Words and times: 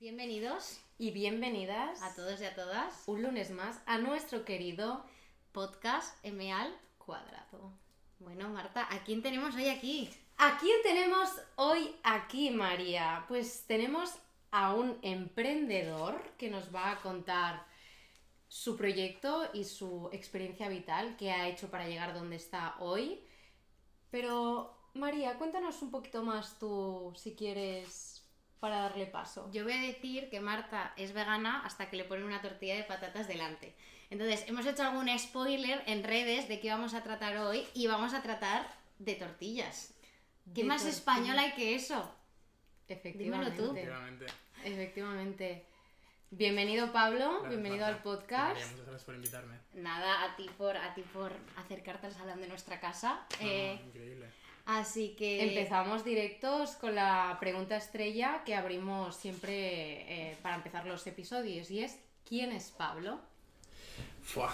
Bienvenidos 0.00 0.78
y 0.96 1.10
bienvenidas 1.10 2.00
a 2.02 2.14
todos 2.14 2.40
y 2.40 2.44
a 2.44 2.54
todas 2.54 3.02
un 3.08 3.20
lunes 3.20 3.50
más 3.50 3.82
a 3.84 3.98
nuestro 3.98 4.44
querido 4.44 5.04
podcast 5.50 6.16
M 6.24 6.52
al 6.52 6.72
cuadrado. 6.98 7.72
Bueno, 8.20 8.48
Marta, 8.48 8.86
¿a 8.94 9.02
quién 9.02 9.22
tenemos 9.22 9.56
hoy 9.56 9.68
aquí? 9.68 10.08
¿A 10.36 10.56
quién 10.60 10.80
tenemos 10.84 11.28
hoy 11.56 11.96
aquí, 12.04 12.50
María? 12.50 13.24
Pues 13.26 13.64
tenemos 13.66 14.14
a 14.52 14.72
un 14.72 15.00
emprendedor 15.02 16.22
que 16.38 16.48
nos 16.48 16.72
va 16.72 16.92
a 16.92 17.00
contar 17.00 17.66
su 18.46 18.76
proyecto 18.76 19.50
y 19.52 19.64
su 19.64 20.10
experiencia 20.12 20.68
vital 20.68 21.16
que 21.16 21.32
ha 21.32 21.48
hecho 21.48 21.72
para 21.72 21.88
llegar 21.88 22.14
donde 22.14 22.36
está 22.36 22.76
hoy. 22.78 23.20
Pero, 24.12 24.78
María, 24.94 25.38
cuéntanos 25.38 25.82
un 25.82 25.90
poquito 25.90 26.22
más 26.22 26.56
tú, 26.60 27.12
si 27.16 27.34
quieres, 27.34 28.17
para 28.60 28.78
darle 28.80 29.06
paso. 29.06 29.50
Yo 29.52 29.64
voy 29.64 29.72
a 29.72 29.80
decir 29.80 30.28
que 30.30 30.40
Marta 30.40 30.92
es 30.96 31.12
vegana 31.12 31.62
hasta 31.64 31.88
que 31.90 31.96
le 31.96 32.04
ponen 32.04 32.24
una 32.24 32.40
tortilla 32.42 32.76
de 32.76 32.84
patatas 32.84 33.28
delante. 33.28 33.74
Entonces, 34.10 34.44
hemos 34.48 34.64
hecho 34.66 34.82
algún 34.84 35.08
spoiler 35.18 35.82
en 35.86 36.02
redes 36.02 36.48
de 36.48 36.60
qué 36.60 36.70
vamos 36.70 36.94
a 36.94 37.02
tratar 37.02 37.36
hoy 37.38 37.66
y 37.74 37.86
vamos 37.86 38.14
a 38.14 38.22
tratar 38.22 38.66
de 38.98 39.14
tortillas. 39.14 39.94
¿Qué 40.54 40.64
más 40.64 40.86
español 40.86 41.38
hay 41.38 41.52
que 41.52 41.74
eso? 41.74 42.10
Efectivamente. 42.88 43.50
Dímelo 43.50 43.70
tú. 43.70 43.76
Efectivamente. 43.76 44.26
Efectivamente. 44.64 45.64
Bienvenido 46.30 46.92
Pablo, 46.92 47.26
Gracias, 47.30 47.48
bienvenido 47.50 47.82
Marta. 47.86 47.96
al 47.96 48.02
podcast. 48.02 48.48
María, 48.54 48.66
muchas 48.66 48.80
gracias 48.86 49.04
por 49.04 49.14
invitarme. 49.14 49.58
Nada, 49.74 50.24
a 50.24 50.36
ti 50.36 50.46
por, 50.58 50.76
a 50.76 50.92
ti 50.94 51.02
por 51.02 51.32
acercarte 51.56 52.06
al 52.06 52.12
salón 52.12 52.40
de 52.40 52.48
nuestra 52.48 52.80
casa. 52.80 53.26
No, 53.40 53.46
Eh, 53.46 53.80
increíble. 53.86 54.28
Así 54.68 55.16
que... 55.18 55.42
Empezamos 55.48 56.04
directos 56.04 56.76
con 56.76 56.94
la 56.94 57.36
pregunta 57.40 57.76
estrella 57.76 58.42
que 58.46 58.54
abrimos 58.54 59.16
siempre 59.16 59.50
eh, 60.30 60.36
para 60.42 60.54
empezar 60.54 60.86
los 60.86 61.04
episodios 61.08 61.70
y 61.72 61.82
es 61.82 61.98
¿quién 62.28 62.52
es 62.52 62.70
Pablo? 62.70 63.18
Fua. 64.22 64.52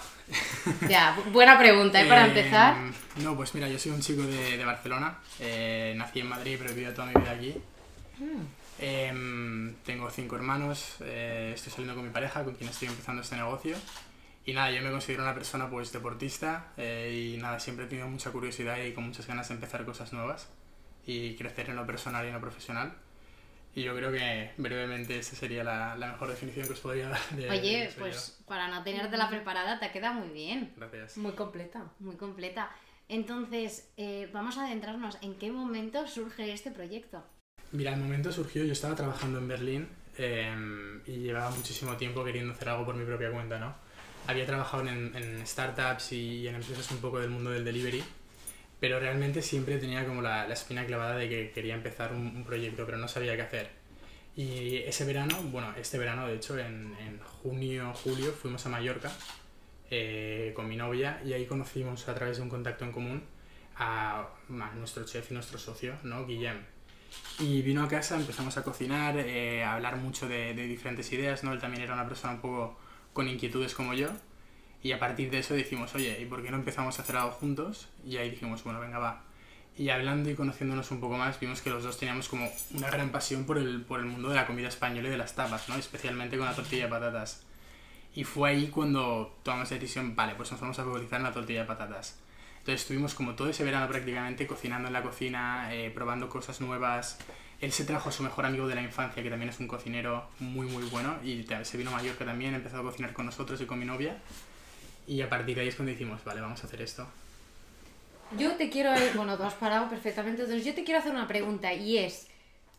Ya, 0.89 1.15
bu- 1.17 1.31
buena 1.33 1.59
pregunta, 1.59 2.01
¿eh? 2.01 2.07
Para 2.07 2.25
Eh, 2.25 2.29
empezar. 2.29 2.75
No, 3.17 3.35
pues 3.35 3.53
mira, 3.53 3.67
yo 3.67 3.77
soy 3.77 3.91
un 3.91 3.99
chico 4.01 4.21
de, 4.23 4.57
de 4.57 4.63
Barcelona. 4.65 5.19
Eh, 5.39 5.93
nací 5.97 6.21
en 6.21 6.27
Madrid, 6.29 6.55
pero 6.57 6.69
he 6.71 6.73
vivido 6.73 6.93
toda 6.93 7.07
mi 7.07 7.19
vida 7.19 7.31
aquí. 7.31 7.53
Em, 8.79 9.75
tengo 9.85 10.09
cinco 10.09 10.35
hermanos. 10.37 10.95
eh, 11.01 11.51
estoy 11.55 11.71
saliendo 11.71 11.95
con 11.95 12.05
mi 12.05 12.11
pareja, 12.11 12.43
con 12.43 12.55
quien 12.55 12.69
estoy 12.69 12.87
empezando 12.87 13.21
este 13.21 13.35
negocio. 13.35 13.75
Y 14.45 14.53
nada, 14.53 14.71
yo 14.71 14.81
me 14.81 14.91
considero 14.91 15.23
una 15.23 15.33
persona 15.33 15.69
pues 15.69 15.91
deportista 15.91 16.71
eh, 16.77 17.33
y 17.35 17.41
nada, 17.41 17.59
siempre 17.59 17.85
he 17.85 17.87
tenido 17.87 18.07
mucha 18.07 18.31
curiosidad 18.31 18.77
y 18.77 18.93
con 18.93 19.05
muchas 19.05 19.25
ganas 19.25 19.47
de 19.47 19.55
empezar 19.55 19.83
cosas 19.85 20.13
nuevas 20.13 20.51
y 21.05 21.35
crecer 21.35 21.69
en 21.69 21.75
lo 21.75 21.85
personal 21.85 22.23
y 22.25 22.27
en 22.27 22.35
lo 22.35 22.41
profesional. 22.41 22.93
Y 23.73 23.83
yo 23.83 23.95
creo 23.95 24.11
que 24.11 24.51
brevemente 24.57 25.17
esa 25.17 25.35
sería 25.35 25.63
la, 25.63 25.95
la 25.97 26.13
mejor 26.13 26.29
definición 26.29 26.67
que 26.67 26.73
os 26.73 26.79
podría 26.79 27.09
dar. 27.09 27.19
De, 27.31 27.43
de 27.43 27.49
Oye, 27.49 27.91
soy 27.91 27.99
pues 27.99 28.43
para 28.47 28.69
no 28.69 28.83
tenértela 28.83 29.29
preparada 29.29 29.79
te 29.79 29.91
queda 29.91 30.13
muy 30.13 30.29
bien. 30.29 30.67
yo. 30.69 30.73
Gracias. 30.77 31.17
Muy 31.17 31.33
completa. 31.33 31.91
Muy 31.99 32.15
completa. 32.15 32.69
Entonces, 33.09 33.91
eh, 33.97 34.29
vamos 34.31 34.57
a 34.57 34.65
adentrarnos 34.65 35.17
en 35.21 35.35
qué 35.35 35.51
momento 35.51 36.07
surge 36.07 36.53
este 36.53 36.71
proyecto. 36.71 37.23
Mira, 37.71 37.93
el 37.93 37.99
momento 37.99 38.31
surgió, 38.31 38.63
yo 38.63 38.71
estaba 38.71 38.95
trabajando 38.95 39.39
en 39.39 39.47
Berlín 39.47 39.89
eh, 40.17 40.55
y 41.05 41.17
llevaba 41.17 41.49
muchísimo 41.49 41.97
tiempo 41.97 42.23
queriendo 42.23 42.53
hacer 42.53 42.69
algo 42.69 42.85
por 42.85 42.95
mi 42.95 43.05
propia 43.05 43.31
cuenta, 43.31 43.59
¿no? 43.59 43.75
Había 44.27 44.45
trabajado 44.45 44.87
en, 44.87 45.15
en 45.15 45.45
startups 45.45 46.11
y 46.11 46.47
en 46.47 46.55
empresas 46.55 46.89
un 46.91 46.97
poco 46.97 47.19
del 47.19 47.29
mundo 47.29 47.51
del 47.51 47.63
delivery, 47.63 48.03
pero 48.79 48.99
realmente 48.99 49.41
siempre 49.41 49.77
tenía 49.77 50.05
como 50.05 50.21
la, 50.21 50.47
la 50.47 50.53
espina 50.53 50.85
clavada 50.85 51.15
de 51.15 51.29
que 51.29 51.51
quería 51.51 51.75
empezar 51.75 52.11
un, 52.11 52.27
un 52.35 52.43
proyecto, 52.43 52.85
pero 52.85 52.97
no 52.97 53.07
sabía 53.07 53.35
qué 53.35 53.41
hacer. 53.43 53.69
Y 54.35 54.77
ese 54.77 55.05
verano, 55.05 55.37
bueno, 55.43 55.73
este 55.77 55.97
verano 55.97 56.27
de 56.27 56.35
hecho, 56.35 56.57
en, 56.57 56.93
en 56.99 57.19
junio, 57.19 57.93
julio, 57.93 58.33
fuimos 58.33 58.65
a 58.65 58.69
Mallorca 58.69 59.11
eh, 59.89 60.51
con 60.55 60.67
mi 60.67 60.75
novia 60.75 61.21
y 61.23 61.31
ahí 61.33 61.45
conocimos 61.45 62.07
a 62.09 62.15
través 62.15 62.37
de 62.37 62.43
un 62.43 62.49
contacto 62.49 62.83
en 62.83 62.91
común 62.91 63.23
a, 63.77 64.27
a 64.49 64.75
nuestro 64.75 65.05
chef 65.05 65.31
y 65.31 65.35
nuestro 65.35 65.57
socio, 65.57 65.95
¿no? 66.03 66.25
Guillem. 66.25 66.57
Y 67.39 67.61
vino 67.61 67.83
a 67.83 67.87
casa, 67.87 68.17
empezamos 68.17 68.57
a 68.57 68.63
cocinar, 68.63 69.17
eh, 69.17 69.63
a 69.63 69.75
hablar 69.75 69.95
mucho 69.97 70.27
de, 70.27 70.53
de 70.53 70.67
diferentes 70.67 71.09
ideas, 71.13 71.43
¿no? 71.45 71.53
Él 71.53 71.59
también 71.59 71.83
era 71.83 71.93
una 71.93 72.07
persona 72.07 72.33
un 72.33 72.41
poco 72.41 72.79
con 73.15 73.29
inquietudes 73.29 73.73
como 73.73 73.93
yo. 73.93 74.09
Y 74.83 74.91
a 74.91 74.99
partir 74.99 75.31
de 75.31 75.39
eso 75.39 75.55
dijimos, 75.55 75.95
oye, 75.95 76.19
¿y 76.21 76.25
por 76.25 76.43
qué 76.43 76.51
no 76.51 76.57
empezamos 76.57 76.99
a 76.99 77.01
hacer 77.01 77.15
algo 77.15 77.31
juntos? 77.31 77.87
Y 78.05 78.17
ahí 78.17 78.29
dijimos, 78.29 78.63
bueno, 78.63 78.81
venga, 78.81 78.99
va. 78.99 79.23
Y 79.77 79.89
hablando 79.89 80.29
y 80.29 80.35
conociéndonos 80.35 80.91
un 80.91 80.99
poco 80.99 81.17
más, 81.17 81.39
vimos 81.39 81.61
que 81.61 81.69
los 81.69 81.83
dos 81.83 81.97
teníamos 81.97 82.27
como 82.27 82.51
una 82.73 82.91
gran 82.91 83.09
pasión 83.09 83.45
por 83.45 83.57
el, 83.57 83.81
por 83.81 84.01
el 84.01 84.05
mundo 84.05 84.29
de 84.29 84.35
la 84.35 84.45
comida 84.45 84.67
española 84.67 85.07
y 85.07 85.11
de 85.11 85.17
las 85.17 85.33
tapas, 85.33 85.67
¿no? 85.69 85.75
Especialmente 85.75 86.37
con 86.37 86.45
la 86.45 86.53
tortilla 86.53 86.83
de 86.83 86.89
patatas. 86.89 87.43
Y 88.13 88.25
fue 88.25 88.49
ahí 88.49 88.67
cuando 88.67 89.37
tomamos 89.43 89.71
la 89.71 89.77
decisión, 89.77 90.15
vale, 90.15 90.35
pues 90.35 90.51
nos 90.51 90.59
vamos 90.59 90.77
a 90.77 90.83
focalizar 90.83 91.19
en 91.19 91.23
la 91.23 91.33
tortilla 91.33 91.61
de 91.61 91.67
patatas. 91.67 92.19
Entonces 92.59 92.81
estuvimos 92.81 93.15
como 93.15 93.35
todo 93.35 93.49
ese 93.49 93.63
verano 93.63 93.87
prácticamente 93.87 94.45
cocinando 94.45 94.87
en 94.87 94.93
la 94.93 95.03
cocina, 95.03 95.73
eh, 95.73 95.89
probando 95.89 96.27
cosas 96.29 96.61
nuevas. 96.61 97.17
Él 97.65 97.71
se 97.71 97.83
trajo 97.83 98.09
a 98.09 98.11
su 98.11 98.21
mejor 98.21 98.45
amigo 98.45 98.67
de 98.67 98.75
la 98.75 98.83
infancia, 98.83 99.23
que 99.23 99.29
también 99.31 99.49
es 99.49 99.59
un 99.59 99.67
cocinero 99.67 100.27
muy 100.39 100.67
muy 100.67 100.83
bueno, 100.83 101.17
y 101.23 101.45
se 101.63 101.77
vino 101.77 101.89
a 101.89 101.93
Mallorca 101.93 102.23
también, 102.23 102.53
empezó 102.53 102.77
a 102.77 102.83
cocinar 102.83 103.11
con 103.11 103.25
nosotros 103.25 103.59
y 103.59 103.65
con 103.65 103.79
mi 103.79 103.85
novia. 103.85 104.17
Y 105.07 105.21
a 105.21 105.29
partir 105.29 105.55
de 105.55 105.61
ahí 105.61 105.67
es 105.69 105.75
cuando 105.75 105.91
dijimos, 105.91 106.23
vale, 106.23 106.41
vamos 106.41 106.63
a 106.63 106.67
hacer 106.67 106.81
esto. 106.83 107.07
Yo 108.37 108.55
te 108.55 108.69
quiero, 108.69 108.91
bueno, 109.15 109.35
tú 109.35 109.43
has 109.43 109.55
parado 109.55 109.89
perfectamente, 109.89 110.43
entonces 110.43 110.63
yo 110.63 110.75
te 110.75 110.83
quiero 110.83 110.99
hacer 110.99 111.11
una 111.11 111.27
pregunta 111.27 111.73
y 111.73 111.97
es, 111.97 112.27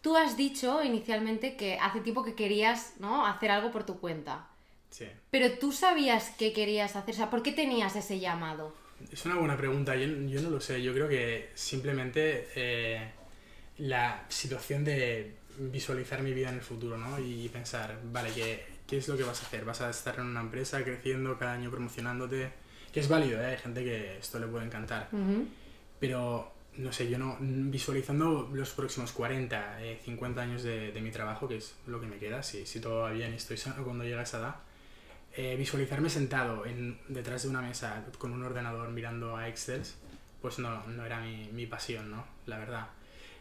tú 0.02 0.16
has 0.16 0.36
dicho 0.36 0.82
inicialmente 0.84 1.56
que 1.56 1.78
hace 1.80 2.00
tiempo 2.00 2.22
que 2.24 2.34
querías, 2.34 2.94
¿no? 3.00 3.26
Hacer 3.26 3.50
algo 3.50 3.72
por 3.72 3.84
tu 3.84 3.98
cuenta, 3.98 4.46
Sí. 4.90 5.06
pero 5.32 5.50
tú 5.58 5.72
sabías 5.72 6.30
qué 6.38 6.52
querías 6.52 6.94
hacer, 6.94 7.12
o 7.14 7.16
sea, 7.16 7.28
¿por 7.30 7.42
qué 7.42 7.50
tenías 7.50 7.96
ese 7.96 8.20
llamado? 8.20 8.72
Es 9.12 9.24
una 9.26 9.34
buena 9.34 9.56
pregunta, 9.56 9.96
yo, 9.96 10.06
yo 10.06 10.42
no 10.42 10.50
lo 10.50 10.60
sé, 10.60 10.80
yo 10.80 10.92
creo 10.94 11.08
que 11.08 11.50
simplemente 11.54 12.48
eh, 12.54 13.10
la 13.78 14.24
situación 14.28 14.84
de 14.84 15.36
visualizar 15.58 16.22
mi 16.22 16.32
vida 16.32 16.48
en 16.48 16.56
el 16.56 16.60
futuro, 16.60 16.96
¿no? 16.96 17.18
Y 17.18 17.48
pensar, 17.48 17.98
vale, 18.04 18.30
¿qué, 18.34 18.64
¿qué 18.86 18.98
es 18.98 19.08
lo 19.08 19.16
que 19.16 19.22
vas 19.22 19.42
a 19.42 19.46
hacer? 19.46 19.64
¿Vas 19.64 19.80
a 19.80 19.90
estar 19.90 20.18
en 20.18 20.26
una 20.26 20.40
empresa 20.40 20.82
creciendo 20.84 21.38
cada 21.38 21.52
año 21.52 21.70
promocionándote? 21.70 22.50
Que 22.92 23.00
es 23.00 23.08
válido, 23.08 23.40
¿eh? 23.40 23.46
Hay 23.46 23.58
gente 23.58 23.84
que 23.84 24.18
esto 24.18 24.38
le 24.38 24.46
puede 24.46 24.66
encantar. 24.66 25.08
Pero, 26.00 26.52
no 26.76 26.92
sé, 26.92 27.08
yo 27.08 27.18
no, 27.18 27.36
visualizando 27.40 28.50
los 28.52 28.70
próximos 28.70 29.12
40, 29.12 29.82
eh, 29.82 30.00
50 30.04 30.40
años 30.40 30.62
de, 30.62 30.92
de 30.92 31.00
mi 31.00 31.10
trabajo, 31.10 31.48
que 31.48 31.56
es 31.56 31.74
lo 31.86 32.00
que 32.00 32.06
me 32.06 32.18
queda, 32.18 32.42
si, 32.42 32.66
si 32.66 32.80
todo 32.80 33.00
va 33.00 33.10
bien 33.10 33.32
y 33.32 33.36
estoy 33.36 33.56
sano 33.56 33.84
cuando 33.84 34.04
llegue 34.04 34.18
a 34.18 34.22
esa 34.22 34.38
edad, 34.38 34.56
eh, 35.34 35.54
visualizarme 35.56 36.08
sentado 36.08 36.64
en, 36.64 36.98
detrás 37.08 37.42
de 37.42 37.50
una 37.50 37.60
mesa 37.60 38.04
con 38.18 38.32
un 38.32 38.42
ordenador 38.42 38.88
mirando 38.90 39.36
a 39.36 39.48
Excel, 39.48 39.82
pues 40.40 40.58
no, 40.58 40.86
no 40.86 41.04
era 41.04 41.20
mi, 41.20 41.50
mi 41.52 41.66
pasión, 41.66 42.10
¿no? 42.10 42.24
La 42.46 42.58
verdad. 42.58 42.86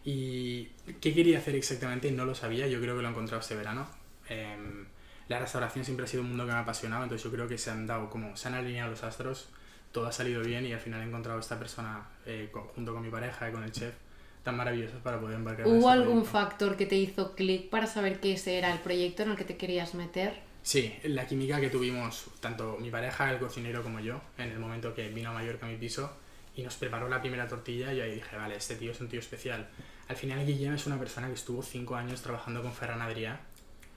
¿Y 0.06 0.66
qué 1.02 1.14
quería 1.14 1.40
hacer 1.40 1.56
exactamente? 1.56 2.12
No 2.12 2.26
lo 2.26 2.36
sabía, 2.36 2.68
yo 2.68 2.80
creo 2.80 2.96
que 2.96 3.02
lo 3.02 3.08
he 3.08 3.12
encontrado 3.12 3.42
este 3.42 3.56
verano. 3.56 3.88
Em, 4.30 4.86
la 5.28 5.40
restauración 5.40 5.84
siempre 5.84 6.06
ha 6.06 6.08
sido 6.08 6.22
un 6.24 6.30
mundo 6.30 6.46
que 6.46 6.52
me 6.52 6.58
ha 6.58 6.62
apasionado, 6.62 7.04
entonces 7.04 7.24
yo 7.24 7.32
creo 7.32 7.48
que 7.48 7.58
se 7.58 7.72
han 7.72 7.88
dado 7.88 8.10
como, 8.10 8.36
se 8.38 8.48
han 8.48 8.54
alineado 8.54 8.92
los 8.92 9.04
astros, 9.04 9.50
todo 9.92 10.08
ha 10.08 10.12
salido 10.12 10.42
bien 10.44 10.66
y 10.66 10.74
al 10.74 10.80
final 10.80 11.02
he 11.02 11.06
encontrado 11.06 11.38
a 11.40 11.42
esta 11.42 11.58
persona 11.58 12.08
eh, 12.26 12.50
con- 12.52 12.68
junto 12.68 12.94
con 12.94 13.02
mi 13.04 13.10
pareja 13.10 13.50
y 13.50 13.52
con 13.54 13.64
el 13.64 13.72
chef 13.72 13.96
tan 14.44 14.58
maravillosos 14.58 15.02
para 15.02 15.20
poder 15.20 15.36
embarcar 15.38 15.66
en 15.68 15.74
¿Hubo 15.74 15.90
este 15.90 15.92
algún 15.92 16.24
proyecto. 16.24 16.32
factor 16.32 16.78
que 16.78 16.86
te 16.86 16.96
hizo 16.96 17.36
clic 17.36 17.70
para 17.70 17.88
saber 17.88 18.20
que 18.20 18.34
ese 18.34 18.58
era 18.58 18.72
el 18.72 18.80
proyecto 18.80 19.24
en 19.24 19.32
el 19.32 19.38
que 19.38 19.44
te 19.46 19.58
querías 19.58 19.96
meter? 19.96 20.40
Sí, 20.64 20.94
la 21.04 21.28
química 21.28 21.60
que 21.62 21.70
tuvimos, 21.70 22.26
tanto 22.40 22.78
mi 22.80 22.90
pareja, 22.90 23.32
el 23.32 23.40
cocinero, 23.40 23.84
como 23.84 24.00
yo, 24.00 24.20
en 24.38 24.50
el 24.52 24.60
momento 24.60 24.94
que 24.96 25.10
vino 25.10 25.30
a 25.30 25.34
Mallorca 25.34 25.66
a 25.68 25.70
mi 25.70 25.78
piso 25.78 26.12
y 26.56 26.64
nos 26.64 26.76
preparó 26.76 27.08
la 27.08 27.22
primera 27.22 27.48
tortilla, 27.48 27.94
yo 27.94 28.04
ahí 28.04 28.16
dije, 28.16 28.36
vale, 28.36 28.56
este 28.56 28.76
tío 28.76 28.92
es 28.92 29.00
un 29.00 29.08
tío 29.10 29.20
especial. 29.20 29.70
Al 30.08 30.16
final, 30.16 30.46
Guillem 30.46 30.74
es 30.76 30.86
una 30.86 31.00
persona 31.00 31.28
que 31.28 31.34
estuvo 31.34 31.62
cinco 31.64 31.96
años 31.96 32.22
trabajando 32.22 32.62
con 32.62 32.72
Ferran 32.74 33.00
Adrià 33.02 33.40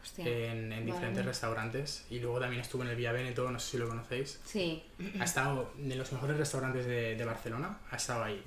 Hostia. 0.02 0.24
en, 0.26 0.72
en 0.72 0.86
diferentes 0.86 1.18
Vale. 1.18 1.28
restaurantes 1.28 2.06
y 2.10 2.18
luego 2.20 2.40
también 2.40 2.62
estuvo 2.62 2.82
en 2.82 2.88
el 2.90 2.96
Vía 2.96 3.12
Veneto, 3.12 3.50
no 3.50 3.58
sé 3.58 3.72
si 3.72 3.78
lo 3.78 3.88
conocéis. 3.88 4.40
Sí. 4.44 4.82
Ha 5.20 5.24
estado 5.24 5.72
en 5.78 5.98
los 5.98 6.10
mejores 6.12 6.36
restaurantes 6.38 6.86
de, 6.86 7.14
de 7.16 7.24
Barcelona, 7.24 7.78
ha 7.90 7.96
estado 7.96 8.24
ahí. 8.24 8.42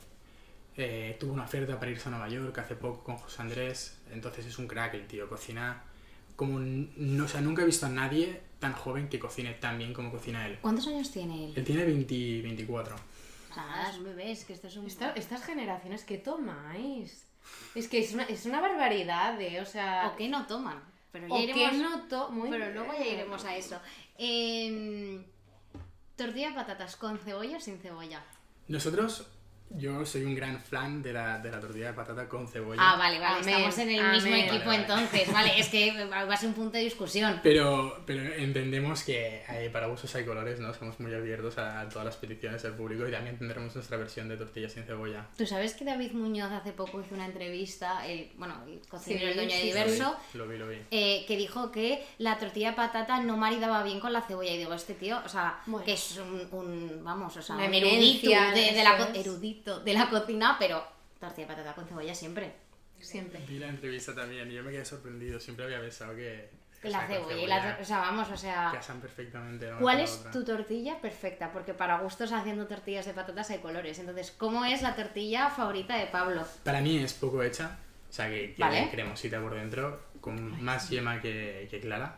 Eh, 0.77 1.17
tuvo 1.19 1.33
una 1.33 1.43
oferta 1.43 1.77
para 1.79 1.91
irse 1.91 2.07
a 2.07 2.11
Nueva 2.11 2.29
York 2.29 2.57
hace 2.57 2.75
poco 2.75 3.03
con 3.03 3.17
José 3.17 3.41
Andrés, 3.41 3.97
entonces 4.11 4.45
es 4.45 4.57
un 4.57 4.67
crack 4.67 4.93
el 4.95 5.05
tío, 5.05 5.27
cocina 5.29 5.83
como, 6.37 6.59
no, 6.59 7.25
o 7.25 7.27
sea, 7.27 7.41
nunca 7.41 7.61
he 7.61 7.65
visto 7.65 7.85
a 7.85 7.89
nadie 7.89 8.41
tan 8.57 8.73
joven 8.73 9.07
que 9.09 9.19
cocine 9.19 9.53
tan 9.55 9.77
bien 9.77 9.93
como 9.93 10.09
cocina 10.09 10.47
él. 10.47 10.57
¿Cuántos 10.61 10.87
años 10.87 11.11
tiene 11.11 11.45
él? 11.45 11.53
Él 11.55 11.63
tiene 11.63 11.85
20, 11.85 12.41
24. 12.41 12.95
O 12.95 13.53
sea, 13.53 13.63
nada, 13.65 13.89
es 13.91 13.97
un 13.97 14.05
bebé, 14.05 14.31
es 14.31 14.45
que 14.45 14.53
esto 14.53 14.67
es 14.67 14.75
un... 14.77 14.87
Esta- 14.87 15.11
estas 15.11 15.43
generaciones 15.43 16.03
que 16.05 16.17
tomáis. 16.17 17.27
Es 17.75 17.87
que 17.87 17.99
es 17.99 18.13
una, 18.13 18.23
es 18.23 18.45
una 18.45 18.59
barbaridad, 18.61 19.39
¿eh? 19.41 19.61
O 19.61 19.65
sea... 19.65 20.07
O 20.07 20.15
que 20.15 20.27
no 20.29 20.45
toman. 20.45 20.81
Pero 21.11 21.27
ya 21.27 21.33
o 21.33 21.39
iremos... 21.39 21.71
que 21.71 21.77
no 21.77 22.01
to- 22.07 22.29
muy 22.31 22.49
Pero 22.49 22.71
luego 22.71 22.93
ya 22.93 23.05
iremos 23.07 23.43
a 23.45 23.55
eso. 23.55 23.79
Em, 24.17 25.23
tortilla 26.15 26.49
de 26.49 26.55
patatas 26.55 26.95
con 26.95 27.17
cebolla 27.17 27.57
o 27.57 27.59
sin 27.59 27.79
cebolla. 27.79 28.23
Nosotros 28.67 29.27
Yo 29.77 30.05
soy 30.05 30.23
un 30.25 30.35
gran 30.35 30.59
fan 30.61 31.01
de 31.01 31.13
la, 31.13 31.39
de 31.39 31.49
la 31.51 31.59
tortilla 31.59 31.87
de 31.87 31.93
patata 31.93 32.27
con 32.27 32.47
cebolla. 32.47 32.79
Ah, 32.83 32.97
vale, 32.97 33.19
vale, 33.19 33.39
Amén, 33.41 33.49
estamos 33.55 33.77
en 33.79 33.89
el 33.89 34.11
mismo 34.11 34.27
amén. 34.29 34.45
equipo 34.45 34.65
Vale, 34.65 34.65
vale. 34.65 34.81
entonces, 34.81 35.33
vale, 35.33 35.51
es 35.59 35.69
que 35.69 36.05
va 36.05 36.33
a 36.33 36.37
ser 36.37 36.49
un 36.49 36.55
punto 36.55 36.77
de 36.77 36.83
discusión. 36.83 37.39
Pero, 37.43 38.03
pero 38.05 38.21
entendemos 38.35 39.03
que 39.03 39.43
eh, 39.49 39.69
para 39.71 39.87
gustos 39.87 40.13
hay 40.15 40.25
colores, 40.25 40.59
¿no? 40.59 40.73
Somos 40.73 40.99
muy 40.99 41.13
abiertos 41.13 41.57
a, 41.57 41.81
a 41.81 41.89
todas 41.89 42.05
las 42.05 42.17
peticiones 42.17 42.61
del 42.63 42.73
público 42.73 43.07
y 43.07 43.11
también 43.11 43.37
tendremos 43.37 43.73
nuestra 43.75 43.97
versión 43.97 44.27
de 44.29 44.37
tortilla 44.37 44.69
sin 44.69 44.83
cebolla. 44.83 45.27
Tú 45.37 45.45
sabes 45.45 45.73
que 45.73 45.85
David 45.85 46.11
Muñoz 46.11 46.51
hace 46.51 46.71
poco 46.73 47.01
hizo 47.01 47.15
una 47.15 47.25
entrevista, 47.25 48.05
el, 48.07 48.29
bueno, 48.37 48.55
el 48.67 48.81
cocinero, 48.87 49.21
Sí, 49.25 49.29
el 49.31 49.35
dueño 49.35 49.55
de. 49.55 49.63
Diverso, 49.63 50.15
Lo 50.33 50.47
vi, 50.47 50.57
lo 50.57 50.67
vi. 50.67 50.77
eh, 50.91 51.23
que 51.27 51.37
dijo 51.37 51.71
que 51.71 52.05
la 52.17 52.37
tortilla 52.37 52.71
de 52.71 52.75
patata 52.75 53.21
no 53.21 53.37
maridaba 53.37 53.83
bien 53.83 53.99
con 53.99 54.11
la 54.13 54.21
cebolla. 54.21 54.51
Y 54.51 54.57
digo, 54.57 54.73
este 54.73 54.93
tío, 54.95 55.19
o 55.25 55.29
sea, 55.29 55.59
Bueno. 55.65 55.85
que 55.85 55.93
es 55.93 56.17
un, 56.17 56.47
un, 56.51 57.01
vamos, 57.03 57.35
o 57.37 57.41
sea, 57.41 57.55
un 57.55 57.73
erudito 57.73 58.29
de, 58.29 58.71
de 58.73 58.83
la, 58.83 58.97
eso 59.13 59.39
de 59.65 59.93
la 59.93 60.09
cocina, 60.09 60.55
pero 60.59 60.83
tortilla 61.19 61.47
de 61.47 61.53
patata 61.53 61.75
con 61.75 61.87
cebolla 61.87 62.15
siempre. 62.15 62.53
Siempre. 62.99 63.39
Vi 63.47 63.57
la 63.57 63.67
entrevista 63.67 64.13
también 64.13 64.49
y 64.51 64.55
yo 64.55 64.63
me 64.63 64.71
quedé 64.71 64.85
sorprendido. 64.85 65.39
Siempre 65.39 65.65
había 65.65 65.79
pensado 65.81 66.15
que... 66.15 66.49
que 66.81 66.89
La 66.89 66.99
con 66.99 67.07
cebolla 67.07 67.35
y 67.41 67.47
la, 67.47 67.77
o 67.81 67.83
sea, 67.85 67.99
vamos, 67.99 68.29
o 68.29 68.37
sea... 68.37 68.69
casan 68.71 69.01
perfectamente. 69.01 69.69
la 69.71 69.77
¿Cuál 69.77 70.01
es 70.01 70.17
otra. 70.19 70.31
tu 70.31 70.43
tortilla 70.45 71.01
perfecta? 71.01 71.51
Porque 71.51 71.73
para 71.73 71.99
gustos 71.99 72.31
haciendo 72.31 72.67
tortillas 72.67 73.05
de 73.05 73.13
patatas 73.13 73.49
hay 73.49 73.57
colores. 73.59 73.97
Entonces, 73.97 74.31
¿cómo 74.31 74.65
es 74.65 74.81
la 74.83 74.95
tortilla 74.95 75.49
favorita 75.49 75.95
de 75.97 76.07
Pablo? 76.07 76.45
Para 76.63 76.81
mí 76.81 76.97
es 76.97 77.13
poco 77.13 77.41
hecha, 77.41 77.77
o 78.09 78.13
sea 78.13 78.29
que, 78.29 78.53
que 78.53 78.61
Vale. 78.61 78.89
cremosita 78.91 79.41
por 79.41 79.55
dentro, 79.55 79.99
con 80.21 80.63
más 80.63 80.87
yema 80.89 81.19
que, 81.21 81.67
que 81.71 81.79
clara 81.79 82.17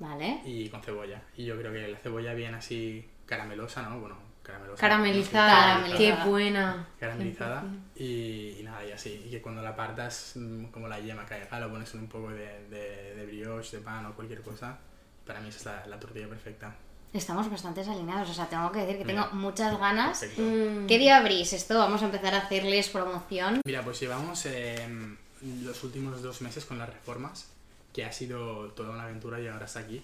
¿Vale? 0.00 0.40
y 0.44 0.68
con 0.70 0.82
cebolla. 0.82 1.22
Y 1.36 1.44
yo 1.44 1.56
creo 1.56 1.72
que 1.72 1.86
la 1.86 1.98
cebolla 1.98 2.34
bien 2.34 2.54
así 2.54 3.08
caramelosa, 3.26 3.82
¿no? 3.82 4.00
Bueno, 4.00 4.16
caramelosa. 4.46 4.80
Caramelizada. 4.80 5.50
Caramelizada. 5.50 6.22
Qué 6.22 6.28
buena. 6.30 6.88
Caramelizada 7.00 7.64
y, 7.96 8.56
y 8.58 8.62
nada, 8.62 8.84
y 8.86 8.92
así. 8.92 9.22
Y 9.26 9.30
que 9.30 9.42
cuando 9.42 9.62
la 9.62 9.74
partas, 9.74 10.32
mm, 10.36 10.66
como 10.66 10.88
la 10.88 11.00
yema 11.00 11.26
caiga, 11.26 11.60
lo 11.60 11.70
pones 11.70 11.92
en 11.94 12.00
un 12.00 12.08
poco 12.08 12.30
de, 12.30 12.68
de, 12.68 13.14
de 13.14 13.26
brioche, 13.26 13.78
de 13.78 13.82
pan 13.82 14.06
o 14.06 14.14
cualquier 14.14 14.42
cosa. 14.42 14.78
Para 15.26 15.40
mí 15.40 15.48
esa 15.48 15.58
es 15.58 15.64
la, 15.66 15.86
la 15.86 16.00
tortilla 16.00 16.28
perfecta. 16.28 16.74
Estamos 17.12 17.50
bastante 17.50 17.80
alineados. 17.80 18.30
O 18.30 18.34
sea, 18.34 18.46
tengo 18.46 18.70
que 18.70 18.80
decir 18.80 18.98
que 18.98 19.04
Mira. 19.04 19.24
tengo 19.24 19.34
muchas 19.36 19.78
ganas. 19.78 20.18
Perfecto. 20.18 20.42
Mm. 20.42 20.86
¿Qué 20.86 20.98
día 20.98 21.16
abrís 21.16 21.52
esto? 21.52 21.78
Vamos 21.78 22.02
a 22.02 22.06
empezar 22.06 22.34
a 22.34 22.38
hacerles 22.38 22.88
promoción. 22.88 23.60
Mira, 23.64 23.82
pues 23.82 23.98
llevamos 24.00 24.44
eh, 24.46 25.16
los 25.62 25.82
últimos 25.82 26.22
dos 26.22 26.42
meses 26.42 26.64
con 26.64 26.78
las 26.78 26.88
reformas, 26.88 27.50
que 27.92 28.04
ha 28.04 28.12
sido 28.12 28.68
toda 28.72 28.90
una 28.90 29.04
aventura 29.04 29.38
llegar 29.38 29.62
hasta 29.62 29.80
aquí. 29.80 30.02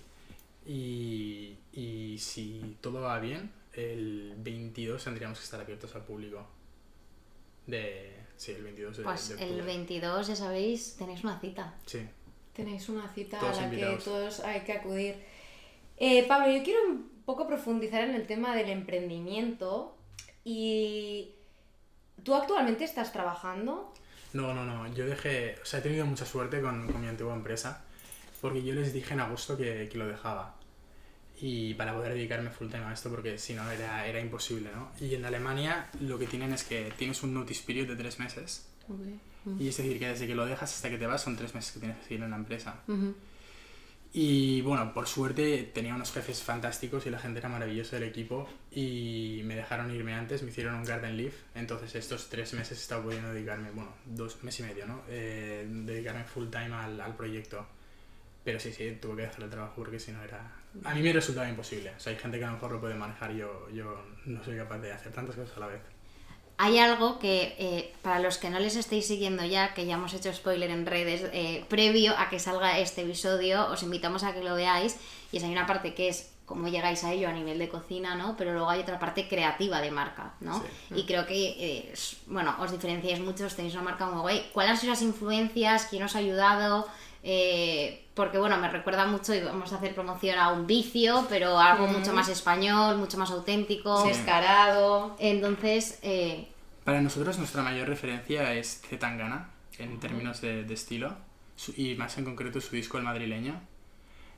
Y, 0.67 1.57
y 1.73 2.17
si 2.19 2.77
todo 2.81 3.03
va 3.03 3.19
bien, 3.19 3.51
el 3.73 4.35
22 4.39 5.03
tendríamos 5.05 5.39
que 5.39 5.45
estar 5.45 5.61
abiertos 5.61 5.95
al 5.95 6.05
público. 6.05 6.47
De, 7.67 8.17
sí, 8.37 8.53
el 8.53 8.63
22 8.65 8.97
de, 8.99 9.03
Pues 9.05 9.29
de 9.29 9.35
el 9.37 9.41
octubre. 9.51 9.67
22, 9.67 10.27
ya 10.29 10.37
sabéis, 10.37 10.97
tenéis 10.97 11.23
una 11.25 11.39
cita. 11.41 11.75
Sí, 11.87 12.01
Tenéis 12.53 12.89
una 12.91 13.09
cita 13.09 13.39
Todos 13.41 13.57
a 13.59 13.61
la 13.63 13.67
invitados. 13.69 13.99
que 13.99 14.05
todos 14.11 14.41
hay 14.41 14.61
que 14.61 14.73
acudir. 14.75 15.17
Eh, 15.97 16.27
Pablo, 16.29 16.53
yo 16.55 16.63
quiero 16.63 16.81
un 16.87 17.09
poco 17.25 17.47
profundizar 17.47 18.03
en 18.03 18.15
el 18.15 18.27
tema 18.27 18.55
del 18.55 18.69
emprendimiento 18.69 19.97
y 20.45 21.31
tú 22.23 22.35
actualmente 22.35 22.85
estás 22.85 23.11
trabajando. 23.13 23.95
No, 24.35 24.53
no, 24.53 24.65
no. 24.65 24.93
Yo 24.95 25.07
dejé. 25.07 25.57
O 25.63 25.65
sea, 25.65 25.79
he 25.81 25.83
tenido 25.83 26.05
mucha 26.05 26.27
suerte 26.27 26.61
con, 26.61 26.91
con 26.93 27.01
mi 27.01 27.07
antigua 27.09 27.35
empresa. 27.35 27.85
Porque 28.41 28.63
yo 28.63 28.75
les 28.75 28.93
dije 28.93 29.15
en 29.15 29.21
agosto 29.21 29.57
que, 29.57 29.89
que 29.91 29.97
lo 29.97 30.07
dejaba. 30.09 30.57
Y 31.45 31.75
para 31.75 31.93
poder 31.93 32.15
dedicarme 32.15 32.51
full 32.51 32.69
time 32.69 32.85
a 32.85 32.93
esto, 32.93 33.11
porque 33.11 33.37
si 33.37 33.53
no 33.53 33.69
era, 33.69 34.07
era 34.07 34.21
imposible, 34.21 34.71
¿no? 34.73 34.93
Y 35.05 35.13
en 35.17 35.25
Alemania 35.25 35.89
lo 36.01 36.17
que 36.17 36.29
tienen 36.29 36.53
es 36.53 36.63
que 36.63 36.93
tienes 36.97 37.21
un 37.25 37.35
notice 37.35 37.65
period 37.67 37.89
de 37.89 37.97
tres 37.97 38.21
meses. 38.21 38.69
Y 39.59 39.67
es 39.67 39.77
decir, 39.77 39.99
que 39.99 40.07
desde 40.07 40.29
que 40.29 40.37
lo 40.37 40.47
dejas 40.47 40.73
hasta 40.73 40.89
que 40.89 40.99
te 40.99 41.07
vas 41.07 41.21
son 41.21 41.37
tres 41.37 41.53
meses 41.53 41.73
que 41.73 41.81
tienes 41.81 41.99
que 41.99 42.05
seguir 42.05 42.23
en 42.23 42.31
la 42.31 42.37
empresa. 42.37 42.77
Y 44.15 44.61
bueno, 44.61 44.93
por 44.95 45.09
suerte 45.09 45.71
tenía 45.75 45.95
unos 45.97 46.13
jefes 46.13 46.43
fantásticos 46.43 47.07
y 47.07 47.11
la 47.11 47.19
gente 47.19 47.41
era 47.41 47.49
maravillosa 47.49 47.97
del 47.97 48.09
equipo 48.09 48.49
y 48.71 49.41
me 49.45 49.57
dejaron 49.57 49.91
irme 49.91 50.15
antes, 50.15 50.43
me 50.43 50.51
hicieron 50.51 50.75
un 50.77 50.85
garden 50.85 51.17
leave, 51.17 51.35
entonces 51.55 51.95
estos 51.95 52.29
tres 52.29 52.53
meses 52.53 52.79
he 52.79 52.83
estado 52.83 53.03
pudiendo 53.03 53.33
dedicarme, 53.33 53.71
bueno, 53.71 53.91
dos 54.05 54.45
meses 54.45 54.61
y 54.61 54.63
medio, 54.65 54.87
¿no? 54.87 55.03
Eh, 55.09 55.67
dedicarme 55.67 56.25
full 56.25 56.49
time 56.51 56.73
al, 56.75 57.01
al 57.01 57.17
proyecto. 57.17 57.67
Pero 58.45 58.61
sí, 58.61 58.73
sí, 58.73 58.99
tuve 59.01 59.23
que 59.23 59.27
hacer 59.27 59.43
el 59.45 59.51
trabajo 59.51 59.75
porque 59.77 59.99
si 59.99 60.13
no 60.13 60.23
era... 60.23 60.62
A 60.85 60.95
mí 60.95 61.03
me 61.03 61.13
resultaba 61.13 61.49
imposible, 61.49 61.93
o 61.97 62.01
sea, 62.01 62.13
hay 62.13 62.19
gente 62.19 62.39
que 62.39 62.45
a 62.45 62.49
lo 62.49 62.55
mejor 62.55 62.73
lo 62.73 62.81
puede 62.81 62.95
manejar 62.95 63.33
yo, 63.33 63.69
yo 63.71 64.05
no 64.25 64.43
soy 64.43 64.57
capaz 64.57 64.79
de 64.79 64.93
hacer 64.93 65.13
tantas 65.13 65.37
cosas 65.37 65.57
a 65.57 65.61
la 65.61 65.67
vez. 65.67 65.81
Hay 66.59 66.79
algo 66.79 67.19
que, 67.19 67.55
eh, 67.59 67.93
para 68.03 68.21
los 68.21 68.39
que 68.39 68.49
no 68.49 68.59
les 68.59 68.77
estéis 68.77 69.07
siguiendo 69.07 69.45
ya, 69.45 69.75
que 69.75 69.85
ya 69.85 69.95
hemos 69.95 70.15
hecho 70.15 70.33
spoiler 70.33 70.71
en 70.71 70.87
redes, 70.87 71.29
eh, 71.33 71.65
previo 71.69 72.17
a 72.17 72.29
que 72.29 72.39
salga 72.39 72.79
este 72.79 73.03
episodio, 73.03 73.69
os 73.69 73.83
invitamos 73.83 74.23
a 74.23 74.33
que 74.33 74.43
lo 74.45 74.55
veáis. 74.55 74.97
Y 75.33 75.39
es, 75.39 75.45
hay 75.45 75.51
una 75.51 75.67
parte 75.67 75.95
que 75.95 76.09
es 76.09 76.31
cómo 76.45 76.69
llegáis 76.69 77.03
a 77.05 77.13
ello 77.13 77.29
a 77.29 77.33
nivel 77.33 77.59
de 77.59 77.69
cocina, 77.69 78.15
¿no? 78.15 78.37
Pero 78.37 78.53
luego 78.53 78.69
hay 78.69 78.81
otra 78.81 78.99
parte 78.99 79.27
creativa 79.27 79.81
de 79.81 79.91
marca, 79.91 80.35
¿no? 80.41 80.61
Sí. 80.61 80.95
Y 80.97 81.05
creo 81.05 81.27
que, 81.27 81.57
eh, 81.59 81.95
bueno, 82.27 82.55
os 82.61 82.71
diferenciáis 82.71 83.21
mucho, 83.21 83.47
os 83.47 83.57
tenéis 83.57 83.75
una 83.75 83.85
marca 83.85 84.07
muy 84.07 84.21
guay. 84.21 84.51
¿Cuáles 84.53 84.73
han 84.73 84.79
sido 84.79 84.93
las 84.93 85.03
influencias? 85.03 85.87
¿Quién 85.87 86.03
os 86.03 86.15
ha 86.15 86.19
ayudado? 86.19 86.87
Eh, 87.23 88.02
porque, 88.15 88.39
bueno, 88.39 88.59
me 88.59 88.69
recuerda 88.69 89.07
mucho, 89.07 89.35
y 89.35 89.41
vamos 89.41 89.73
a 89.73 89.77
hacer 89.77 89.95
promoción 89.95 90.39
a 90.39 90.51
un 90.53 90.67
vicio, 90.67 91.27
pero 91.29 91.59
algo 91.59 91.87
Mm. 91.87 91.93
mucho 91.99 92.13
más 92.13 92.29
español, 92.29 92.99
mucho 92.99 93.17
más 93.19 93.31
auténtico. 93.31 94.05
Descarado. 94.05 95.17
Entonces, 95.19 95.99
eh, 96.03 96.49
Para 96.85 97.01
nosotros 97.01 97.39
nuestra 97.39 97.63
mayor 97.63 97.89
referencia 97.89 98.53
es 98.55 98.81
Zetangana 98.89 99.49
en 99.79 99.99
términos 100.01 100.41
de, 100.41 100.65
de 100.65 100.75
estilo 100.75 101.15
y 101.77 101.95
más 101.95 102.19
en 102.19 102.25
concreto 102.25 102.61
su 102.61 102.75
disco 102.75 102.99
El 102.99 103.05
Madrileño. 103.05 103.61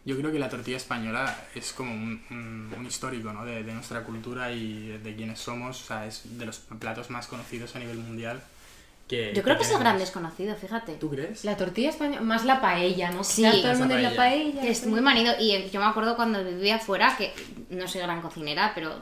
Yo 0.04 0.18
creo 0.18 0.30
que 0.30 0.38
la 0.38 0.50
tortilla 0.50 0.76
española 0.76 1.34
es 1.54 1.72
como 1.72 1.90
un, 1.92 2.22
un- 2.30 2.74
un 2.76 2.86
histórico 2.86 3.32
¿no? 3.32 3.46
de, 3.46 3.62
de 3.64 3.72
nuestra 3.72 4.02
cultura 4.04 4.52
y 4.52 4.88
de, 4.88 4.98
de 4.98 5.16
quienes 5.16 5.40
somos, 5.40 5.80
o 5.82 5.84
sea, 5.86 6.06
es 6.06 6.38
de 6.38 6.44
los 6.44 6.58
platos 6.58 7.08
más 7.08 7.26
conocidos 7.26 7.74
a 7.74 7.78
nivel 7.78 7.96
mundial. 7.96 8.42
Que, 9.08 9.34
Yo 9.34 9.42
creo 9.42 9.56
que 9.56 9.64
es 9.64 9.70
el 9.70 9.78
gran 9.78 9.98
desconocido, 9.98 10.54
fíjate. 10.56 10.94
¿Tú 10.94 11.10
crees? 11.10 11.44
La 11.44 11.56
tortilla 11.56 11.90
española, 11.90 12.22
más 12.22 12.44
la 12.44 12.60
paella, 12.60 13.10
¿no? 13.10 13.22
Sí, 13.22 13.42
todo 13.60 13.72
el 13.72 13.78
mundo 13.78 13.96
es 13.96 14.02
la 14.02 14.16
paella. 14.16 14.62
Que 14.62 14.70
es 14.70 14.86
muy 14.86 15.00
manido. 15.02 15.34
Y 15.38 15.68
yo 15.70 15.80
me 15.80 15.86
acuerdo 15.86 16.16
cuando 16.16 16.42
vivía 16.42 16.76
afuera, 16.76 17.14
que 17.18 17.32
no 17.68 17.86
soy 17.86 18.00
gran 18.00 18.22
cocinera, 18.22 18.72
pero 18.74 18.94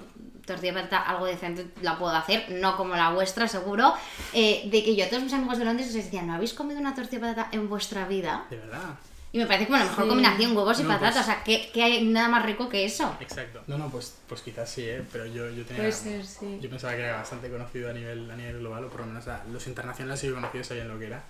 tortilla 0.45 0.73
de 0.73 0.83
patata 0.83 1.03
algo 1.09 1.27
decente 1.27 1.67
la 1.83 1.97
puedo 1.99 2.15
hacer, 2.15 2.47
no 2.51 2.77
como 2.77 2.97
la 2.97 3.11
vuestra, 3.11 3.47
seguro. 3.47 3.95
eh, 4.33 4.63
de 4.67 4.83
que 4.83 4.97
yo 4.97 5.05
a 5.05 5.09
todos 5.09 5.23
mis 5.23 5.33
amigos 5.33 5.59
de 5.59 5.65
Londres 5.65 5.95
les 5.95 6.05
decía, 6.05 6.23
¿no 6.23 6.35
habéis 6.35 6.53
comido 6.53 6.81
una 6.81 6.95
tortilla 6.95 7.29
de 7.29 7.35
patata 7.35 7.57
en 7.57 7.69
vuestra 7.69 8.07
vida? 8.07 8.45
De 8.51 8.57
verdad. 8.57 8.97
Y 9.33 9.39
me 9.39 9.47
parece 9.47 9.65
como 9.67 9.79
la 9.79 9.85
mejor 9.85 10.05
Sí. 10.05 10.09
combinación, 10.11 10.57
huevos 10.57 10.79
y 10.79 10.83
No, 10.83 10.89
patatas. 10.91 11.15
pues- 11.15 11.23
O 11.23 11.27
sea, 11.27 11.43
¿qué, 11.45 11.71
qué 11.73 11.83
hay 11.83 12.05
nada 12.05 12.29
más 12.29 12.45
rico 12.45 12.69
que 12.69 12.85
eso? 12.85 13.17
Exacto. 13.19 13.63
No, 13.67 13.79
no, 13.79 13.89
pues, 13.91 14.15
pues 14.29 14.43
quizás 14.43 14.69
sí, 14.71 14.83
¿eh? 14.85 15.03
pero 15.11 15.25
yo, 15.27 15.49
yo 15.51 15.65
tenía... 15.65 15.83
Puede 15.85 15.93
ser, 15.93 16.25
sí. 16.27 16.59
Yo 16.61 16.69
pensaba 16.69 16.95
que 16.95 17.01
era 17.03 17.17
bastante 17.17 17.49
conocido 17.51 17.89
a 17.89 17.95
nivel, 17.95 18.31
a 18.31 18.37
nivel 18.37 18.59
global, 18.59 18.85
o 18.85 18.89
por 18.91 19.01
lo 19.01 19.07
menos 19.07 19.27
a- 19.29 19.43
los 19.51 19.67
internacionales 19.67 20.21
sí 20.21 20.27
que 20.29 20.35
conocidos 20.35 20.67
sabían 20.67 20.89
lo 20.89 20.99
que 20.99 21.07
era. 21.07 21.23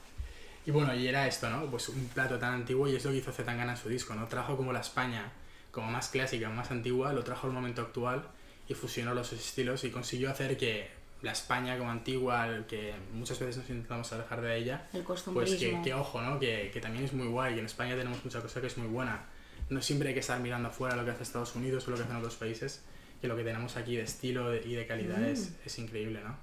Y 0.67 0.71
bueno, 0.73 0.93
y 0.95 1.07
era 1.07 1.27
esto, 1.29 1.49
¿no? 1.49 1.67
Pues 1.67 1.89
un 1.91 2.09
plato 2.09 2.39
tan 2.39 2.55
antiguo 2.55 2.89
y 2.89 2.97
es 2.97 3.05
lo 3.05 3.13
que 3.13 3.19
hizo 3.19 3.33
Zetangana 3.33 3.73
en 3.73 3.79
su 3.79 3.89
disco, 3.89 4.15
¿no? 4.15 4.27
Trajo 4.27 4.57
como 4.57 4.73
la 4.73 4.81
España 4.81 5.31
como 5.71 5.89
más 5.91 6.09
clásica, 6.09 6.49
más 6.51 6.71
antigua, 6.71 7.13
lo 7.13 7.23
trajo 7.25 7.47
al 7.47 7.53
momento 7.53 7.83
actual 7.83 8.25
y 8.69 8.75
fusionó 8.75 9.15
los 9.15 9.33
estilos 9.33 9.85
y 9.85 9.91
consiguió 9.91 10.31
hacer 10.31 10.57
que 10.57 10.91
la 11.23 11.33
España 11.33 11.79
como 11.79 11.91
antigua, 11.91 12.49
que 12.69 12.93
muchas 13.15 13.39
veces 13.39 13.57
nos 13.59 13.71
intentamos 13.71 14.13
alejar 14.13 14.41
de 14.41 14.57
ella, 14.57 14.89
El 14.93 15.05
pues 15.35 15.51
que, 15.61 15.71
que 15.85 15.95
ojo, 15.95 16.21
¿no? 16.21 16.39
Que, 16.39 16.71
que 16.73 16.81
también 16.81 17.05
es 17.05 17.13
muy 17.13 17.29
guay, 17.29 17.55
que 17.55 17.61
en 17.61 17.67
España 17.67 17.95
tenemos 17.97 18.25
mucha 18.25 18.41
cosa 18.41 18.61
que 18.61 18.67
es 18.67 18.77
muy 18.77 18.89
buena. 18.89 19.25
No 19.71 19.81
siempre 19.81 20.09
hay 20.09 20.15
que 20.15 20.21
estar 20.21 20.41
mirando 20.41 20.69
afuera 20.69 20.97
lo 20.97 21.05
que 21.05 21.13
hace 21.13 21.23
Estados 21.23 21.55
Unidos 21.55 21.87
o 21.87 21.91
lo 21.93 21.97
que 21.97 22.03
hacen 22.03 22.17
otros 22.17 22.35
países, 22.37 22.83
que 23.21 23.29
lo 23.29 23.37
que 23.37 23.45
tenemos 23.45 23.77
aquí 23.77 23.95
de 23.97 24.03
estilo 24.03 24.51
de- 24.51 24.63
y 24.67 24.75
de 24.75 24.85
calidad 24.87 25.23
es, 25.23 25.55
es 25.65 25.79
increíble, 25.79 26.21
¿no? 26.25 26.37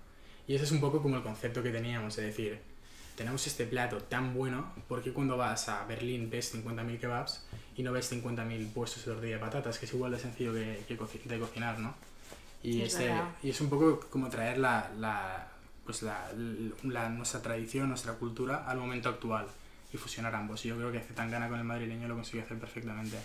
Y 0.48 0.55
ese 0.55 0.63
es 0.63 0.71
un 0.71 0.79
poco 0.79 1.01
como 1.01 1.17
el 1.17 1.24
concepto 1.24 1.62
que 1.62 1.69
teníamos, 1.71 2.15
de 2.15 2.24
decir, 2.24 2.59
tenemos 3.15 3.45
este 3.45 3.65
plato 3.65 3.98
tan 3.98 4.33
bueno, 4.33 4.74
¿por 4.88 5.03
qué 5.03 5.12
cuando 5.12 5.36
vas 5.36 5.67
a 5.67 5.86
Berlín 5.86 6.29
ves 6.29 6.55
50.000 6.55 7.00
kebabs 7.00 7.45
y 7.75 7.83
no 7.83 7.91
ves 7.91 8.09
50.000 8.13 8.71
puestos 8.71 9.05
de 9.05 9.12
tortilla 9.12 9.33
de 9.36 9.39
patatas, 9.41 9.77
que 9.77 9.86
es 9.86 9.93
igual 9.93 10.13
de 10.13 10.19
sencillo 10.19 10.53
que, 10.53 10.86
que 10.88 10.98
coci- 10.98 11.21
de 11.24 11.38
cocinar, 11.38 11.77
¿no? 11.79 11.93
Y, 12.63 12.81
Es 12.81 12.93
este, 12.93 13.11
y 13.43 13.49
es 13.49 13.61
un 13.61 13.69
poco 13.69 13.99
como 14.09 14.29
traer 14.29 14.57
la, 14.57 14.91
la, 14.97 15.47
pues 15.85 16.01
la, 16.03 16.29
la- 16.83 17.09
nuestra 17.09 17.41
tradición, 17.41 17.87
nuestra 17.89 18.13
cultura 18.13 18.65
al 18.69 18.77
momento 18.77 19.09
actual 19.09 19.47
y 19.93 19.97
fusionar 19.97 20.35
ambos. 20.35 20.65
Y 20.65 20.69
yo 20.69 20.75
creo 20.77 20.91
que 20.91 20.99
Zetangana 20.99 21.47
con 21.47 21.57
el 21.57 21.65
madrileño 21.65 22.07
lo 22.07 22.15
consiguió 22.15 22.43
hacer 22.43 22.59
perfectamente. 22.59 23.17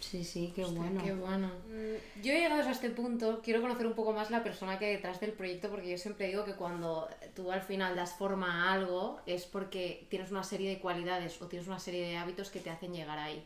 Sí, 0.00 0.22
sí, 0.24 0.52
qué 0.54 0.64
Hostia, 0.64 0.80
bueno. 0.80 1.02
Qué 1.04 1.12
bueno. 1.12 1.48
Mm, 1.48 2.22
Yo 2.22 2.32
llegados 2.32 2.66
a 2.66 2.70
este 2.70 2.88
punto, 2.90 3.40
quiero 3.42 3.60
conocer 3.60 3.86
un 3.86 3.94
poco 3.94 4.12
más 4.12 4.30
la 4.30 4.42
persona 4.44 4.78
que 4.78 4.86
hay 4.86 4.92
detrás 4.96 5.20
del 5.20 5.32
proyecto, 5.32 5.68
porque 5.70 5.90
yo 5.90 5.98
siempre 5.98 6.28
digo 6.28 6.44
que 6.44 6.54
cuando 6.54 7.08
tú 7.34 7.50
al 7.50 7.62
final 7.62 7.96
das 7.96 8.14
forma 8.14 8.68
a 8.68 8.72
algo 8.74 9.20
es 9.26 9.44
porque 9.44 10.06
tienes 10.08 10.30
una 10.30 10.44
serie 10.44 10.70
de 10.70 10.78
cualidades 10.78 11.40
o 11.42 11.46
tienes 11.46 11.68
una 11.68 11.78
serie 11.78 12.06
de 12.06 12.16
hábitos 12.16 12.50
que 12.50 12.60
te 12.60 12.70
hacen 12.70 12.92
llegar 12.92 13.18
ahí. 13.18 13.44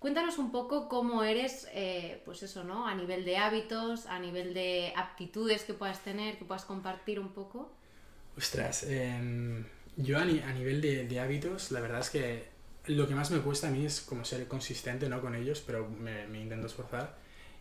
Cuéntanos 0.00 0.38
un 0.38 0.50
poco 0.50 0.88
cómo 0.88 1.22
eres, 1.22 1.68
eh, 1.72 2.22
pues 2.24 2.42
eso, 2.42 2.64
¿no? 2.64 2.86
A 2.88 2.94
nivel 2.94 3.24
de 3.24 3.36
hábitos, 3.36 4.06
a 4.06 4.18
nivel 4.18 4.54
de 4.54 4.92
aptitudes 4.96 5.62
que 5.64 5.74
puedas 5.74 6.00
tener, 6.02 6.38
que 6.38 6.44
puedas 6.46 6.64
compartir 6.64 7.20
un 7.20 7.28
poco. 7.28 7.70
Ostras, 8.36 8.84
em, 8.84 9.64
yo 9.96 10.18
a, 10.18 10.24
ni- 10.24 10.40
a 10.40 10.52
nivel 10.54 10.80
de, 10.80 11.06
de 11.06 11.20
hábitos, 11.20 11.70
la 11.70 11.80
verdad 11.80 12.00
es 12.00 12.08
que 12.10 12.48
lo 12.86 13.06
que 13.06 13.14
más 13.14 13.30
me 13.30 13.40
cuesta 13.40 13.68
a 13.68 13.70
mí 13.70 13.84
es 13.84 14.00
como 14.00 14.24
ser 14.24 14.48
consistente 14.48 15.06
¿no? 15.08 15.20
con 15.20 15.34
ellos, 15.34 15.62
pero 15.66 15.86
me, 15.86 16.26
me 16.28 16.40
intento 16.40 16.66
esforzar. 16.66 17.14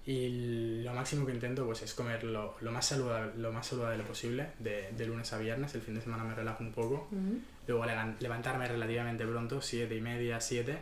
Y 0.06 0.82
lo 0.82 0.94
máximo 0.94 1.26
que 1.26 1.34
intento 1.34 1.66
pues, 1.66 1.82
es 1.82 1.94
comer 1.94 2.24
lo, 2.24 2.56
lo 2.62 2.72
más, 2.72 2.86
saludable, 2.88 3.34
lo 3.36 3.52
más 3.52 3.68
saludable 3.68 4.02
posible, 4.04 4.48
de, 4.60 4.92
de 4.94 5.06
lunes 5.06 5.34
a 5.34 5.38
viernes. 5.38 5.76
El 5.76 5.82
fin 5.82 5.94
de 5.94 6.02
semana 6.02 6.24
me 6.24 6.34
relajo 6.34 6.64
un 6.64 6.72
poco. 6.72 7.10
Luego 7.68 7.86
levan- 7.86 8.16
levantarme 8.20 8.66
relativamente 8.68 9.26
pronto, 9.28 9.62
siete 9.62 9.96
y 9.96 10.02
media, 10.02 10.40
7. 10.40 10.78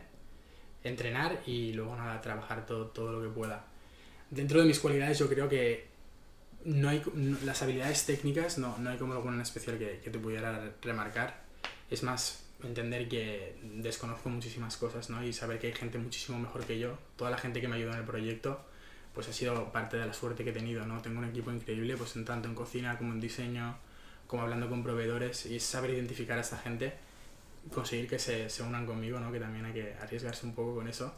Entrenar 0.84 1.42
y 1.46 1.74
luego 1.74 1.96
nada, 1.96 2.22
trabajar 2.22 2.66
todo, 2.66 2.88
todo 2.88 3.12
lo 3.12 3.22
que 3.22 3.30
pueda. 3.30 3.66
Dentro 4.30 4.60
de 4.60 4.66
mis 4.66 4.80
cualidades 4.80 5.20
yo 5.20 5.28
creo 5.28 5.50
que 5.50 5.88
no 6.66 6.90
hay, 6.90 7.02
las 7.46 7.62
habilidades 7.62 8.06
técnicas 8.06 8.58
no, 8.58 8.78
no 8.78 8.90
hay 8.90 8.98
como 8.98 9.14
alguna 9.14 9.36
en 9.36 9.42
especial 9.42 9.78
que, 9.78 10.00
que 10.00 10.10
te 10.10 10.20
pudiera 10.20 10.72
remarcar. 10.82 11.42
Es 11.90 12.04
más 12.04 12.48
entender 12.64 13.08
que 13.08 13.56
desconozco 13.62 14.30
muchísimas 14.30 14.78
cosas 14.78 15.10
¿no? 15.10 15.24
y 15.24 15.34
saber 15.34 15.60
que 15.60 15.68
hay 15.68 15.74
gente 15.74 15.98
muchísimo 15.98 16.40
mejor 16.40 16.66
que 16.66 16.80
yo. 16.80 16.98
Toda 17.16 17.32
la 17.32 17.38
gente 17.38 17.62
que 17.62 17.68
me 17.68 17.76
ayudó 17.76 17.92
en 17.92 18.00
el 18.00 18.06
proyecto 18.06 18.62
pues 19.14 19.28
ha 19.30 19.34
sido 19.34 19.72
parte 19.72 19.98
de 19.98 20.06
la 20.06 20.14
suerte 20.14 20.44
que 20.44 20.52
he 20.52 20.54
tenido. 20.54 20.86
¿no? 20.86 21.02
Tengo 21.02 21.20
un 21.20 21.26
equipo 21.26 21.52
increíble 21.52 21.98
pues 21.98 22.16
en 22.16 22.26
tanto 22.26 22.48
en 22.48 22.56
cocina 22.56 22.98
como 22.98 23.14
en 23.14 23.20
diseño, 23.20 23.78
como 24.28 24.44
hablando 24.44 24.70
con 24.70 24.84
proveedores 24.84 25.46
y 25.46 25.60
saber 25.60 25.92
identificar 25.92 26.38
a 26.38 26.42
esta 26.42 26.58
gente, 26.58 26.94
conseguir 27.74 28.08
que 28.10 28.20
se, 28.20 28.50
se 28.50 28.64
unan 28.64 28.86
conmigo, 28.86 29.20
¿no? 29.20 29.32
que 29.32 29.40
también 29.40 29.66
hay 29.66 29.74
que 29.74 29.94
arriesgarse 29.96 30.46
un 30.46 30.54
poco 30.56 30.76
con 30.76 30.88
eso 30.88 31.14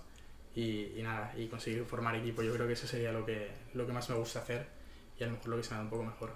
y, 0.56 0.98
y 0.98 1.02
nada, 1.04 1.34
y 1.38 1.48
conseguir 1.48 1.84
formar 1.86 2.16
equipo. 2.16 2.42
Yo 2.42 2.54
creo 2.54 2.68
que 2.68 2.74
eso 2.74 2.88
sería 2.88 3.12
lo 3.12 3.26
que, 3.26 3.52
lo 3.74 3.86
que 3.86 3.94
más 3.94 4.10
me 4.10 4.16
gusta 4.16 4.40
hacer 4.40 4.68
y 5.20 5.24
a 5.24 5.28
lo 5.28 5.34
mejor 5.34 5.48
lo 5.50 5.58
que 5.58 5.64
se 5.64 5.72
me 5.72 5.78
da 5.78 5.84
un 5.84 5.90
poco 5.90 6.04
mejor. 6.04 6.36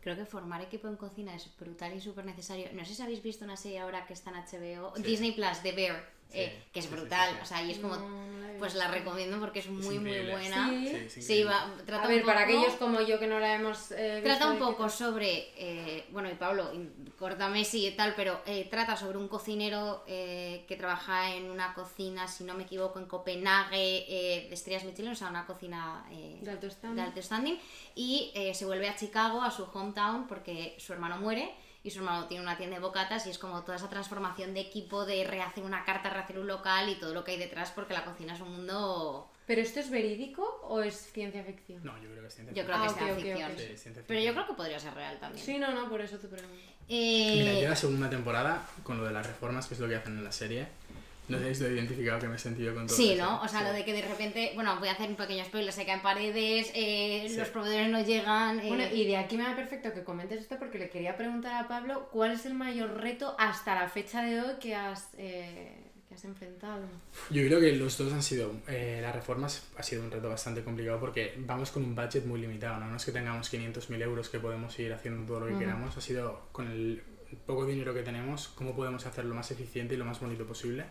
Creo 0.00 0.16
que 0.16 0.24
formar 0.24 0.62
equipo 0.62 0.88
en 0.88 0.96
cocina 0.96 1.34
es 1.34 1.50
brutal 1.58 1.92
y 1.94 2.00
súper 2.00 2.24
necesario. 2.24 2.68
No 2.72 2.84
sé 2.84 2.94
si 2.94 3.02
habéis 3.02 3.22
visto 3.22 3.44
una 3.44 3.56
serie 3.56 3.80
ahora 3.80 4.06
que 4.06 4.12
está 4.12 4.30
en 4.30 4.36
HBO, 4.36 4.94
Sí. 4.96 5.02
Disney 5.02 5.32
Plus, 5.32 5.60
The 5.62 5.72
Bear, 5.72 6.08
Sí, 6.30 6.38
eh, 6.40 6.62
que 6.72 6.80
es 6.80 6.86
sí, 6.86 6.90
brutal. 6.94 7.28
sí, 7.30 7.34
sí. 7.36 7.42
O 7.42 7.46
sea, 7.46 7.62
y 7.62 7.70
es 7.72 7.78
como, 7.78 7.96
No, 7.96 8.58
pues 8.58 8.74
la 8.74 8.88
recomiendo 8.88 9.38
porque 9.40 9.60
es 9.60 9.68
muy, 9.68 9.98
muy 9.98 10.20
buena. 10.30 10.68
Sí. 11.08 11.42
va, 11.44 11.72
trata 11.86 12.04
A 12.04 12.08
ver, 12.08 12.20
un 12.20 12.26
para 12.26 12.44
poco- 12.46 12.58
aquellos 12.58 12.74
como 12.78 13.00
yo 13.00 13.18
que 13.18 13.26
no 13.26 13.38
la 13.38 13.54
hemos 13.54 13.92
eh, 13.92 14.20
Trata 14.22 14.46
un 14.48 14.54
¿de 14.54 14.58
qué 14.58 14.64
poco 14.64 14.88
sobre, 14.88 15.48
eh, 15.56 16.04
bueno, 16.10 16.28
y 16.30 16.34
Pablo, 16.34 16.70
córtame 17.18 17.64
si 17.64 17.86
y 17.86 17.90
tal, 17.92 18.14
pero 18.14 18.40
eh, 18.46 18.66
trata 18.70 18.96
sobre 18.96 19.16
un 19.16 19.28
cocinero 19.28 20.04
eh, 20.06 20.64
que 20.68 20.76
trabaja 20.76 21.32
en 21.34 21.50
una 21.50 21.72
cocina, 21.72 22.26
si 22.28 22.44
no 22.44 22.54
me 22.54 22.64
equivoco, 22.64 22.98
en 22.98 23.06
Copenhague, 23.06 23.76
eh, 24.08 24.48
de 24.48 24.54
estrellas 24.54 24.84
Michelin, 24.84 25.12
o 25.12 25.14
sea, 25.14 25.28
una 25.28 25.46
cocina 25.46 26.04
eh, 26.10 26.38
De 26.42 26.50
alto 26.50 26.68
standing. 26.68 26.96
de 26.96 27.02
alto 27.02 27.22
standing, 27.22 27.58
y 27.94 28.32
eh, 28.34 28.54
se 28.54 28.66
vuelve 28.66 28.88
a 28.88 28.96
Chicago, 28.96 29.40
a 29.40 29.50
su 29.50 29.64
hometown, 29.72 30.26
porque 30.26 30.74
su 30.78 30.92
hermano 30.92 31.16
muere. 31.18 31.54
Y 31.88 31.90
su 31.90 32.00
hermano 32.00 32.26
tiene 32.26 32.42
una 32.42 32.58
tienda 32.58 32.76
de 32.76 32.82
bocatas 32.82 33.26
y 33.26 33.30
es 33.30 33.38
como 33.38 33.62
toda 33.62 33.76
esa 33.78 33.88
transformación 33.88 34.52
de 34.52 34.60
equipo, 34.60 35.06
de 35.06 35.24
rehacer 35.24 35.64
una 35.64 35.86
carta, 35.86 36.10
rehacer 36.10 36.38
un 36.38 36.46
local 36.46 36.86
y 36.90 36.96
todo 36.96 37.14
lo 37.14 37.24
que 37.24 37.30
hay 37.30 37.38
detrás, 37.38 37.70
porque 37.70 37.94
la 37.94 38.04
cocina 38.04 38.34
es 38.34 38.40
un 38.42 38.52
mundo... 38.56 39.30
¿Pero 39.46 39.62
esto 39.62 39.80
es 39.80 39.88
verídico 39.88 40.42
o 40.64 40.82
es 40.82 40.94
ciencia 41.10 41.42
ficción? 41.42 41.80
No, 41.82 41.96
yo 42.02 42.10
creo 42.10 42.20
que 42.20 42.26
es 42.28 42.34
ciencia 42.34 42.54
Yo 42.54 42.64
creo 42.66 42.76
Ah, 42.76 42.80
que 42.82 42.86
es 42.88 42.92
ciencia 42.92 43.14
ok, 43.14 43.22
ficción. 43.22 43.52
Sí, 43.56 43.76
ciencia 43.78 44.02
Pero 44.06 44.20
yo 44.20 44.26
ficción. 44.26 44.34
creo 44.34 44.46
que 44.48 44.52
podría 44.54 44.78
ser 44.78 44.92
real 44.92 45.18
también. 45.18 45.46
Sí, 45.46 45.56
no, 45.56 45.72
no, 45.72 45.88
por 45.88 46.02
eso 46.02 46.18
te 46.18 46.28
pregunto. 46.28 46.54
Eh, 46.90 47.34
Mira, 47.38 47.60
yo 47.62 47.68
la 47.70 47.76
segunda 47.76 48.10
temporada, 48.10 48.62
con 48.82 48.98
lo 48.98 49.04
de 49.06 49.12
las 49.14 49.26
reformas, 49.26 49.66
que 49.66 49.72
es 49.72 49.80
lo 49.80 49.88
que 49.88 49.96
hacen 49.96 50.18
en 50.18 50.24
la 50.24 50.32
serie, 50.32 50.68
no 51.28 51.38
sé 51.38 51.54
si 51.54 51.64
he 51.64 51.72
identificado 51.72 52.18
que 52.20 52.28
me 52.28 52.36
he 52.36 52.38
sentido 52.38 52.74
con 52.74 52.86
todo 52.86 52.96
Sí, 52.96 53.12
eso. 53.12 53.24
¿no? 53.24 53.42
O 53.42 53.48
sea, 53.48 53.60
Sí. 53.60 53.66
lo 53.66 53.72
de 53.72 53.84
que 53.84 53.92
de 53.92 54.02
repente, 54.02 54.52
bueno, 54.54 54.78
voy 54.78 54.88
a 54.88 54.92
hacer 54.92 55.08
un 55.10 55.16
pequeño 55.16 55.44
spoiler, 55.44 55.72
se 55.72 55.84
caen 55.86 56.00
paredes, 56.02 56.70
eh, 56.74 57.26
Sí. 57.28 57.36
los 57.36 57.48
proveedores 57.48 57.90
no 57.90 58.02
llegan. 58.02 58.60
eh, 58.60 58.68
Bueno, 58.68 58.84
y 58.92 59.04
de 59.06 59.16
aquí 59.16 59.36
me 59.36 59.44
da 59.44 59.54
perfecto 59.56 59.92
que 59.92 60.04
comentes 60.04 60.40
esto 60.40 60.56
porque 60.58 60.78
le 60.78 60.88
quería 60.90 61.16
preguntar 61.16 61.64
a 61.64 61.68
Pablo 61.68 62.08
cuál 62.12 62.32
es 62.32 62.46
el 62.46 62.54
mayor 62.54 63.00
reto 63.00 63.34
hasta 63.38 63.74
la 63.74 63.88
fecha 63.88 64.22
de 64.22 64.40
hoy 64.40 64.54
que 64.60 64.74
has, 64.74 65.08
eh, 65.18 65.74
que 66.08 66.14
has 66.14 66.24
enfrentado. 66.24 66.80
Yo 67.28 67.42
creo 67.46 67.60
que 67.60 67.72
los 67.72 67.98
dos 67.98 68.10
han 68.14 68.22
sido, 68.22 68.54
eh, 68.66 69.00
las 69.02 69.14
reformas 69.14 69.66
ha 69.76 69.82
sido 69.82 70.02
un 70.02 70.10
reto 70.10 70.30
bastante 70.30 70.62
complicado 70.64 70.98
porque 70.98 71.34
vamos 71.38 71.70
con 71.70 71.84
un 71.84 71.94
budget 71.94 72.24
muy 72.24 72.40
limitado, 72.40 72.78
¿no? 72.80 72.86
No 72.88 72.96
es 72.96 73.04
que 73.04 73.12
tengamos 73.12 73.50
500.000 73.50 74.00
euros 74.00 74.30
que 74.30 74.38
podemos 74.40 74.78
ir 74.78 74.92
haciendo 74.94 75.26
todo 75.26 75.40
lo 75.40 75.46
que 75.46 75.52
Ujú. 75.52 75.60
queramos, 75.60 75.94
ha 75.96 76.00
sido 76.00 76.48
con 76.52 76.66
el 76.70 77.02
poco 77.44 77.66
dinero 77.66 77.92
que 77.92 78.00
tenemos, 78.02 78.48
cómo 78.48 78.74
podemos 78.74 79.04
hacerlo 79.04 79.30
lo 79.30 79.34
más 79.36 79.50
eficiente 79.50 79.94
y 79.94 79.98
lo 79.98 80.06
más 80.06 80.18
bonito 80.18 80.46
posible. 80.46 80.86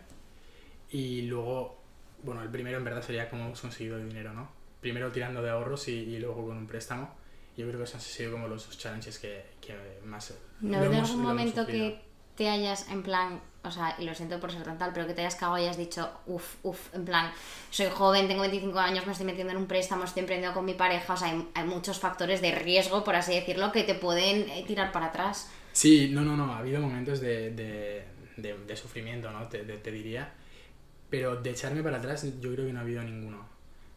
Y 0.90 1.22
luego, 1.22 1.80
bueno, 2.22 2.42
el 2.42 2.48
primero 2.50 2.78
en 2.78 2.84
verdad 2.84 3.02
sería 3.02 3.28
cómo 3.28 3.44
hemos 3.46 3.60
conseguido 3.60 3.96
el 3.98 4.08
dinero, 4.08 4.32
¿no? 4.32 4.50
Primero 4.80 5.10
tirando 5.12 5.42
de 5.42 5.50
ahorros 5.50 5.88
y, 5.88 5.92
y 5.92 6.18
luego 6.18 6.46
con 6.46 6.56
un 6.56 6.66
préstamo. 6.66 7.14
Yo 7.56 7.66
creo 7.66 7.78
que 7.78 7.84
esos 7.84 7.96
han 7.96 8.00
sido 8.00 8.32
como 8.32 8.46
los 8.48 8.66
dos 8.66 8.78
challenges 8.78 9.18
que, 9.18 9.44
que 9.60 9.74
más... 10.04 10.32
¿No 10.60 10.78
hemos- 10.84 11.08
algún 11.10 11.22
momento 11.22 11.66
que 11.66 12.00
te 12.36 12.48
hayas, 12.48 12.88
en 12.88 13.02
plan, 13.02 13.40
o 13.64 13.70
sea, 13.72 13.96
y 13.98 14.04
lo 14.04 14.14
siento 14.14 14.38
por 14.38 14.52
ser 14.52 14.62
tan 14.62 14.78
tal, 14.78 14.92
pero 14.92 15.08
que 15.08 15.12
te 15.14 15.22
hayas 15.22 15.34
cagado 15.34 15.58
y 15.58 15.62
hayas 15.62 15.76
dicho, 15.76 16.08
uff, 16.26 16.54
uff, 16.62 16.94
en 16.94 17.04
plan, 17.04 17.32
soy 17.70 17.88
joven, 17.92 18.28
tengo 18.28 18.42
25 18.42 18.78
años, 18.78 19.04
me 19.06 19.10
estoy 19.12 19.26
metiendo 19.26 19.52
en 19.52 19.58
un 19.58 19.66
préstamo, 19.66 20.04
estoy 20.04 20.20
emprendiendo 20.20 20.54
con 20.54 20.64
mi 20.64 20.74
pareja, 20.74 21.14
o 21.14 21.16
sea, 21.16 21.28
hay, 21.30 21.48
hay 21.54 21.64
muchos 21.64 21.98
factores 21.98 22.40
de 22.40 22.52
riesgo, 22.54 23.02
por 23.02 23.16
así 23.16 23.34
decirlo, 23.34 23.72
que 23.72 23.82
te 23.82 23.94
pueden 23.96 24.48
eh, 24.50 24.64
tirar 24.68 24.92
para 24.92 25.06
atrás. 25.06 25.50
Sí, 25.72 26.10
no, 26.12 26.22
no, 26.22 26.36
no, 26.36 26.52
ha 26.52 26.58
habido 26.58 26.80
momentos 26.80 27.20
de, 27.20 27.50
de, 27.50 28.04
de, 28.36 28.56
de 28.66 28.76
sufrimiento, 28.76 29.30
¿no? 29.32 29.48
Te, 29.48 29.64
de- 29.64 29.78
te 29.78 29.90
diría. 29.90 30.32
Pero 31.10 31.36
de 31.36 31.50
echarme 31.50 31.82
para 31.82 31.98
atrás 31.98 32.26
yo 32.40 32.52
creo 32.52 32.66
que 32.66 32.72
no 32.72 32.80
ha 32.80 32.82
habido 32.82 33.02
ninguno. 33.02 33.46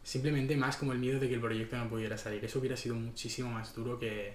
Simplemente 0.02 0.56
más 0.56 0.76
como 0.76 0.92
el 0.92 0.98
miedo 0.98 1.20
de 1.20 1.28
que 1.28 1.34
el 1.34 1.40
proyecto 1.40 1.76
no 1.76 1.88
pudiera 1.88 2.16
salir. 2.18 2.44
Eso 2.44 2.58
hubiera 2.58 2.76
sido 2.76 2.94
muchísimo 2.94 3.50
más 3.50 3.74
duro 3.74 3.98
que, 3.98 4.34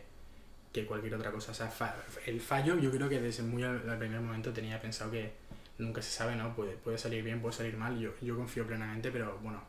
que 0.71 0.85
cualquier 0.85 1.15
otra 1.15 1.31
cosa. 1.31 1.51
O 1.51 1.55
sea, 1.55 1.67
fa- 1.67 1.95
el 2.25 2.39
fallo 2.39 2.77
yo 2.79 2.91
creo 2.91 3.09
que 3.09 3.19
desde 3.19 3.43
muy 3.43 3.63
al, 3.63 3.89
al 3.89 3.97
primer 3.97 4.21
momento 4.21 4.53
tenía 4.53 4.79
pensado 4.81 5.11
que 5.11 5.31
nunca 5.79 6.01
se 6.01 6.11
sabe, 6.11 6.35
¿no? 6.35 6.55
Puede, 6.55 6.73
puede 6.73 6.97
salir 6.97 7.23
bien, 7.23 7.41
puede 7.41 7.53
salir 7.55 7.75
mal. 7.75 7.99
Yo, 7.99 8.11
yo 8.21 8.35
confío 8.35 8.65
plenamente, 8.65 9.11
pero 9.11 9.37
bueno, 9.41 9.61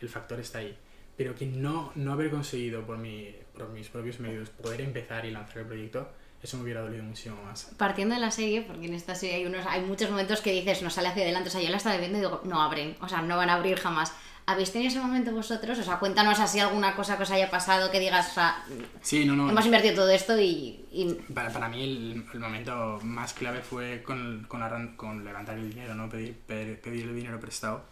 el 0.00 0.08
factor 0.08 0.40
está 0.40 0.58
ahí. 0.58 0.76
Pero 1.16 1.34
que 1.36 1.46
no, 1.46 1.92
no 1.94 2.12
haber 2.12 2.30
conseguido 2.30 2.84
por, 2.84 2.98
mi, 2.98 3.32
por 3.56 3.68
mis 3.68 3.88
propios 3.88 4.18
medios 4.20 4.50
poder 4.50 4.80
empezar 4.80 5.24
y 5.26 5.30
lanzar 5.30 5.58
el 5.58 5.66
proyecto, 5.66 6.08
eso 6.44 6.56
me 6.58 6.62
hubiera 6.64 6.82
dolido 6.82 7.02
muchísimo 7.02 7.36
más. 7.42 7.70
Partiendo 7.76 8.14
de 8.14 8.20
la 8.20 8.30
serie, 8.30 8.62
porque 8.62 8.86
en 8.86 8.94
esta 8.94 9.14
serie 9.14 9.36
hay, 9.36 9.46
unos, 9.46 9.66
hay 9.66 9.80
muchos 9.80 10.10
momentos 10.10 10.40
que 10.40 10.52
dices, 10.52 10.82
no 10.82 10.90
sale 10.90 11.08
hacia 11.08 11.22
adelante, 11.24 11.48
o 11.48 11.52
sea, 11.52 11.60
yo 11.62 11.70
la 11.70 11.78
estaba 11.78 11.96
viendo 11.96 12.18
y 12.18 12.20
digo, 12.20 12.40
no 12.44 12.62
abren, 12.62 12.96
o 13.00 13.08
sea, 13.08 13.22
no 13.22 13.36
van 13.36 13.50
a 13.50 13.54
abrir 13.54 13.78
jamás. 13.78 14.12
¿Habéis 14.46 14.72
tenido 14.72 14.90
ese 14.90 15.00
momento 15.00 15.32
vosotros? 15.32 15.78
O 15.78 15.82
sea, 15.82 15.98
cuéntanos 15.98 16.38
así 16.38 16.60
alguna 16.60 16.94
cosa 16.94 17.16
que 17.16 17.22
os 17.22 17.30
haya 17.30 17.50
pasado 17.50 17.90
que 17.90 17.98
digas, 17.98 18.28
o 18.30 18.34
sea, 18.34 18.62
Sí, 19.00 19.24
no, 19.24 19.34
no. 19.34 19.48
hemos 19.48 19.64
invertido 19.64 19.94
todo 19.94 20.10
esto 20.10 20.38
y... 20.38 20.84
y- 20.92 21.14
Para, 21.32 21.50
para 21.50 21.68
mí 21.70 21.82
el, 21.82 22.26
el 22.34 22.40
momento 22.40 23.00
más 23.02 23.32
clave 23.32 23.62
fue 23.62 24.02
con, 24.02 24.44
con, 24.46 24.60
la- 24.60 24.90
con 24.96 25.24
levantar 25.24 25.56
el 25.56 25.70
dinero, 25.70 25.94
¿no? 25.94 26.10
Pedir, 26.10 26.36
pe- 26.46 26.74
pedir 26.76 27.04
el 27.08 27.16
dinero 27.16 27.40
prestado. 27.40 27.84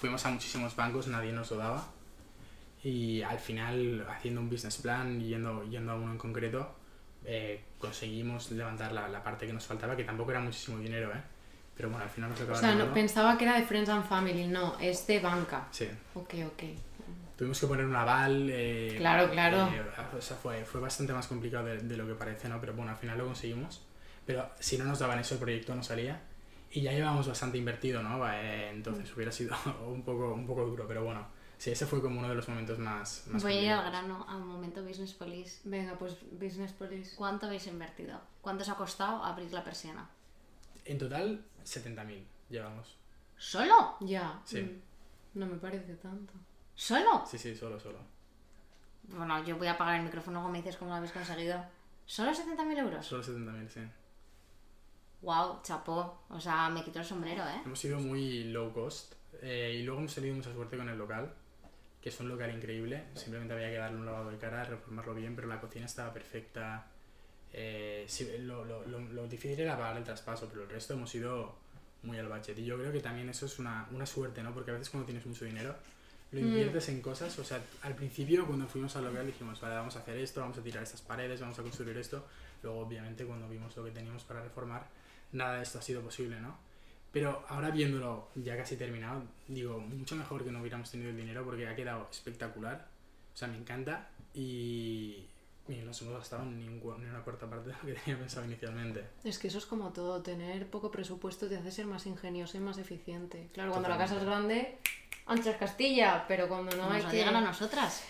Fuimos 0.00 0.26
a 0.26 0.30
muchísimos 0.30 0.74
bancos, 0.74 1.06
nadie 1.06 1.30
nos 1.32 1.48
lo 1.52 1.58
daba. 1.58 1.86
Y 2.82 3.22
al 3.22 3.38
final, 3.38 4.04
haciendo 4.10 4.40
un 4.40 4.50
business 4.50 4.78
plan, 4.78 5.20
yendo, 5.20 5.62
yendo 5.70 5.92
a 5.92 5.94
uno 5.94 6.10
en 6.12 6.18
concreto, 6.18 6.74
eh, 7.32 7.60
conseguimos 7.78 8.50
levantar 8.50 8.90
la, 8.92 9.08
la 9.08 9.22
parte 9.22 9.46
que 9.46 9.52
nos 9.52 9.64
faltaba, 9.64 9.94
que 9.96 10.02
tampoco 10.04 10.32
era 10.32 10.40
muchísimo 10.40 10.78
dinero, 10.78 11.10
¿eh? 11.12 11.20
Pero 11.76 11.88
bueno, 11.90 12.04
al 12.04 12.10
final 12.10 12.30
nos 12.30 12.40
O 12.40 12.42
acabó 12.42 12.58
sea, 12.58 12.74
no, 12.74 12.92
pensaba 12.92 13.38
que 13.38 13.44
era 13.44 13.54
de 13.58 13.64
Friends 13.64 13.88
and 13.88 14.04
Family, 14.04 14.46
no, 14.48 14.76
es 14.80 15.06
de 15.06 15.20
banca. 15.20 15.68
Sí. 15.70 15.88
Ok, 16.14 16.34
ok. 16.46 16.62
Tuvimos 17.36 17.58
que 17.60 17.66
poner 17.68 17.86
un 17.86 17.94
aval. 17.96 18.48
eh, 18.50 18.94
Claro, 18.98 19.30
claro. 19.30 19.68
eh, 19.72 19.82
o 20.18 20.20
sea, 20.20 20.36
fue, 20.36 20.64
fue 20.64 20.80
bastante 20.80 21.12
más 21.12 21.26
complicado 21.26 21.66
de, 21.66 21.78
de 21.78 21.96
lo 21.96 22.06
que 22.06 22.14
parece, 22.14 22.48
¿no? 22.48 22.60
Pero 22.60 22.74
bueno, 22.74 22.90
al 22.90 22.98
final 22.98 23.16
lo 23.16 23.24
conseguimos. 23.26 23.86
Pero 24.26 24.50
si 24.58 24.76
no 24.76 24.84
nos 24.84 24.98
daban 24.98 25.18
eso, 25.20 25.34
el 25.34 25.40
proyecto 25.40 25.74
no 25.74 25.82
salía. 25.82 26.20
Y 26.72 26.82
ya 26.82 26.92
llevábamos 26.92 27.26
bastante 27.28 27.56
invertido, 27.58 28.02
¿no? 28.02 28.30
Eh, 28.30 28.70
entonces 28.70 29.10
hubiera 29.16 29.32
sido 29.32 29.56
un 29.86 30.02
poco, 30.02 30.34
un 30.34 30.46
poco 30.46 30.66
duro, 30.66 30.84
pero 30.86 31.04
bueno. 31.04 31.26
Sí, 31.60 31.72
ese 31.72 31.84
fue 31.84 32.00
como 32.00 32.20
uno 32.20 32.28
de 32.30 32.34
los 32.34 32.48
momentos 32.48 32.78
más. 32.78 33.24
más 33.26 33.42
Voy 33.42 33.52
a 33.52 33.60
ir 33.62 33.70
al 33.70 33.84
grano, 33.84 34.24
a 34.26 34.34
un 34.34 34.46
momento 34.46 34.82
Business 34.82 35.12
Police. 35.12 35.60
Venga, 35.64 35.94
pues 35.98 36.16
Business 36.32 36.72
Police. 36.72 37.14
¿Cuánto 37.14 37.44
habéis 37.44 37.66
invertido? 37.66 38.18
¿Cuánto 38.40 38.62
os 38.62 38.70
ha 38.70 38.76
costado 38.76 39.22
abrir 39.22 39.52
la 39.52 39.62
persiana? 39.62 40.08
En 40.86 40.96
total, 40.96 41.44
70.000 41.62 42.24
llevamos. 42.48 42.96
¿Solo? 43.36 43.98
Ya. 44.00 44.40
Sí. 44.46 44.62
mm, 44.62 45.38
No 45.38 45.44
me 45.44 45.56
parece 45.58 45.96
tanto. 45.96 46.32
¿Solo? 46.74 47.26
Sí, 47.26 47.36
sí, 47.36 47.54
solo, 47.54 47.78
solo. 47.78 47.98
Bueno, 49.02 49.44
yo 49.44 49.58
voy 49.58 49.66
a 49.66 49.72
apagar 49.72 49.96
el 49.96 50.04
micrófono 50.06 50.38
luego 50.38 50.50
me 50.50 50.62
dices 50.62 50.78
cómo 50.78 50.92
lo 50.92 50.96
habéis 50.96 51.12
conseguido. 51.12 51.62
¿Solo 52.06 52.30
70.000 52.30 52.78
euros? 52.78 53.04
Solo 53.04 53.22
70.000, 53.22 53.68
sí. 53.68 53.80
Wow, 55.20 55.60
chapó. 55.62 56.22
O 56.30 56.40
sea, 56.40 56.70
me 56.70 56.82
quito 56.82 57.00
el 57.00 57.04
sombrero, 57.04 57.42
¿eh? 57.44 57.60
Hemos 57.66 57.78
sido 57.78 57.98
muy 57.98 58.44
low 58.44 58.72
cost 58.72 59.12
eh, 59.42 59.76
y 59.78 59.82
luego 59.82 60.00
hemos 60.00 60.14
tenido 60.14 60.34
mucha 60.34 60.54
suerte 60.54 60.78
con 60.78 60.88
el 60.88 60.96
local, 60.96 61.34
que 62.02 62.08
es 62.08 62.20
un 62.20 62.28
local 62.28 62.50
increíble. 62.54 63.04
Simplemente 63.14 63.54
había 63.54 63.68
que 63.70 63.76
darle 63.76 63.98
un 63.98 64.06
lavado 64.06 64.30
de 64.30 64.38
cara, 64.38 64.64
reformarlo 64.64 65.14
bien, 65.14 65.34
pero 65.36 65.48
la 65.48 65.60
cocina 65.60 65.86
estaba 65.86 66.12
perfecta. 66.12 66.86
Eh, 67.52 68.04
sí, 68.08 68.30
lo, 68.40 68.64
lo, 68.64 68.86
lo, 68.86 69.00
lo 69.00 69.26
difícil 69.26 69.60
era 69.60 69.76
pagar 69.76 69.96
el 69.96 70.04
traspaso, 70.04 70.48
pero 70.48 70.62
el 70.62 70.70
resto 70.70 70.94
hemos 70.94 71.14
ido 71.14 71.54
muy 72.02 72.16
al 72.18 72.28
budget. 72.28 72.58
Y 72.58 72.64
yo 72.64 72.78
creo 72.78 72.92
que 72.92 73.00
también 73.00 73.28
eso 73.28 73.46
es 73.46 73.58
una, 73.58 73.86
una 73.90 74.06
suerte, 74.06 74.42
¿no? 74.42 74.54
Porque 74.54 74.70
a 74.70 74.74
veces 74.74 74.88
cuando 74.90 75.06
tienes 75.06 75.26
mucho 75.26 75.44
dinero, 75.44 75.74
lo 76.32 76.40
Mm. 76.40 76.44
inviertes 76.44 76.88
en 76.88 77.02
cosas. 77.02 77.36
O 77.38 77.44
sea, 77.44 77.60
al 77.82 77.94
principio 77.96 78.46
cuando 78.46 78.66
fuimos 78.66 78.94
al 78.96 79.04
local 79.04 79.26
dijimos, 79.26 79.60
vale, 79.60 79.74
vamos 79.74 79.96
a 79.96 79.98
hacer 79.98 80.16
esto, 80.18 80.40
vamos 80.40 80.56
a 80.58 80.62
tirar 80.62 80.82
estas 80.82 81.02
paredes, 81.02 81.40
vamos 81.40 81.58
a 81.58 81.62
construir 81.62 81.96
esto. 81.98 82.24
Luego, 82.62 82.78
obviamente, 82.80 83.24
cuando 83.26 83.48
vimos 83.48 83.76
lo 83.76 83.84
que 83.84 83.90
teníamos 83.90 84.22
para 84.24 84.40
reformar, 84.42 84.86
nada 85.32 85.56
de 85.56 85.62
esto 85.64 85.80
ha 85.80 85.82
sido 85.82 86.00
posible, 86.02 86.40
¿no? 86.40 86.56
Pero 87.12 87.44
ahora 87.48 87.70
viéndolo 87.70 88.28
ya 88.36 88.56
casi 88.56 88.76
terminado, 88.76 89.22
digo, 89.48 89.80
mucho 89.80 90.14
mejor 90.14 90.44
que 90.44 90.52
no 90.52 90.60
hubiéramos 90.60 90.90
tenido 90.90 91.10
el 91.10 91.16
dinero 91.16 91.44
porque 91.44 91.66
ha 91.66 91.74
quedado 91.74 92.06
espectacular. 92.10 92.86
O 93.34 93.36
sea, 93.36 93.48
me 93.48 93.56
encanta 93.56 94.08
y, 94.32 95.24
y 95.68 95.74
no 95.76 95.86
nos 95.86 96.02
hemos 96.02 96.14
gastado 96.14 96.44
ni, 96.44 96.66
un 96.68 96.80
ni 97.00 97.06
una 97.06 97.22
cuarta 97.22 97.48
parte 97.48 97.70
de 97.70 97.74
lo 97.74 97.80
que 97.80 97.92
tenía 98.04 98.18
pensado 98.18 98.46
inicialmente. 98.46 99.04
Es 99.24 99.38
que 99.38 99.48
eso 99.48 99.58
es 99.58 99.66
como 99.66 99.90
todo, 99.92 100.22
tener 100.22 100.68
poco 100.68 100.90
presupuesto 100.90 101.48
te 101.48 101.56
hace 101.56 101.70
ser 101.70 101.86
más 101.86 102.06
ingenioso 102.06 102.56
y 102.56 102.60
más 102.60 102.78
eficiente. 102.78 103.48
Claro, 103.52 103.70
cuando 103.70 103.88
la 103.88 103.98
casa 103.98 104.16
es 104.16 104.24
grande, 104.24 104.78
ancha 105.26 105.50
es 105.50 105.56
Castilla, 105.56 106.24
pero 106.28 106.48
cuando 106.48 106.76
no 106.76 106.84
Nos 106.84 106.92
hay 106.92 107.02
lo 107.02 107.10
que... 107.10 107.16
digan 107.16 107.36
a 107.36 107.40
nosotras. 107.40 108.04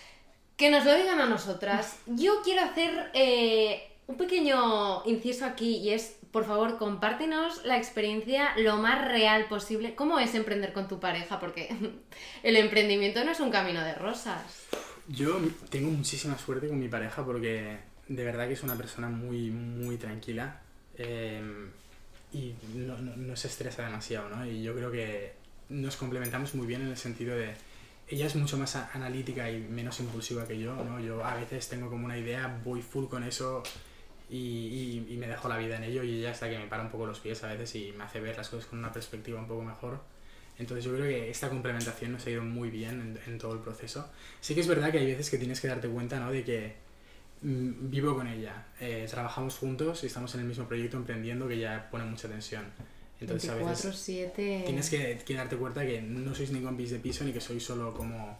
Que 0.56 0.70
nos 0.70 0.84
lo 0.84 0.94
digan 0.94 1.20
a 1.20 1.26
nosotras. 1.26 2.00
Yo 2.06 2.42
quiero 2.42 2.62
hacer 2.62 3.10
eh, 3.14 3.90
un 4.06 4.16
pequeño 4.16 5.02
inciso 5.06 5.46
aquí 5.46 5.76
y 5.78 5.90
es, 5.90 6.18
por 6.32 6.44
favor, 6.46 6.78
compártenos 6.78 7.64
la 7.64 7.76
experiencia 7.76 8.56
lo 8.56 8.76
más 8.76 9.06
real 9.08 9.46
posible. 9.48 9.94
¿Cómo 9.94 10.18
es 10.20 10.34
emprender 10.34 10.72
con 10.72 10.86
tu 10.88 11.00
pareja? 11.00 11.40
Porque 11.40 11.68
el 12.42 12.56
emprendimiento 12.56 13.24
no 13.24 13.32
es 13.32 13.40
un 13.40 13.50
camino 13.50 13.82
de 13.82 13.94
rosas. 13.94 14.66
Yo 15.08 15.38
tengo 15.70 15.90
muchísima 15.90 16.38
suerte 16.38 16.68
con 16.68 16.78
mi 16.78 16.88
pareja 16.88 17.24
porque 17.24 17.78
de 18.08 18.24
verdad 18.24 18.46
que 18.46 18.54
es 18.54 18.62
una 18.62 18.76
persona 18.76 19.08
muy, 19.08 19.50
muy 19.50 19.96
tranquila 19.96 20.60
eh, 20.96 21.42
y 22.32 22.54
no, 22.74 22.96
no- 22.98 23.16
no 23.16 23.36
se 23.36 23.48
estresa 23.48 23.84
demasiado, 23.84 24.28
¿no? 24.28 24.46
Y 24.46 24.62
yo 24.62 24.74
creo 24.74 24.90
que 24.92 25.32
nos 25.68 25.96
complementamos 25.96 26.54
muy 26.54 26.66
bien 26.66 26.82
en 26.82 26.88
el 26.88 26.96
sentido 26.96 27.34
de... 27.36 27.54
Ella 28.08 28.26
es 28.26 28.34
mucho 28.34 28.56
más 28.58 28.74
analítica 28.76 29.48
y 29.50 29.58
menos 29.60 30.00
impulsiva 30.00 30.46
que 30.46 30.58
yo, 30.58 30.74
¿no? 30.74 30.98
Yo 31.00 31.24
a 31.24 31.34
veces 31.36 31.68
tengo 31.68 31.88
como 31.88 32.06
una 32.06 32.18
idea, 32.18 32.58
voy 32.64 32.82
full 32.82 33.06
con 33.06 33.22
eso 33.22 33.62
y, 34.30 34.36
y- 35.08 35.14
y 35.14 35.16
me 35.16 35.26
dejo 35.28 35.48
la 35.48 35.56
vida 35.58 35.76
en 35.76 35.84
ello 35.84 36.02
y 36.04 36.18
ella 36.20 36.30
hasta 36.30 36.48
que 36.48 36.58
me 36.58 36.66
para 36.66 36.82
un 36.82 36.90
poco 36.90 37.06
los 37.06 37.20
pies 37.20 37.42
a 37.44 37.48
veces 37.48 37.74
y 37.74 37.92
me 37.96 38.04
hace 38.04 38.20
ver 38.20 38.36
las 38.36 38.48
cosas 38.48 38.66
con 38.66 38.78
una 38.78 38.92
perspectiva 38.92 39.38
un 39.40 39.46
poco 39.48 39.62
mejor. 39.62 40.00
Entonces 40.58 40.84
yo 40.84 40.92
creo 40.94 41.06
que 41.06 41.30
esta 41.30 41.48
complementación 41.48 42.12
nos 42.12 42.26
ha 42.26 42.30
ido 42.30 42.42
muy 42.42 42.70
bien 42.70 43.00
en, 43.00 43.32
en 43.32 43.38
todo 43.38 43.54
el 43.54 43.60
proceso. 43.60 44.10
Sí 44.40 44.54
que 44.54 44.60
es 44.60 44.68
verdad 44.68 44.92
que 44.92 44.98
hay 44.98 45.06
veces 45.06 45.30
que 45.30 45.38
tienes 45.38 45.60
que 45.60 45.68
darte 45.68 45.88
cuenta, 45.88 46.20
¿no? 46.20 46.30
De 46.30 46.44
que 46.44 46.74
mm, 47.42 47.90
vivo 47.90 48.14
con 48.14 48.26
ella, 48.28 48.66
eh, 48.80 49.06
trabajamos 49.10 49.56
juntos 49.56 50.02
y 50.04 50.06
estamos 50.06 50.34
en 50.34 50.40
el 50.42 50.46
mismo 50.46 50.66
proyecto 50.66 50.96
emprendiendo 50.96 51.48
que 51.48 51.58
ya 51.58 51.88
pone 51.90 52.04
mucha 52.04 52.28
tensión. 52.28 52.64
Entonces 53.20 53.50
a 53.50 53.54
veces 53.56 53.86
24-7. 53.86 54.64
tienes 54.64 54.90
que, 54.90 55.18
que 55.24 55.34
darte 55.34 55.56
cuenta 55.56 55.84
que 55.86 56.00
no 56.02 56.34
sois 56.34 56.50
ni 56.52 56.60
compis 56.62 56.90
de 56.90 56.98
piso 57.00 57.24
ni 57.24 57.32
que 57.32 57.40
sois 57.40 57.62
solo 57.64 57.92
como... 57.94 58.38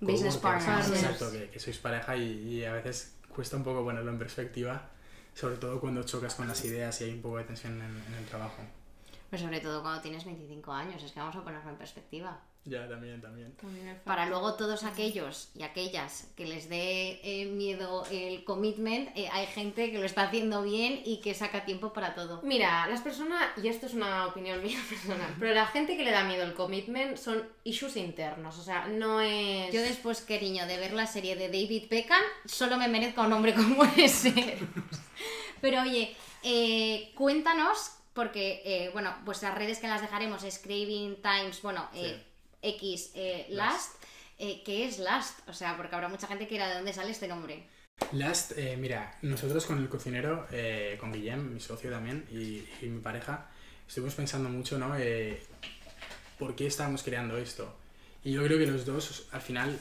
Business 0.00 0.36
partners. 0.36 0.88
Exacto, 0.90 1.32
que, 1.32 1.48
que 1.50 1.58
sois 1.60 1.78
pareja 1.78 2.16
y, 2.16 2.24
y 2.58 2.64
a 2.64 2.72
veces 2.74 3.14
cuesta 3.28 3.56
un 3.56 3.64
poco 3.64 3.84
ponerlo 3.84 4.10
en 4.10 4.18
perspectiva, 4.18 4.90
sobre 5.36 5.56
todo 5.56 5.78
cuando 5.78 6.02
chocas 6.02 6.34
con 6.34 6.48
las 6.48 6.64
ideas 6.64 6.98
y 7.00 7.04
hay 7.04 7.12
un 7.12 7.20
poco 7.20 7.36
de 7.36 7.44
tensión 7.44 7.74
en, 7.74 7.82
en 7.82 8.14
el 8.14 8.24
trabajo. 8.24 8.62
Pues 9.28 9.42
sobre 9.42 9.60
todo 9.60 9.82
cuando 9.82 10.00
tienes 10.00 10.24
25 10.24 10.72
años, 10.72 11.02
es 11.02 11.12
que 11.12 11.20
vamos 11.20 11.36
a 11.36 11.44
ponerlo 11.44 11.68
en 11.68 11.76
perspectiva. 11.76 12.40
Ya, 12.66 12.88
también, 12.88 13.20
también. 13.20 13.54
Para 14.04 14.26
luego 14.26 14.54
todos 14.54 14.82
aquellos 14.82 15.50
y 15.54 15.62
aquellas 15.62 16.32
que 16.36 16.46
les 16.46 16.68
dé 16.68 17.20
eh, 17.22 17.46
miedo 17.46 18.04
el 18.10 18.42
commitment, 18.42 19.08
eh, 19.16 19.28
hay 19.32 19.46
gente 19.46 19.92
que 19.92 19.98
lo 19.98 20.04
está 20.04 20.22
haciendo 20.22 20.62
bien 20.62 21.00
y 21.04 21.20
que 21.20 21.32
saca 21.32 21.64
tiempo 21.64 21.92
para 21.92 22.16
todo. 22.16 22.40
Mira, 22.42 22.88
las 22.88 23.02
personas, 23.02 23.40
y 23.62 23.68
esto 23.68 23.86
es 23.86 23.94
una 23.94 24.26
opinión 24.26 24.60
mía 24.64 24.80
personal, 24.88 25.32
pero 25.38 25.54
la 25.54 25.66
gente 25.66 25.96
que 25.96 26.02
le 26.02 26.10
da 26.10 26.24
miedo 26.24 26.42
el 26.42 26.54
commitment 26.54 27.16
son 27.18 27.46
issues 27.62 27.96
internos, 27.96 28.58
o 28.58 28.62
sea, 28.64 28.88
no 28.88 29.20
es... 29.20 29.72
Yo 29.72 29.80
después, 29.80 30.22
cariño, 30.22 30.66
de 30.66 30.76
ver 30.76 30.92
la 30.92 31.06
serie 31.06 31.36
de 31.36 31.46
David 31.46 31.84
Beckham, 31.88 32.22
solo 32.46 32.78
me 32.78 32.88
merezco 32.88 33.20
a 33.20 33.26
un 33.26 33.32
hombre 33.32 33.54
como 33.54 33.84
ese. 33.96 34.58
Pero 35.60 35.82
oye, 35.82 36.14
eh, 36.42 37.12
cuéntanos, 37.14 37.92
porque, 38.12 38.62
eh, 38.64 38.90
bueno, 38.92 39.14
vuestras 39.24 39.54
redes 39.54 39.78
que 39.78 39.88
las 39.88 40.00
dejaremos 40.00 40.42
es 40.42 40.58
Craving 40.58 41.16
Times, 41.22 41.60
bueno, 41.62 41.88
eh, 41.94 42.22
X 42.62 43.12
eh, 43.14 43.46
Last. 43.50 44.02
Eh, 44.38 44.62
¿Qué 44.64 44.86
es 44.86 44.98
Last? 44.98 45.48
O 45.48 45.52
sea, 45.52 45.76
porque 45.76 45.94
habrá 45.94 46.08
mucha 46.08 46.26
gente 46.26 46.46
que 46.46 46.54
dirá 46.54 46.68
de 46.68 46.74
dónde 46.76 46.92
sale 46.92 47.10
este 47.10 47.28
nombre. 47.28 47.64
Last, 48.12 48.52
eh, 48.56 48.76
mira, 48.76 49.18
nosotros 49.22 49.64
con 49.64 49.78
el 49.78 49.88
cocinero, 49.88 50.46
eh, 50.50 50.96
con 51.00 51.12
Guillem, 51.12 51.54
mi 51.54 51.60
socio 51.60 51.90
también, 51.90 52.26
y, 52.30 52.64
y 52.84 52.88
mi 52.88 53.00
pareja, 53.00 53.48
estuvimos 53.88 54.14
pensando 54.14 54.48
mucho, 54.50 54.78
¿no? 54.78 54.94
¿Por 56.38 56.54
qué 56.54 56.66
estábamos 56.66 57.02
creando 57.02 57.38
esto? 57.38 57.74
Y 58.24 58.32
yo 58.32 58.44
creo 58.44 58.58
que 58.58 58.66
los 58.66 58.84
dos, 58.84 59.26
al 59.32 59.40
final, 59.40 59.78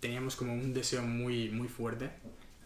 teníamos 0.00 0.36
como 0.36 0.54
un 0.54 0.72
deseo 0.72 1.02
muy, 1.02 1.50
muy 1.50 1.68
fuerte 1.68 2.10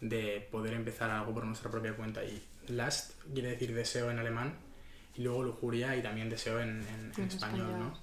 de 0.01 0.47
poder 0.51 0.73
empezar 0.73 1.09
algo 1.11 1.33
por 1.33 1.45
nuestra 1.45 1.69
propia 1.69 1.93
cuenta. 1.95 2.23
Y 2.23 2.41
Last 2.69 3.11
quiere 3.33 3.49
decir 3.49 3.73
deseo 3.73 4.11
en 4.11 4.19
alemán, 4.19 4.53
y 5.15 5.21
luego 5.23 5.43
lujuria 5.43 5.95
y 5.95 6.01
también 6.01 6.29
deseo 6.29 6.59
en, 6.59 6.69
en- 6.69 7.11
en 7.17 7.23
español, 7.27 7.61
español. 7.69 7.79
¿no? 7.79 7.99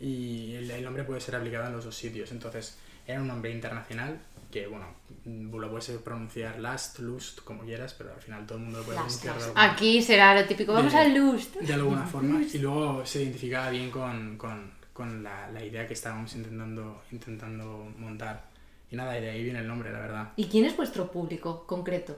Y 0.00 0.54
el, 0.54 0.70
el 0.70 0.84
nombre 0.84 1.04
puede 1.04 1.20
ser 1.20 1.36
aplicado 1.36 1.66
en 1.68 1.72
los 1.72 1.84
dos 1.84 1.94
sitios. 1.96 2.30
Entonces, 2.32 2.76
era 3.06 3.20
un 3.20 3.28
nombre 3.28 3.50
internacional 3.50 4.18
que, 4.50 4.66
bueno, 4.66 4.86
lo 5.24 5.70
puedes 5.70 5.88
pronunciar 6.02 6.60
Last, 6.60 6.98
Lust, 7.00 7.40
como 7.40 7.62
quieras, 7.64 7.94
pero 7.94 8.12
al 8.14 8.20
final 8.20 8.46
todo 8.46 8.58
el 8.58 8.64
mundo 8.64 8.78
lo 8.80 8.84
puede 8.84 8.98
Last, 8.98 9.22
pronunciar 9.24 9.54
last. 9.56 9.72
Aquí 9.74 10.02
será 10.02 10.40
lo 10.40 10.46
típico, 10.46 10.72
vamos 10.74 10.92
De- 10.92 10.98
al 10.98 11.14
Lust. 11.14 11.56
de 11.56 11.72
alguna 11.74 12.06
forma. 12.06 12.40
Y 12.42 12.58
luego 12.58 13.04
se 13.06 13.22
identificaba 13.22 13.70
bien 13.70 13.90
con, 13.90 14.36
con, 14.36 14.70
con 14.92 15.22
la, 15.22 15.50
la 15.50 15.64
idea 15.64 15.86
que 15.88 15.94
estábamos 15.94 16.34
intentando, 16.36 17.02
intentando 17.10 17.92
montar. 17.98 18.44
Y 18.94 18.96
nada, 18.96 19.18
y 19.18 19.22
de 19.22 19.30
ahí 19.30 19.42
viene 19.42 19.58
el 19.58 19.66
nombre, 19.66 19.90
la 19.90 19.98
verdad. 19.98 20.32
¿Y 20.36 20.44
quién 20.46 20.64
es 20.66 20.76
vuestro 20.76 21.10
público 21.10 21.66
concreto? 21.66 22.16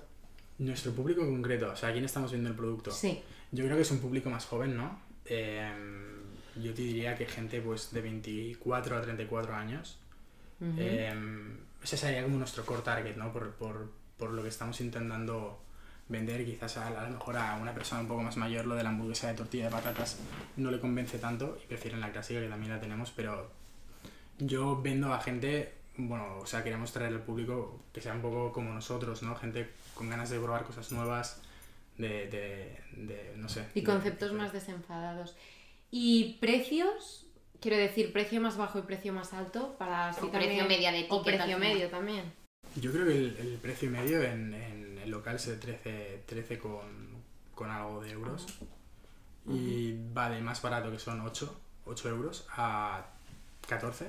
Nuestro 0.59 0.93
público 0.93 1.23
concreto, 1.23 1.71
o 1.73 1.77
sea, 1.77 1.89
¿a 1.89 1.93
quién 1.93 2.05
estamos 2.05 2.31
viendo 2.33 2.51
el 2.51 2.55
producto? 2.55 2.91
Sí. 2.91 3.23
Yo 3.51 3.65
creo 3.65 3.77
que 3.77 3.83
es 3.83 3.91
un 3.91 3.99
público 3.99 4.29
más 4.29 4.45
joven, 4.45 4.77
¿no? 4.77 5.01
Eh, 5.25 5.73
yo 6.63 6.75
te 6.75 6.83
diría 6.83 7.17
que 7.17 7.25
gente 7.25 7.63
pues 7.63 7.93
de 7.93 8.03
24 8.03 8.95
a 8.95 9.01
34 9.01 9.55
años. 9.55 9.99
Ujú. 10.61 10.75
Eh, 10.77 11.15
ese 11.83 11.97
sería 11.97 12.23
como 12.23 12.37
nuestro 12.37 12.67
core 12.67 12.83
target, 12.83 13.17
¿no? 13.17 13.33
Por, 13.33 13.55
por, 13.55 13.91
por 14.19 14.33
lo 14.33 14.43
que 14.43 14.51
estamos 14.51 14.79
intentando 14.83 15.59
vender. 16.11 16.45
Quizás 16.45 16.77
a, 16.77 16.89
a 16.89 17.05
lo 17.05 17.15
mejor 17.15 17.39
a 17.39 17.57
una 17.57 17.73
persona 17.73 18.03
un 18.03 18.09
poco 18.09 18.23
más 18.23 18.37
mayor 18.37 18.67
lo 18.67 18.75
de 18.75 18.83
la 18.83 18.91
hamburguesa 18.91 19.29
de 19.29 19.35
tortilla 19.35 19.65
de 19.65 19.71
patatas 19.71 20.19
no 20.59 20.71
le 20.71 20.79
convence 20.79 21.19
tanto 21.19 21.57
y 21.63 21.67
prefieren 21.67 22.01
la 22.01 22.13
clásica 22.13 22.39
que 22.39 22.49
también 22.49 22.73
la 22.73 22.81
tenemos, 22.81 23.13
pero 23.13 23.51
yo 24.39 24.81
vendo 24.83 25.15
a 25.15 25.21
gente, 25.21 25.73
bueno, 25.99 26.39
o 26.39 26.47
sea, 26.47 26.63
queremos 26.65 26.93
traer 26.93 27.13
al 27.13 27.23
público 27.23 27.83
que 27.93 28.01
sea 28.01 28.13
un 28.15 28.23
poco 28.23 28.53
como 28.53 28.73
nosotros, 28.73 29.23
¿no? 29.23 29.35
Gente 29.37 29.71
con 29.95 30.09
ganas 30.11 30.31
de 30.31 30.39
probar 30.39 30.65
cosas 30.65 30.91
nuevas, 30.93 31.41
de, 31.99 32.29
de, 32.29 32.79
de 33.07 33.33
no 33.37 33.49
sé. 33.49 33.67
Y 33.75 33.83
conceptos 33.83 34.31
de- 34.33 34.37
más 34.37 34.53
desenfadados. 34.53 35.35
¿Y 35.91 36.35
precios? 36.41 37.27
Quiero 37.61 37.79
decir, 37.79 38.13
precio 38.13 38.41
más 38.41 38.57
bajo 38.57 38.79
y 38.79 38.83
precio 38.83 39.13
más 39.13 39.33
alto 39.33 39.77
para 39.79 40.11
O 40.11 40.15
precio 40.31 40.31
también- 40.33 40.69
media 40.69 40.93
de 40.93 41.07
O 41.09 41.23
precio 41.23 41.59
medio 41.59 41.89
también. 41.89 42.33
Yo 42.75 42.93
creo 42.93 43.07
que 43.07 43.17
el, 43.17 43.37
el 43.39 43.59
precio 43.63 43.91
medio 43.91 44.23
en, 44.23 44.53
en 44.53 44.99
el 44.99 45.11
local 45.11 45.37
es 45.37 45.47
de 45.47 45.57
13, 45.57 46.25
13 46.27 46.59
con, 46.59 46.83
con 47.55 47.71
algo 47.71 48.03
de 48.03 48.11
euros. 48.11 48.47
Y 49.49 49.95
va 50.13 50.29
de 50.29 50.41
más 50.41 50.61
barato, 50.61 50.91
que 50.91 50.99
son 50.99 51.21
8, 51.21 51.61
8 51.87 52.09
euros, 52.09 52.47
a 52.51 53.07
14, 53.69 54.07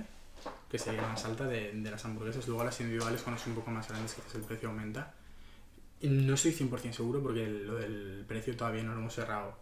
que 0.69 0.77
sería 0.79 1.01
más 1.03 1.23
alta 1.25 1.45
de, 1.45 1.71
de 1.73 1.91
las 1.91 2.03
hamburguesas. 2.05 2.47
Luego 2.47 2.63
las 2.63 2.79
individuales, 2.81 3.21
cuando 3.21 3.41
son 3.41 3.51
un 3.51 3.59
poco 3.59 3.71
más 3.71 3.87
grandes, 3.87 4.13
quizás 4.13 4.35
el 4.35 4.41
precio 4.41 4.69
aumenta. 4.69 5.13
No 6.01 6.35
estoy 6.35 6.51
100% 6.51 6.91
seguro 6.93 7.21
porque 7.23 7.47
lo 7.47 7.75
del 7.75 8.23
precio 8.27 8.55
todavía 8.55 8.83
no 8.83 8.93
lo 8.93 8.99
hemos 8.99 9.13
cerrado 9.15 9.57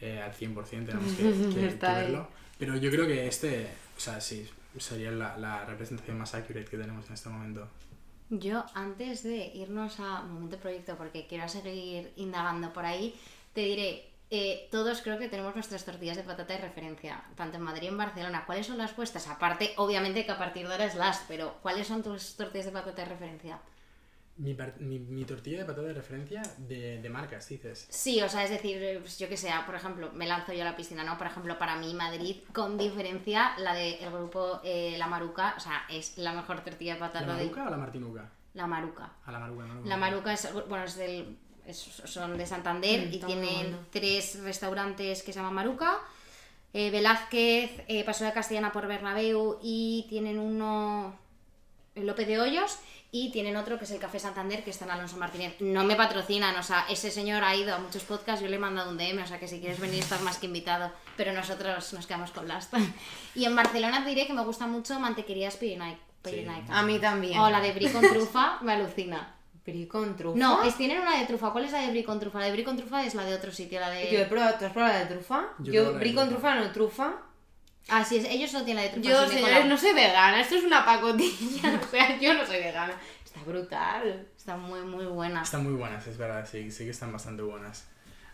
eh, 0.00 0.20
al 0.20 0.32
100%, 0.32 0.86
tenemos 0.86 1.12
que, 1.12 1.22
que- 1.54 1.78
que 1.78 1.86
verlo. 1.86 2.28
Pero 2.58 2.76
yo 2.76 2.90
creo 2.90 3.06
que 3.06 3.28
este, 3.28 3.68
o 3.96 4.00
sea, 4.00 4.20
sí, 4.20 4.48
sería 4.78 5.10
la, 5.12 5.36
la 5.38 5.64
representación 5.64 6.18
más 6.18 6.34
accurate 6.34 6.64
que 6.68 6.76
tenemos 6.76 7.06
en 7.06 7.14
este 7.14 7.28
momento. 7.28 7.68
Yo, 8.30 8.64
antes 8.74 9.22
de 9.22 9.46
irnos 9.54 10.00
a 10.00 10.22
Momento 10.22 10.58
Proyecto, 10.58 10.96
porque 10.96 11.26
quiero 11.28 11.48
seguir 11.48 12.12
indagando 12.16 12.72
por 12.72 12.84
ahí, 12.84 13.14
te 13.54 13.60
diré, 13.62 14.07
eh, 14.30 14.68
todos 14.70 15.00
creo 15.02 15.18
que 15.18 15.28
tenemos 15.28 15.54
nuestras 15.54 15.84
tortillas 15.84 16.16
de 16.16 16.22
patata 16.22 16.54
de 16.54 16.60
referencia, 16.60 17.22
tanto 17.36 17.56
en 17.56 17.62
Madrid 17.62 17.84
y 17.84 17.88
en 17.88 17.96
Barcelona. 17.98 18.44
¿Cuáles 18.46 18.66
son 18.66 18.78
las 18.78 18.94
vuestras? 18.96 19.26
Aparte, 19.28 19.72
obviamente 19.76 20.24
que 20.26 20.32
a 20.32 20.38
partir 20.38 20.66
de 20.66 20.72
ahora 20.72 20.84
es 20.86 20.94
Last, 20.94 21.24
pero 21.28 21.56
¿cuáles 21.62 21.86
son 21.86 22.02
tus 22.02 22.36
tortillas 22.36 22.66
de 22.66 22.72
patata 22.72 23.02
de 23.02 23.08
referencia? 23.08 23.58
Mi, 24.36 24.54
par- 24.54 24.78
mi, 24.78 25.00
mi 25.00 25.24
tortilla 25.24 25.58
de 25.58 25.64
patata 25.64 25.88
de 25.88 25.94
referencia 25.94 26.42
de, 26.58 27.00
de 27.02 27.08
marcas, 27.08 27.48
dices. 27.48 27.88
Sí, 27.90 28.22
o 28.22 28.28
sea, 28.28 28.44
es 28.44 28.50
decir, 28.50 28.98
pues 29.00 29.18
yo 29.18 29.28
que 29.28 29.36
sea, 29.36 29.66
por 29.66 29.74
ejemplo, 29.74 30.12
me 30.12 30.28
lanzo 30.28 30.52
yo 30.52 30.62
a 30.62 30.64
la 30.64 30.76
piscina, 30.76 31.02
¿no? 31.02 31.18
Por 31.18 31.26
ejemplo, 31.26 31.58
para 31.58 31.74
mí 31.74 31.92
Madrid, 31.92 32.36
con 32.52 32.78
diferencia, 32.78 33.54
la 33.58 33.74
del 33.74 33.98
grupo 34.12 34.60
eh, 34.62 34.94
La 34.96 35.08
Maruca, 35.08 35.54
o 35.56 35.60
sea, 35.60 35.82
es 35.90 36.16
la 36.18 36.32
mejor 36.32 36.60
tortilla 36.62 36.94
de 36.94 37.00
¿La 37.00 37.06
patata 37.08 37.32
de... 37.34 37.42
maruca 37.44 37.66
o 37.66 37.70
la 37.70 37.76
martinuca? 37.78 38.30
La 38.54 38.66
Maruca. 38.68 39.10
A 39.26 39.32
la 39.32 39.38
maruca, 39.40 39.64
¿no? 39.66 39.84
La 39.84 39.96
Maruca 39.96 40.32
es, 40.32 40.52
bueno, 40.68 40.84
es 40.84 40.94
del 40.96 41.36
es- 41.70 42.02
son 42.04 42.36
de 42.38 42.46
Santander 42.46 43.06
Mm, 43.06 43.12
y 43.12 43.18
tienen 43.18 43.54
bueno. 43.54 43.78
tres 43.90 44.40
restaurantes 44.42 45.22
que 45.22 45.32
se 45.32 45.38
llaman 45.38 45.54
Maruca, 45.54 45.98
eh, 46.74 46.90
Velázquez, 46.90 47.82
eh, 47.88 48.04
Paso 48.04 48.24
de 48.24 48.32
Castellana 48.32 48.72
por 48.72 48.86
Bernabéu 48.86 49.58
y 49.62 50.06
tienen 50.08 50.38
uno 50.38 51.16
en 51.94 52.06
López 52.06 52.26
de 52.28 52.38
Hoyos 52.40 52.78
y 53.10 53.30
tienen 53.32 53.56
otro 53.56 53.78
que 53.78 53.84
es 53.86 53.90
el 53.90 53.98
Café 53.98 54.18
Santander 54.18 54.62
que 54.62 54.70
está 54.70 54.84
en 54.84 54.90
Alonso 54.92 55.16
Martínez. 55.16 55.56
No 55.60 55.82
me 55.84 55.96
patrocinan, 55.96 56.54
o 56.56 56.62
sea, 56.62 56.84
ese 56.90 57.10
señor 57.10 57.42
ha 57.42 57.56
ido 57.56 57.74
a 57.74 57.78
muchos 57.78 58.02
podcasts, 58.04 58.42
yo 58.42 58.48
le 58.48 58.56
he 58.56 58.58
mandado 58.58 58.90
un 58.90 58.98
DM, 58.98 59.22
o 59.22 59.26
sea 59.26 59.38
que 59.40 59.48
si 59.48 59.60
quieres 59.60 59.80
venir 59.80 60.00
estás 60.00 60.20
más 60.20 60.36
que 60.38 60.46
invitado, 60.46 60.92
pero 61.16 61.32
nosotros 61.32 61.92
nos 61.94 62.06
quedamos 62.06 62.30
con 62.32 62.46
Last. 62.46 62.74
y 63.34 63.44
en 63.46 63.56
Barcelona 63.56 64.04
te 64.04 64.10
diré 64.10 64.26
que 64.26 64.34
me 64.34 64.44
gusta 64.44 64.66
mucho 64.66 65.00
Mantequerías 65.00 65.56
Pirenaica. 65.56 65.98
A 66.70 66.82
mí 66.82 66.98
también. 66.98 67.38
O 67.40 67.48
la 67.48 67.60
de 67.60 67.72
brie 67.72 67.90
con 67.90 68.02
trufa, 68.02 68.58
me 68.60 68.72
alucina. 68.72 69.34
Brie 69.70 69.86
con 69.88 70.16
trufa. 70.16 70.38
No, 70.38 70.62
es, 70.64 70.76
tienen 70.76 71.00
una 71.00 71.18
de 71.18 71.26
trufa. 71.26 71.50
¿Cuál 71.52 71.64
es 71.64 71.72
la 71.72 71.80
de 71.82 71.90
brie 71.90 72.04
con 72.04 72.18
trufa? 72.18 72.38
La 72.40 72.46
de 72.46 72.52
brie 72.52 72.64
con 72.64 72.76
trufa 72.76 73.04
es 73.04 73.14
la 73.14 73.24
de 73.24 73.34
otro 73.34 73.52
sitio, 73.52 73.78
la 73.80 73.92
Yo 73.92 74.08
he 74.08 74.16
de... 74.20 74.24
probado, 74.26 74.58
¿tú 74.58 74.64
has 74.66 74.72
probado 74.72 74.94
la 74.94 75.00
de 75.00 75.14
trufa? 75.14 75.46
Yo 75.58 75.72
Yo, 75.72 75.92
de 75.92 76.14
con 76.14 76.28
trufa. 76.28 76.54
no 76.54 76.72
trufa. 76.72 77.12
Ah, 77.90 78.04
sí, 78.04 78.16
es- 78.16 78.24
ellos 78.26 78.52
no 78.52 78.64
tienen 78.64 78.84
la 78.84 78.90
de 78.90 79.00
trufa. 79.00 79.08
Yo, 79.10 79.28
señores, 79.28 79.66
no 79.66 79.76
soy 79.78 79.92
vegana, 79.94 80.40
esto 80.40 80.56
es 80.56 80.64
una 80.64 80.84
pacotilla. 80.84 81.80
o 81.86 81.90
sea, 81.90 82.18
yo 82.18 82.34
no 82.34 82.44
soy 82.46 82.56
vegana. 82.58 82.94
Está 83.24 83.40
brutal. 83.44 84.26
Está 84.36 84.56
muy, 84.56 84.80
muy 84.80 85.06
buena. 85.06 85.42
Están 85.42 85.64
muy 85.64 85.74
buenas, 85.74 86.06
es 86.06 86.16
verdad, 86.18 86.46
sí, 86.50 86.70
sí 86.70 86.84
que 86.84 86.90
están 86.90 87.12
bastante 87.12 87.42
buenas. 87.42 87.86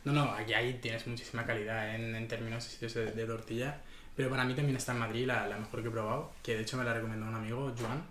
No, 0.04 0.12
no, 0.12 0.24
aquí 0.32 0.52
ahí 0.54 0.74
tienes 0.82 1.06
muchísima 1.06 1.44
calidad 1.46 1.94
en, 1.94 2.14
en 2.14 2.28
términos 2.28 2.62
de 2.64 2.70
sitios 2.70 2.94
de, 2.94 3.12
de 3.12 3.26
tortilla. 3.26 3.80
Pero 4.16 4.30
para 4.30 4.44
mí 4.44 4.54
también 4.54 4.76
está 4.76 4.92
en 4.92 4.98
Madrid 5.00 5.26
la, 5.26 5.48
la 5.48 5.56
mejor 5.56 5.82
que 5.82 5.88
he 5.88 5.90
probado, 5.90 6.32
que 6.42 6.54
de 6.54 6.62
hecho 6.62 6.76
me 6.76 6.84
la 6.84 6.94
recomendó 6.94 7.26
un 7.26 7.34
amigo, 7.34 7.72
Joan. 7.78 8.04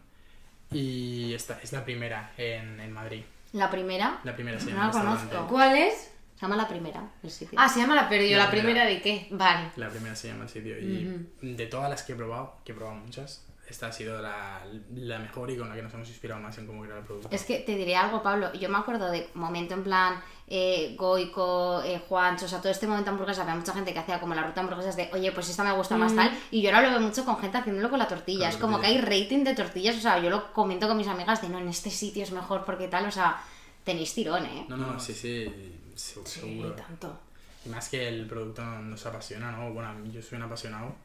Y 0.74 1.34
esta 1.34 1.60
es 1.62 1.72
la 1.72 1.84
primera 1.86 2.32
en, 2.38 2.80
en 2.80 2.92
Madrid. 2.92 3.24
La 3.54 3.70
primera, 3.70 4.20
La 4.24 4.36
primera 4.36 4.60
se 4.60 4.66
No 4.66 4.72
llama 4.72 4.82
la 4.88 4.92
restaurante. 4.92 5.28
conozco. 5.30 5.48
¿Cuál 5.54 5.78
es? 5.78 6.10
se 6.36 6.42
llama 6.42 6.56
La 6.58 6.68
Primera, 6.68 7.10
el 7.24 7.32
sitio. 7.32 7.58
Ah, 7.62 7.70
se 7.70 7.80
llama 7.80 7.96
la 7.96 8.10
pero 8.10 8.24
yo 8.26 8.38
La 8.38 8.46
la 8.46 8.52
primera. 8.52 8.84
primera 8.84 8.86
de 8.90 9.02
qué? 9.02 9.28
Vale. 9.32 9.70
La 9.78 9.88
primera 9.90 10.16
se 10.16 10.28
llama 10.30 10.44
el 10.44 10.50
sitio. 10.50 10.78
Y 10.78 11.28
de 11.42 11.66
todas 11.68 11.90
las 11.90 12.04
que 12.04 12.14
he 12.14 12.16
probado, 12.16 12.58
que 12.66 12.72
he 12.74 12.76
probado 12.76 12.98
muchas, 12.98 13.46
esta 13.74 13.88
ha 13.88 13.92
sido 13.92 14.22
la, 14.22 14.62
la 14.96 15.20
mejor 15.20 15.50
y 15.52 15.58
con 15.58 15.68
la 15.68 15.76
que 15.76 15.82
nos 15.82 15.94
hemos 15.94 16.08
inspirado 16.08 16.40
más 16.42 16.58
en 16.58 16.66
cómo 16.68 16.82
crear 16.84 17.00
el 17.00 17.04
producto. 17.04 17.28
Es 17.32 17.44
que 17.44 17.60
te 17.60 17.76
diré 17.76 17.96
algo, 17.96 18.22
Pablo. 18.24 18.54
Yo 18.54 18.70
me 18.70 18.78
acuerdo 18.78 19.10
de 19.12 19.30
momento 19.34 19.74
en 19.74 19.84
plan 19.84 20.22
eh, 20.48 20.96
Goico, 20.98 21.82
eh, 21.84 22.02
Juancho, 22.08 22.46
o 22.46 22.48
sea, 22.48 22.60
todo 22.60 22.72
este 22.72 22.88
momento 22.88 23.10
hamburguesa. 23.10 23.42
Había 23.42 23.56
mucha 23.56 23.74
gente 23.74 23.92
que 23.94 24.00
hacía 24.00 24.20
como 24.20 24.36
la 24.36 24.44
ruta 24.44 24.62
hamburguesas 24.62 24.96
de, 24.96 25.10
oye, 25.14 25.32
pues 25.32 25.50
esta 25.50 25.64
me 25.64 25.72
gusta 25.74 25.98
más 25.98 26.16
tal. 26.16 26.32
Y 26.52 26.62
yo 26.62 26.70
ahora 26.70 26.84
lo 26.84 26.90
veo 26.98 27.08
mucho 27.08 27.26
con 27.26 27.38
gente 27.40 27.58
haciéndolo 27.58 27.90
con 27.90 28.00
la 28.00 28.08
tortilla. 28.08 28.40
Con 28.40 28.48
la 28.48 28.50
es 28.50 28.58
como 28.58 28.80
que 28.80 28.88
hay 28.88 28.98
tortilla. 29.00 29.24
rating 29.24 29.44
de 29.44 29.56
tortillas. 29.56 29.98
O 29.98 30.02
sea, 30.02 30.20
yo 30.20 30.30
lo 30.30 30.54
comento 30.54 30.88
con 30.88 30.96
mis 30.96 31.08
amigas 31.08 31.42
de, 31.42 31.50
no, 31.50 31.58
en 31.60 31.68
este 31.68 31.90
sitio 31.90 32.24
es 32.24 32.32
mejor 32.32 32.64
porque 32.66 32.88
tal. 32.88 33.06
O 33.08 33.12
sea, 33.12 33.42
tenéis 33.84 34.14
tirón, 34.14 34.46
¿eh? 34.46 34.66
No, 34.70 34.78
no, 34.78 35.00
sí, 35.00 35.14
sí, 35.14 35.52
Sí, 35.96 36.20
seguro. 36.24 36.72
tanto. 36.74 37.20
Y 37.66 37.70
más 37.70 37.90
que 37.90 38.08
el 38.08 38.28
producto 38.28 38.62
nos 38.64 39.06
apasiona, 39.06 39.52
¿no? 39.52 39.72
Bueno, 39.74 39.90
a 39.90 39.94
mí 39.94 40.12
yo 40.12 40.22
soy 40.22 40.38
un 40.38 40.44
apasionado 40.44 40.96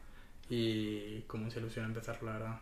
y 0.49 1.21
con 1.27 1.43
mucha 1.43 1.59
ilusión 1.59 1.85
empezarlo, 1.85 2.31
la 2.31 2.39
verdad. 2.39 2.59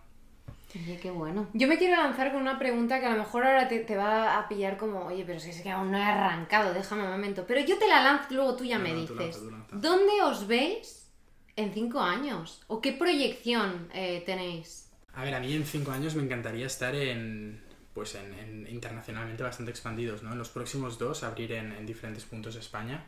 Oye, 0.76 1.00
qué 1.02 1.10
bueno. 1.12 1.48
Yo 1.54 1.68
me 1.68 1.78
quiero 1.78 1.96
lanzar 2.02 2.32
con 2.32 2.42
una 2.42 2.60
pregunta 2.60 3.00
que 3.00 3.06
a 3.06 3.12
lo 3.12 3.20
mejor 3.20 3.46
ahora 3.46 3.68
te, 3.68 3.80
te 3.80 3.96
va 3.96 4.38
a 4.38 4.48
pillar 4.50 4.78
como, 4.78 5.06
oye, 5.06 5.24
pero 5.26 5.40
si 5.40 5.50
es 5.50 5.62
que 5.62 5.72
aún 5.72 5.92
no 5.92 5.98
he 5.98 6.04
arrancado, 6.04 6.74
déjame 6.74 7.04
un 7.04 7.12
momento. 7.12 7.46
Pero 7.48 7.62
yo 7.62 7.78
te 7.78 7.88
la 7.88 8.04
lanzo, 8.04 8.34
luego 8.34 8.56
tú 8.56 8.66
ya 8.66 8.78
No, 8.78 8.84
me 8.84 8.94
no, 8.94 9.06
tú 9.06 9.14
dices. 9.16 9.38
lanza, 9.38 9.40
tú 9.40 9.52
lanza. 9.52 9.76
¿Dónde 9.78 10.22
os 10.24 10.46
veis 10.48 11.10
en 11.56 11.74
cinco 11.74 12.02
años? 12.02 12.64
¿O 12.68 12.82
qué 12.82 12.92
proyección 12.94 13.88
eh, 13.94 14.24
tenéis? 14.26 14.92
A 15.14 15.24
ver, 15.24 15.34
a 15.36 15.40
mí 15.40 15.54
en 15.54 15.66
cinco 15.66 15.92
años 15.92 16.16
me 16.16 16.24
encantaría 16.24 16.68
estar 16.68 16.94
en, 16.94 17.64
pues 17.94 18.16
en, 18.16 18.34
en 18.34 18.68
internacionalmente 18.70 19.42
bastante 19.44 19.72
expandidos, 19.72 20.22
¿no? 20.22 20.34
En 20.34 20.38
los 20.38 20.50
próximos 20.50 21.00
dos 21.00 21.24
abrir 21.24 21.54
en, 21.54 21.72
en 21.72 21.86
diferentes 21.86 22.26
puntos 22.26 22.54
de 22.56 22.60
España. 22.60 23.06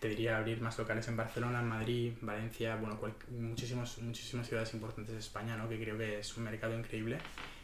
Te 0.00 0.08
diría 0.08 0.36
abrir 0.36 0.60
más 0.60 0.76
locales 0.78 1.08
en 1.08 1.16
Barcelona, 1.16 1.60
en 1.60 1.68
Madrid, 1.68 2.12
Valencia, 2.20 2.76
bueno, 2.76 2.98
cual- 2.98 3.14
muchísimos, 3.30 3.98
muchísimas 3.98 4.46
ciudades 4.46 4.72
importantes 4.74 5.14
de 5.14 5.20
España, 5.20 5.56
¿no? 5.56 5.68
Que 5.68 5.80
creo 5.80 5.96
que 5.96 6.18
es 6.20 6.36
un 6.36 6.44
mercado 6.44 6.78
increíble. 6.78 7.18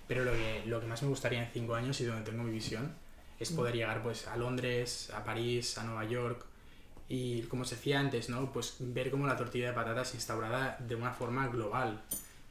Pero 0.08 0.24
lo 0.24 0.32
que, 0.32 0.62
lo 0.66 0.80
que 0.80 0.86
más 0.86 1.02
me 1.02 1.08
gustaría 1.08 1.42
en 1.44 1.50
cinco 1.52 1.74
años 1.74 2.00
y 2.00 2.04
donde 2.04 2.28
tengo 2.30 2.42
mi 2.42 2.50
visión 2.52 2.94
es 3.38 3.50
poder 3.50 3.74
llegar 3.74 4.02
pues 4.02 4.26
a 4.28 4.36
Londres, 4.36 5.10
a 5.14 5.24
París, 5.24 5.76
a 5.78 5.84
Nueva 5.84 6.04
York 6.04 6.44
y 7.08 7.42
como 7.42 7.62
os 7.62 7.70
decía 7.70 7.98
antes, 8.00 8.28
¿no? 8.30 8.52
Pues 8.52 8.76
ver 8.80 9.10
cómo 9.10 9.26
la 9.26 9.36
tortilla 9.36 9.68
de 9.68 9.72
patatas 9.74 10.14
instaurada 10.14 10.76
de 10.80 10.94
una 10.94 11.12
forma 11.12 11.48
global 11.48 12.02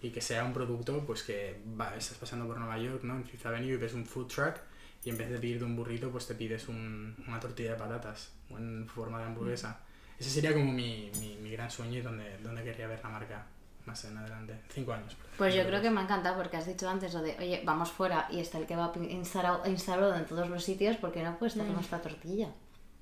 y 0.02 0.10
que 0.10 0.22
sea 0.22 0.44
un 0.44 0.54
producto 0.54 1.04
pues 1.06 1.24
que 1.24 1.60
va- 1.80 1.96
estás 1.96 2.18
pasando 2.18 2.46
por 2.48 2.58
Nueva 2.60 2.78
York, 2.78 3.04
¿no? 3.04 3.16
En 3.16 3.24
Fifth 3.26 3.46
Avenue 3.46 3.74
y 3.74 3.78
ves 3.78 3.94
un 3.94 4.06
food 4.06 4.28
truck 4.28 4.56
y 5.04 5.10
en 5.10 5.18
vez 5.18 5.30
de 5.30 5.40
pedirte 5.40 5.64
un 5.66 5.76
burrito 5.76 6.10
pues 6.12 6.28
te 6.28 6.36
pides 6.36 6.68
un- 6.68 7.16
una 7.28 7.40
tortilla 7.40 7.72
de 7.72 7.78
patatas 7.78 8.32
o 8.52 8.58
en 8.58 8.88
forma 8.88 9.20
de 9.20 9.26
hamburguesa. 9.26 9.80
Ese 10.20 10.30
sería 10.30 10.54
como 10.54 10.72
mi, 10.72 11.12
mi, 11.20 11.38
mi 11.38 11.52
gran 11.52 11.72
sueño 11.72 11.98
y 11.98 12.02
donde, 12.02 12.38
donde 12.40 12.64
querría 12.64 12.88
ver 12.88 13.02
la 13.04 13.10
marca 13.10 13.46
más 13.86 14.06
en 14.06 14.16
adelante. 14.16 14.62
Cinco 14.70 14.94
años. 14.94 15.18
Pues 15.40 15.56
yo 15.56 15.66
creo 15.66 15.82
que 15.82 15.90
me 15.90 16.02
ha 16.02 16.04
encantado 16.04 16.38
porque 16.38 16.58
has 16.58 16.68
dicho 16.68 16.88
antes 16.88 17.12
lo 17.16 17.22
de, 17.24 17.36
oye, 17.40 17.64
vamos 17.66 17.90
fuera 17.92 18.28
y 18.30 18.40
está 18.40 18.60
el 18.60 18.68
que 18.68 18.76
va 18.76 18.92
instalado, 19.10 19.68
instalado 19.68 20.14
en 20.16 20.26
todos 20.26 20.48
los 20.48 20.64
sitios 20.64 20.98
porque 20.98 21.24
no 21.24 21.38
puedes 21.40 21.56
hacer 21.58 21.72
nuestra 21.74 22.00
tortilla. 22.00 22.50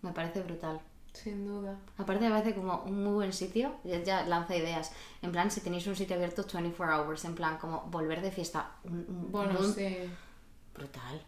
Me 0.02 0.14
parece 0.14 0.42
brutal. 0.42 0.80
Sin 1.12 1.46
duda. 1.46 1.78
Aparte 1.98 2.24
me 2.24 2.30
parece 2.32 2.56
como 2.56 2.84
un 2.84 3.04
muy 3.04 3.14
buen 3.16 3.34
sitio, 3.34 3.76
ya, 3.84 4.02
ya 4.04 4.24
lanza 4.26 4.56
ideas. 4.56 4.94
En 5.22 5.34
plan, 5.34 5.52
si 5.52 5.60
tenéis 5.60 5.86
un 5.88 5.96
sitio 5.98 6.16
abierto 6.16 6.46
24 6.54 6.96
hours, 7.04 7.26
en 7.26 7.36
plan, 7.36 7.58
como 7.58 7.82
volver 7.90 8.22
de 8.22 8.32
fiesta. 8.32 8.72
un- 8.86 9.06
un- 9.10 9.32
Bueno, 9.32 9.60
un- 9.60 9.74
sí. 9.74 9.98
Brutal. 10.74 11.22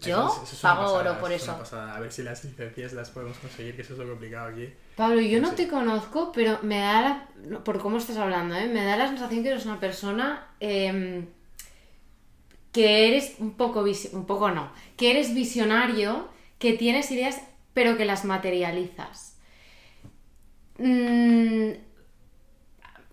Yo 0.00 0.26
eso 0.26 0.42
es 0.54 0.60
pago 0.60 0.82
pasada, 0.82 0.98
oro 1.12 1.20
por 1.20 1.32
es 1.32 1.42
eso. 1.42 1.52
A 1.76 2.00
ver 2.00 2.12
si 2.12 2.22
las 2.22 2.44
licencias 2.44 2.92
las 2.92 3.10
podemos 3.10 3.36
conseguir, 3.38 3.76
que 3.76 3.82
eso 3.82 3.92
es 3.94 3.98
lo 3.98 4.08
complicado 4.08 4.48
aquí. 4.48 4.72
Pablo, 4.96 5.20
yo 5.20 5.40
no 5.40 5.52
te 5.52 5.68
conozco, 5.68 6.32
pero 6.32 6.58
me 6.62 6.78
da 6.80 7.00
la... 7.02 7.60
Por 7.64 7.80
cómo 7.80 7.98
estás 7.98 8.16
hablando, 8.16 8.54
¿eh? 8.54 8.66
Me 8.68 8.84
da 8.84 8.96
la 8.96 9.08
sensación 9.08 9.42
que 9.42 9.50
eres 9.50 9.66
una 9.66 9.80
persona 9.80 10.46
em, 10.60 11.26
que 12.72 13.08
eres 13.08 13.34
un 13.38 13.52
poco... 13.56 13.84
visi- 13.84 14.12
Un 14.12 14.26
poco 14.26 14.50
no. 14.50 14.70
Que 14.96 15.10
eres 15.10 15.34
visionario, 15.34 16.28
que 16.58 16.72
tienes 16.74 17.10
ideas, 17.10 17.40
pero 17.72 17.96
que 17.96 18.04
las 18.04 18.24
materializas. 18.24 19.36
Mm, 20.78 21.70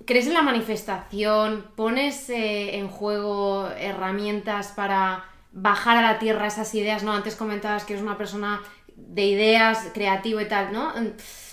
¿Crees 0.05 0.27
en 0.27 0.33
la 0.33 0.41
manifestación? 0.41 1.67
¿Pones 1.75 2.29
eh, 2.29 2.77
en 2.77 2.87
juego 2.89 3.69
herramientas 3.77 4.69
para 4.75 5.25
bajar 5.51 5.97
a 5.97 6.01
la 6.01 6.19
tierra 6.19 6.47
esas 6.47 6.73
ideas? 6.75 7.03
¿no? 7.03 7.13
Antes 7.13 7.35
comentabas 7.35 7.83
que 7.83 7.93
eres 7.93 8.03
una 8.03 8.17
persona 8.17 8.61
de 8.95 9.25
ideas, 9.25 9.89
creativo 9.93 10.41
y 10.41 10.47
tal, 10.47 10.71
¿no? 10.71 10.93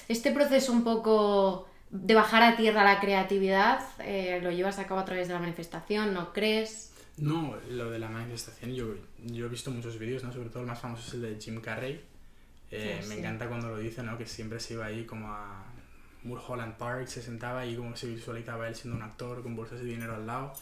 Este 0.08 0.32
proceso 0.32 0.72
un 0.72 0.84
poco 0.84 1.68
de 1.90 2.14
bajar 2.14 2.42
a 2.42 2.56
tierra 2.56 2.84
la 2.84 3.00
creatividad, 3.00 3.80
eh, 4.00 4.40
¿lo 4.42 4.50
llevas 4.50 4.78
a 4.78 4.86
cabo 4.86 5.00
a 5.00 5.04
través 5.04 5.28
de 5.28 5.34
la 5.34 5.40
manifestación? 5.40 6.12
¿No 6.12 6.32
crees? 6.32 6.92
No, 7.16 7.56
lo 7.70 7.90
de 7.90 7.98
la 7.98 8.08
manifestación, 8.08 8.74
yo, 8.74 8.94
yo 9.24 9.46
he 9.46 9.48
visto 9.48 9.70
muchos 9.70 9.98
vídeos, 9.98 10.22
¿no? 10.22 10.32
Sobre 10.32 10.50
todo 10.50 10.60
el 10.60 10.68
más 10.68 10.78
famoso 10.78 11.06
es 11.08 11.14
el 11.14 11.22
de 11.22 11.40
Jim 11.40 11.60
Carrey. 11.60 12.00
Eh, 12.70 12.96
me 13.00 13.14
sí. 13.14 13.18
encanta 13.18 13.48
cuando 13.48 13.68
lo 13.68 13.78
dice, 13.78 14.02
¿no? 14.02 14.18
Que 14.18 14.26
siempre 14.26 14.60
se 14.60 14.74
iba 14.74 14.86
ahí 14.86 15.04
como 15.04 15.32
a 15.32 15.64
Mulholland 16.22 16.76
Park, 16.76 17.06
se 17.06 17.22
sentaba 17.22 17.60
ahí 17.60 17.74
como 17.74 17.96
se 17.96 18.06
visualizaba 18.06 18.68
él 18.68 18.74
siendo 18.74 18.96
un 18.96 19.02
actor 19.02 19.42
con 19.42 19.56
bolsas 19.56 19.80
de 19.80 19.86
dinero 19.86 20.14
al 20.14 20.26
lado. 20.26 20.52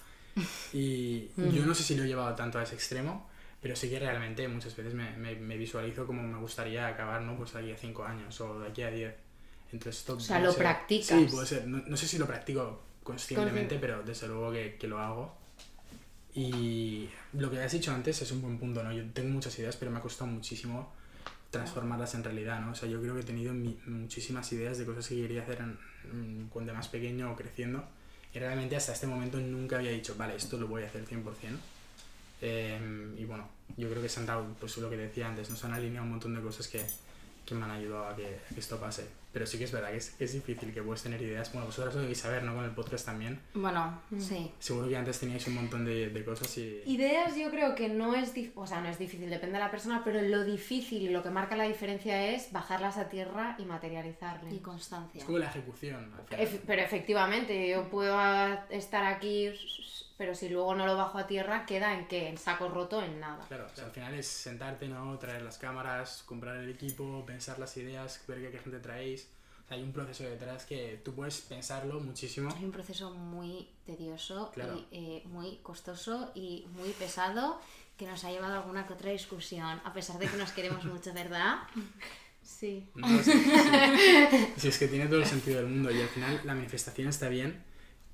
Y 0.72 1.28
yo 1.36 1.64
no 1.64 1.74
sé 1.74 1.82
si 1.82 1.96
lo 1.96 2.04
he 2.04 2.06
llevado 2.08 2.34
tanto 2.34 2.58
a 2.58 2.62
ese 2.62 2.74
extremo, 2.74 3.28
pero 3.62 3.74
sí 3.74 3.88
que 3.88 3.98
realmente 3.98 4.46
muchas 4.48 4.76
veces 4.76 4.94
me, 4.94 5.16
me, 5.16 5.34
me 5.36 5.56
visualizo 5.56 6.06
como 6.06 6.22
me 6.22 6.38
gustaría 6.38 6.86
acabar, 6.86 7.22
¿no? 7.22 7.36
Pues 7.36 7.52
de 7.52 7.60
aquí 7.60 7.72
a 7.72 7.76
5 7.78 8.04
años 8.04 8.40
o 8.40 8.60
de 8.60 8.68
aquí 8.68 8.82
a 8.82 8.90
10. 8.90 9.14
Entonces, 9.72 10.00
esto 10.00 10.14
O 10.16 10.20
sea, 10.20 10.38
lo 10.38 10.50
ser- 10.52 10.58
practicas. 10.58 11.06
Sí, 11.08 11.26
puede 11.30 11.46
ser. 11.46 11.66
No, 11.66 11.82
no 11.86 11.96
sé 11.96 12.06
si 12.06 12.18
lo 12.18 12.26
practico 12.26 12.82
conscientemente, 13.02 13.78
pero 13.78 14.02
desde 14.02 14.28
luego 14.28 14.52
que, 14.52 14.76
que 14.76 14.86
lo 14.86 14.98
hago. 14.98 15.34
Y 16.34 17.08
lo 17.32 17.50
que 17.50 17.60
has 17.62 17.72
dicho 17.72 17.92
antes 17.92 18.20
es 18.20 18.30
un 18.30 18.42
buen 18.42 18.58
punto, 18.58 18.82
¿no? 18.82 18.92
Yo 18.92 19.02
tengo 19.12 19.30
muchas 19.30 19.58
ideas, 19.58 19.76
pero 19.76 19.90
me 19.90 19.98
ha 19.98 20.02
costado 20.02 20.30
muchísimo 20.30 20.92
transformarlas 21.50 22.14
en 22.14 22.24
realidad, 22.24 22.60
¿no? 22.60 22.72
O 22.72 22.74
sea, 22.74 22.88
yo 22.88 23.00
creo 23.00 23.14
que 23.14 23.20
he 23.20 23.24
tenido 23.24 23.54
mi- 23.54 23.78
muchísimas 23.86 24.52
ideas 24.52 24.76
de 24.76 24.84
cosas 24.84 25.08
que 25.08 25.14
quería 25.16 25.42
hacer 25.42 25.60
en- 25.60 25.78
en- 26.12 26.48
cuando 26.50 26.74
más 26.74 26.88
pequeño 26.88 27.32
o 27.32 27.36
creciendo. 27.36 27.88
Realmente 28.38 28.76
hasta 28.76 28.92
este 28.92 29.06
momento 29.06 29.38
nunca 29.38 29.76
había 29.76 29.90
dicho, 29.90 30.14
vale, 30.16 30.36
esto 30.36 30.56
lo 30.58 30.66
voy 30.66 30.82
a 30.82 30.86
hacer 30.86 31.06
100%. 31.06 31.22
Eh, 32.42 33.14
y 33.18 33.24
bueno, 33.24 33.48
yo 33.76 33.88
creo 33.88 34.02
que 34.02 34.08
se 34.08 34.20
han 34.20 34.26
dado, 34.26 34.46
pues 34.60 34.76
lo 34.78 34.90
que 34.90 34.96
decía 34.96 35.28
antes, 35.28 35.48
nos 35.48 35.64
han 35.64 35.72
alineado 35.72 36.04
un 36.04 36.10
montón 36.10 36.34
de 36.34 36.42
cosas 36.42 36.68
que, 36.68 36.84
que 37.46 37.54
me 37.54 37.64
han 37.64 37.70
ayudado 37.70 38.08
a 38.08 38.16
que, 38.16 38.26
a 38.26 38.54
que 38.54 38.60
esto 38.60 38.78
pase. 38.78 39.06
Pero 39.32 39.46
sí 39.46 39.58
que 39.58 39.64
es 39.64 39.72
verdad 39.72 39.90
que 39.90 39.98
es, 39.98 40.16
es 40.18 40.32
difícil 40.32 40.72
que 40.72 40.82
puedes 40.82 41.02
tener 41.02 41.20
ideas. 41.20 41.52
Bueno, 41.52 41.66
vosotros 41.66 41.94
lo 41.94 42.00
debéis 42.00 42.18
saber, 42.20 42.42
¿no? 42.42 42.54
Con 42.54 42.64
el 42.64 42.70
podcast 42.70 43.04
también. 43.04 43.38
Bueno, 43.52 44.00
sí. 44.18 44.50
Seguro 44.58 44.88
que 44.88 44.96
antes 44.96 45.20
teníais 45.20 45.46
un 45.46 45.54
montón 45.56 45.84
de, 45.84 46.08
de 46.08 46.24
cosas 46.24 46.56
y... 46.56 46.82
Ideas 46.86 47.36
yo 47.36 47.50
creo 47.50 47.74
que 47.74 47.90
no 47.90 48.14
es 48.14 48.32
difícil, 48.32 48.54
o 48.56 48.66
sea, 48.66 48.80
no 48.80 48.88
es 48.88 48.98
difícil, 48.98 49.28
depende 49.28 49.58
de 49.58 49.64
la 49.64 49.70
persona, 49.70 50.00
pero 50.02 50.22
lo 50.22 50.42
difícil 50.44 51.02
y 51.02 51.10
lo 51.10 51.22
que 51.22 51.28
marca 51.28 51.54
la 51.54 51.64
diferencia 51.64 52.34
es 52.34 52.50
bajarlas 52.50 52.96
a 52.96 53.10
tierra 53.10 53.56
y 53.58 53.66
materializarlas. 53.66 54.50
Y 54.52 54.58
constancia. 54.60 55.18
Es 55.18 55.24
como 55.26 55.36
la 55.38 55.46
ejecución. 55.50 56.12
al 56.18 56.24
final. 56.26 56.46
Ef- 56.46 56.60
pero 56.66 56.80
efectivamente, 56.82 57.68
yo 57.68 57.90
puedo 57.90 58.18
estar 58.70 59.04
aquí, 59.04 59.50
pero 60.18 60.34
si 60.34 60.48
luego 60.48 60.74
no 60.74 60.86
lo 60.86 60.96
bajo 60.96 61.18
a 61.18 61.26
tierra, 61.26 61.66
queda 61.66 61.92
en 61.98 62.08
que 62.08 62.28
en 62.28 62.38
saco 62.38 62.68
roto 62.68 63.02
en 63.02 63.20
nada. 63.20 63.44
Claro, 63.48 63.66
o 63.72 63.76
sea, 63.76 63.84
al 63.86 63.90
final 63.90 64.14
es 64.14 64.26
sentarte, 64.26 64.88
¿no? 64.88 65.18
Traer 65.18 65.42
las 65.42 65.58
cámaras, 65.58 66.22
comprar 66.26 66.56
el 66.56 66.70
equipo, 66.70 67.24
pensar 67.26 67.58
las 67.58 67.76
ideas, 67.76 68.22
ver 68.26 68.40
qué, 68.40 68.50
qué 68.50 68.58
gente 68.58 68.78
traéis. 68.80 69.28
O 69.64 69.68
sea, 69.68 69.76
hay 69.76 69.82
un 69.82 69.92
proceso 69.92 70.22
detrás 70.24 70.64
que 70.64 71.00
tú 71.04 71.12
puedes 71.14 71.40
pensarlo 71.40 71.98
muchísimo. 72.00 72.50
Hay 72.56 72.64
un 72.64 72.70
proceso 72.72 73.10
muy 73.10 73.68
tedioso 73.84 74.50
Claro. 74.54 74.86
y 74.90 74.96
eh, 74.96 75.22
muy 75.26 75.56
costoso 75.62 76.30
y 76.34 76.66
muy 76.76 76.90
pesado 76.90 77.60
que 77.98 78.06
nos 78.06 78.22
ha 78.24 78.30
llevado 78.30 78.54
a 78.54 78.58
alguna 78.58 78.86
que 78.86 78.92
otra 78.92 79.10
discusión, 79.10 79.80
a 79.84 79.92
pesar 79.92 80.18
de 80.18 80.28
que 80.28 80.36
nos 80.36 80.52
queremos 80.52 80.84
mucho, 80.86 81.12
¿verdad? 81.12 81.56
Sí. 82.42 82.88
No, 82.94 83.08
sí, 83.22 83.32
sí. 83.32 83.50
Sí, 84.56 84.68
es 84.68 84.78
que 84.78 84.86
tiene 84.88 85.06
todo 85.08 85.18
el 85.18 85.26
sentido 85.26 85.56
del 85.58 85.66
mundo 85.66 85.90
y 85.90 86.00
al 86.00 86.08
final 86.08 86.40
la 86.44 86.54
manifestación 86.54 87.08
está 87.08 87.28
bien, 87.28 87.62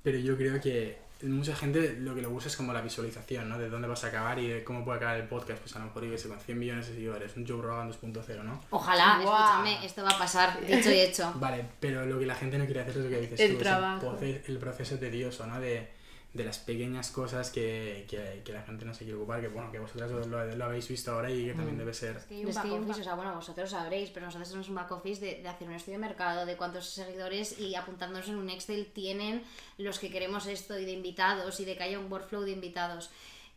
pero 0.01 0.17
yo 0.17 0.35
creo 0.37 0.59
que 0.59 0.97
mucha 1.23 1.55
gente 1.55 1.97
lo 1.99 2.13
que 2.15 2.21
le 2.21 2.27
gusta 2.27 2.49
es 2.49 2.57
como 2.57 2.73
la 2.73 2.81
visualización, 2.81 3.47
¿no? 3.49 3.57
De 3.57 3.69
dónde 3.69 3.87
vas 3.87 4.03
a 4.03 4.07
acabar 4.07 4.37
y 4.39 4.47
de 4.47 4.63
cómo 4.63 4.83
puede 4.83 4.97
acabar 4.97 5.17
el 5.17 5.27
podcast. 5.27 5.59
Pues 5.61 5.75
a 5.75 5.79
lo 5.79 5.85
mejor, 5.85 6.03
sé, 6.17 6.27
con 6.27 6.39
100 6.39 6.59
millones 6.59 6.87
de 6.87 6.93
seguidores, 6.95 7.35
un 7.37 7.47
Joe 7.47 7.61
Rogan 7.61 7.91
2.0, 7.91 8.43
¿no? 8.43 8.61
Ojalá, 8.69 9.19
escúchame, 9.21 9.85
esto 9.85 10.03
va 10.03 10.09
a 10.09 10.17
pasar, 10.17 10.59
dicho 10.65 10.91
y 10.91 10.99
hecho. 10.99 11.31
Vale, 11.35 11.65
pero 11.79 12.05
lo 12.05 12.19
que 12.19 12.25
la 12.25 12.35
gente 12.35 12.57
no 12.57 12.65
quiere 12.65 12.81
hacer 12.81 12.97
es 12.97 13.03
lo 13.03 13.09
que 13.09 13.21
dices 13.21 13.39
El 13.39 13.51
tú, 13.51 13.57
es 13.57 13.63
trabajo. 13.63 14.17
proce- 14.19 14.41
el 14.47 14.57
proceso 14.57 14.97
tedioso, 14.97 15.47
¿no? 15.47 15.59
De, 15.59 15.87
de 16.33 16.43
las 16.43 16.57
pequeñas 16.57 17.11
cosas 17.11 17.51
que, 17.51 18.07
que, 18.09 18.41
que 18.43 18.51
la 18.53 18.63
gente 18.63 18.85
no 18.85 18.93
se 18.95 19.03
quiere 19.03 19.17
ocupar, 19.19 19.39
que 19.39 19.49
bueno, 19.49 19.71
que 19.71 19.77
vosotras 19.77 20.09
lo, 20.09 20.25
lo- 20.25 20.55
lo 20.55 20.65
habéis 20.65 20.87
visto 20.87 21.11
ahora 21.11 21.29
y 21.29 21.45
que 21.45 21.53
también 21.53 21.77
debe 21.77 21.93
ser... 21.93 22.17
Es 22.17 22.23
que 22.25 22.33
hay 22.35 22.41
un 22.45 22.51
back 22.55 22.65
office, 22.89 23.01
o 23.01 23.03
sea, 23.03 23.13
bueno, 23.13 23.35
vosotros 23.35 23.69
sabréis, 23.69 24.09
pero 24.09 24.25
nosotros 24.25 24.47
tenemos 24.49 24.67
un 24.69 24.73
back 24.75 24.91
office 24.93 25.23
de, 25.23 25.41
de 25.43 25.47
hacer 25.47 25.67
un 25.67 25.75
estudio 25.75 25.99
de 25.99 26.05
mercado, 26.07 26.45
de 26.47 26.57
cuántos 26.57 26.87
seguidores 26.89 27.59
y 27.59 27.75
apuntándonos 27.75 28.27
en 28.29 28.37
un 28.37 28.49
Excel 28.49 28.87
tienen 28.93 29.43
los 29.77 29.99
que 29.99 30.09
queremos 30.09 30.47
esto 30.47 30.79
y 30.79 30.85
de 30.85 30.91
invitados 30.91 31.59
y 31.59 31.65
de 31.65 31.77
que 31.77 31.83
haya 31.83 31.99
un 31.99 32.11
workflow 32.11 32.41
de 32.41 32.51
invitados. 32.51 33.11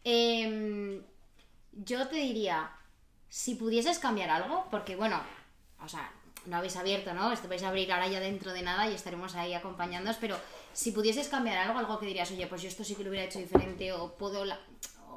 Em, 0.05 1.03
yo 1.73 2.07
te 2.09 2.17
diría, 2.17 2.71
si 3.31 3.55
pudieses 3.55 3.99
cambiar 3.99 4.29
algo, 4.31 4.67
porque 4.71 4.97
bueno, 4.97 5.21
o 5.83 5.89
sea, 5.89 6.12
no 6.45 6.59
habéis 6.59 6.77
abierto, 6.77 7.12
¿no? 7.15 7.33
Esto 7.33 7.49
vais 7.49 7.62
a 7.62 7.69
abrir 7.69 7.91
ahora 7.91 8.07
ya 8.09 8.21
dentro 8.21 8.53
de 8.53 8.62
nada 8.62 8.89
y 8.89 8.95
estaremos 8.95 9.35
ahí 9.35 9.55
acompañándoos, 9.55 10.17
pero 10.21 10.37
si 10.77 10.93
pudieses 10.93 11.29
cambiar 11.29 11.57
algo, 11.57 11.79
algo 11.79 11.99
que 11.99 12.05
dirías, 12.07 12.31
oye, 12.31 12.47
pues 12.47 12.61
yo 12.61 12.69
esto 12.69 12.85
sí 12.85 12.95
que 12.95 13.03
lo 13.03 13.09
hubiera 13.09 13.25
hecho 13.25 13.39
diferente 13.39 13.93
o 13.95 14.15
puedo 14.15 14.45
la- 14.45 14.61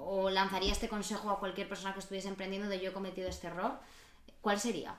o 0.01 0.29
lanzaría 0.29 0.71
este 0.71 0.87
consejo 0.87 1.29
a 1.29 1.39
cualquier 1.39 1.67
persona 1.67 1.93
que 1.93 1.99
estuviese 1.99 2.29
emprendiendo 2.29 2.69
de 2.69 2.79
yo 2.79 2.91
he 2.91 2.93
cometido 2.93 3.27
este 3.27 3.47
error, 3.47 3.73
¿cuál 4.41 4.57
sería? 4.57 4.95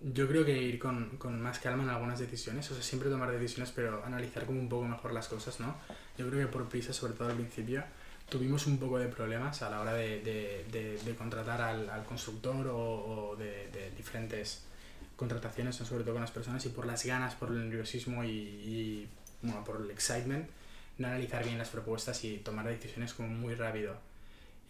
Yo 0.00 0.26
creo 0.26 0.44
que 0.44 0.52
ir 0.56 0.78
con, 0.78 1.16
con 1.18 1.40
más 1.40 1.58
calma 1.58 1.82
en 1.82 1.90
algunas 1.90 2.18
decisiones, 2.18 2.70
o 2.70 2.74
sea, 2.74 2.82
siempre 2.82 3.10
tomar 3.10 3.30
decisiones, 3.30 3.72
pero 3.72 4.02
analizar 4.04 4.44
como 4.46 4.58
un 4.58 4.68
poco 4.70 4.84
mejor 4.84 5.12
las 5.12 5.28
cosas, 5.28 5.60
¿no? 5.60 5.74
Yo 6.18 6.28
creo 6.28 6.46
que 6.46 6.52
por 6.52 6.66
prisa, 6.68 6.92
sobre 6.92 7.12
todo 7.14 7.28
al 7.28 7.34
principio, 7.36 7.84
tuvimos 8.28 8.66
un 8.66 8.78
poco 8.78 8.98
de 8.98 9.08
problemas 9.08 9.60
a 9.62 9.68
la 9.70 9.80
hora 9.82 9.92
de, 9.94 10.20
de- 10.20 10.64
de- 10.72 10.98
de 10.98 11.14
contratar 11.14 11.60
al, 11.60 11.88
al 11.90 12.04
constructor 12.04 12.66
o, 12.68 12.78
o 13.32 13.36
de, 13.36 13.92
diferentes 13.96 14.64
contrataciones, 15.16 15.78
¿no? 15.80 15.86
sobre 15.86 16.04
todo 16.04 16.14
con 16.14 16.22
las 16.22 16.30
personas, 16.30 16.64
y 16.66 16.68
por 16.70 16.86
las 16.86 17.04
ganas, 17.04 17.34
por 17.34 17.50
el 17.50 17.68
nerviosismo 17.68 18.24
y, 18.24 18.28
y, 18.28 19.08
bueno, 19.42 19.64
por 19.64 19.80
el 19.80 19.90
excitement, 19.90 20.48
no 20.98 21.08
analizar 21.08 21.44
bien 21.44 21.58
las 21.58 21.68
propuestas 21.68 22.22
y 22.24 22.38
tomar 22.38 22.66
decisiones 22.66 23.14
como 23.14 23.28
muy 23.28 23.54
rápido. 23.54 23.94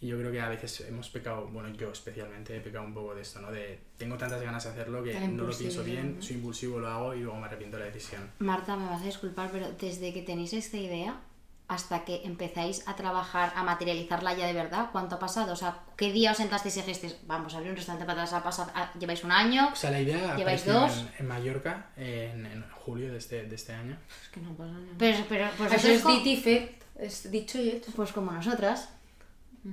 Y 0.01 0.09
yo 0.09 0.19
creo 0.19 0.31
que 0.33 0.41
a 0.41 0.49
veces 0.49 0.81
hemos 0.83 1.09
pecado, 1.09 1.47
bueno, 1.47 1.71
yo 1.71 1.91
especialmente 1.91 2.57
he 2.57 2.61
pecado 2.61 2.85
un 2.85 2.93
poco 2.93 3.15
de 3.15 3.23
esto, 3.23 3.41
¿no? 3.41 3.51
De 3.51 3.79
tengo 3.97 4.17
tantas 4.19 4.43
ganas 4.43 4.65
de 4.65 4.71
hacerlo 4.71 5.03
que 5.03 5.19
no 5.29 5.45
lo 5.45 5.57
pienso 5.57 5.83
bien, 5.83 6.19
soy 6.21 6.37
impulsivo, 6.37 6.79
lo 6.79 6.89
hago 6.89 7.15
y 7.15 7.21
luego 7.21 7.39
me 7.39 7.47
arrepiento 7.47 7.79
de 7.79 7.85
la 7.85 7.91
decisión. 7.91 8.31
Marta, 8.41 8.77
me 8.77 8.87
vas 8.87 9.01
a 9.01 9.07
disculpar, 9.07 9.51
pero 9.51 9.73
desde 9.73 10.13
que 10.13 10.23
tenéis 10.23 10.53
esta 10.53 10.77
idea 10.77 11.21
hasta 11.67 12.05
que 12.05 12.23
empezáis 12.25 12.87
a 12.87 12.95
trabajar, 12.95 13.53
a 13.57 13.63
materializarla 13.63 14.35
ya 14.35 14.47
de 14.47 14.53
verdad, 14.53 14.91
¿cuánto 14.93 15.17
ha 15.17 15.19
pasado? 15.19 15.53
O 15.55 15.57
sea, 15.57 15.81
¿qué 15.97 16.13
día 16.13 16.33
os 16.33 16.37
sentasteis 16.37 16.77
y 16.77 16.81
dijisteis, 16.81 17.17
vamos 17.27 17.55
a 17.55 17.57
abrir 17.57 17.71
un 17.71 17.77
restaurante 17.77 18.05
para 18.07 18.23
ha 18.25 18.43
pasado, 18.43 18.71
ah, 18.75 18.93
lleváis 18.99 19.25
un 19.25 19.33
año? 19.33 19.71
O 19.73 19.77
sea, 19.77 19.91
la 19.91 20.01
idea 20.01 20.37
¿Lleváis 20.37 20.67
dos? 20.67 20.99
En, 20.99 21.11
en 21.21 21.29
Mallorca 21.29 21.87
en, 21.97 22.45
en 22.45 22.65
julio 22.71 23.11
de 23.11 23.19
este, 23.19 23.45
de 23.45 23.55
este 23.55 23.73
año. 23.73 23.97
Es 24.23 24.29
que 24.29 24.41
no 24.41 24.53
pasa 24.55 24.73
nada. 24.73 24.95
Pero, 24.99 25.25
pero, 25.29 25.49
pues, 25.57 25.73
Eso 25.73 25.89
es 25.89 26.03
co- 26.03 26.11
dit 26.13 26.27
y 26.27 26.37
fet, 26.37 26.83
es 26.97 27.31
dicho 27.31 27.59
y 27.59 27.71
hecho. 27.71 27.91
pues 27.97 28.13
como 28.13 28.31
nosotras. 28.31 28.91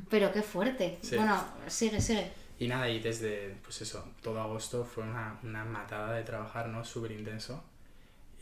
Pero 0.10 0.32
qué 0.32 0.41
fuerte. 0.41 0.97
Sí. 1.01 1.17
Bueno, 1.17 1.43
sigue, 1.67 1.99
sigue. 1.99 2.32
Y 2.58 2.67
nada, 2.69 2.88
y 2.88 2.99
desde, 3.01 3.58
pues 3.63 3.82
eso, 3.82 4.08
todo 4.21 4.39
agosto 4.39 4.86
fue 4.86 5.04
una, 5.04 5.38
una 5.43 5.65
matada 5.65 6.13
de 6.13 6.23
trabajar, 6.23 6.67
¿no? 6.69 6.86
Súper 6.86 7.12
intenso. 7.12 7.62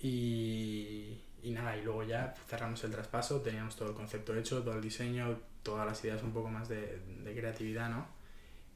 Y, 0.04 1.18
y 1.44 1.52
nada, 1.52 1.76
y 1.78 1.82
luego 1.84 2.04
ya 2.04 2.34
cerramos 2.48 2.84
el 2.84 2.92
traspaso, 2.92 3.42
teníamos 3.42 3.76
todo 3.76 3.90
el 3.90 3.96
concepto 3.96 4.36
hecho, 4.36 4.62
todo 4.64 4.76
el 4.76 4.82
diseño, 4.82 5.40
todas 5.64 5.86
las 5.86 6.04
ideas 6.04 6.22
un 6.24 6.32
poco 6.34 6.50
más 6.50 6.70
de, 6.70 7.00
de 7.24 7.36
creatividad, 7.36 7.90
¿no? 7.90 8.08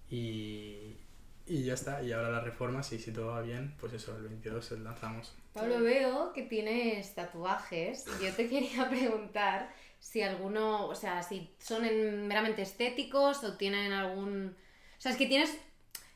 Y, 0.09 0.97
y 1.45 1.63
ya 1.63 1.73
está, 1.73 2.01
y 2.03 2.11
ahora 2.11 2.29
las 2.29 2.43
reformas 2.43 2.91
y 2.93 2.99
si 2.99 3.11
todo 3.11 3.27
va 3.27 3.41
bien, 3.41 3.75
pues 3.79 3.93
eso, 3.93 4.15
el 4.15 4.23
22 4.23 4.71
lanzamos. 4.79 5.33
Pablo, 5.53 5.81
veo 5.81 6.33
que 6.33 6.43
tienes 6.43 7.13
tatuajes 7.15 8.05
yo 8.21 8.31
te 8.33 8.47
quería 8.49 8.89
preguntar 8.89 9.73
si 9.99 10.21
alguno, 10.21 10.87
o 10.87 10.95
sea, 10.95 11.23
si 11.23 11.53
son 11.59 11.85
en- 11.85 12.27
meramente 12.27 12.61
estéticos 12.61 13.43
o 13.43 13.55
tienen 13.57 13.91
algún... 13.93 14.55
O 14.97 15.01
sea, 15.01 15.11
es 15.11 15.17
que 15.17 15.25
tienes... 15.27 15.57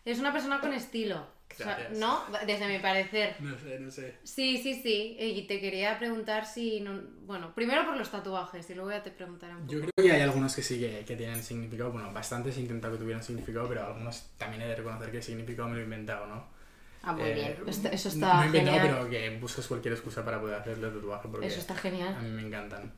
Eres 0.06 0.20
una 0.20 0.32
persona 0.32 0.62
con 0.62 0.74
estilo, 0.74 1.28
o 1.64 1.64
sea. 1.64 1.90
¿no? 1.96 2.24
Desde 2.46 2.68
mi 2.68 2.80
parecer. 2.80 3.36
No 3.40 3.58
sé, 3.58 3.80
no 3.80 3.90
sé. 3.92 4.16
Sí, 4.24 4.58
sí, 4.62 4.74
sí. 4.82 5.16
Y 5.20 5.42
te 5.48 5.60
quería 5.60 5.98
preguntar 6.00 6.46
si... 6.46 6.80
No... 6.82 7.00
Bueno, 7.26 7.54
primero 7.56 7.86
por 7.86 7.98
los 7.98 8.10
tatuajes 8.12 8.70
y 8.70 8.76
luego 8.76 8.92
ya 8.92 9.04
te 9.04 9.12
preguntaré 9.12 9.54
un 9.56 9.62
poco. 9.62 9.74
Yo 9.74 9.80
creo 9.82 9.92
que 10.06 10.12
hay 10.12 10.22
algunos 10.22 10.56
que 10.56 10.62
sí 10.64 10.80
que, 10.80 11.04
que 11.06 11.16
tienen 11.16 11.42
significado, 11.44 11.92
bueno, 11.92 12.12
bastantes 12.14 12.58
he 12.58 12.62
intentado 12.62 12.94
que 12.94 13.00
tuvieran 13.00 13.24
significado, 13.24 13.68
pero 13.68 13.86
algunos 13.86 14.28
también 14.38 14.62
he 14.64 14.68
de 14.68 14.76
reconocer 14.76 15.12
que 15.12 15.18
el 15.18 15.24
significado 15.24 15.68
me 15.70 15.76
lo 15.76 15.82
he 15.82 15.84
inventado, 15.86 16.28
¿no? 16.28 16.46
Ah, 17.04 17.14
muy 17.14 17.24
Eh, 17.30 17.34
bien. 17.34 17.56
Eso 17.68 17.82
no 17.84 17.90
está 17.92 18.44
he 18.44 18.48
inventado, 18.48 18.78
genial. 18.80 18.80
pero 18.82 19.10
que 19.10 19.38
buscas 19.40 19.68
cualquier 19.68 19.94
excusa 19.94 20.26
para 20.26 20.40
poder 20.42 20.56
hacerle 20.56 20.88
tatuaje 20.90 21.28
porque 21.30 21.48
Eso 21.48 21.60
está 21.60 21.74
a 21.74 21.78
genial. 21.78 22.22
mí 22.22 22.30
me 22.30 22.42
encantan. 22.42 22.92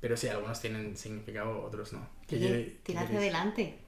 Pero 0.00 0.16
sí, 0.16 0.26
algunos 0.28 0.60
tienen 0.60 0.96
significado, 0.96 1.62
otros 1.62 1.92
no. 1.92 2.06
¿Qué 2.26 2.36
Tira 2.36 2.48
quiere- 2.48 2.64
qué 2.72 2.78
tira 2.82 3.00
hacia 3.02 3.18
adelante. 3.18 3.78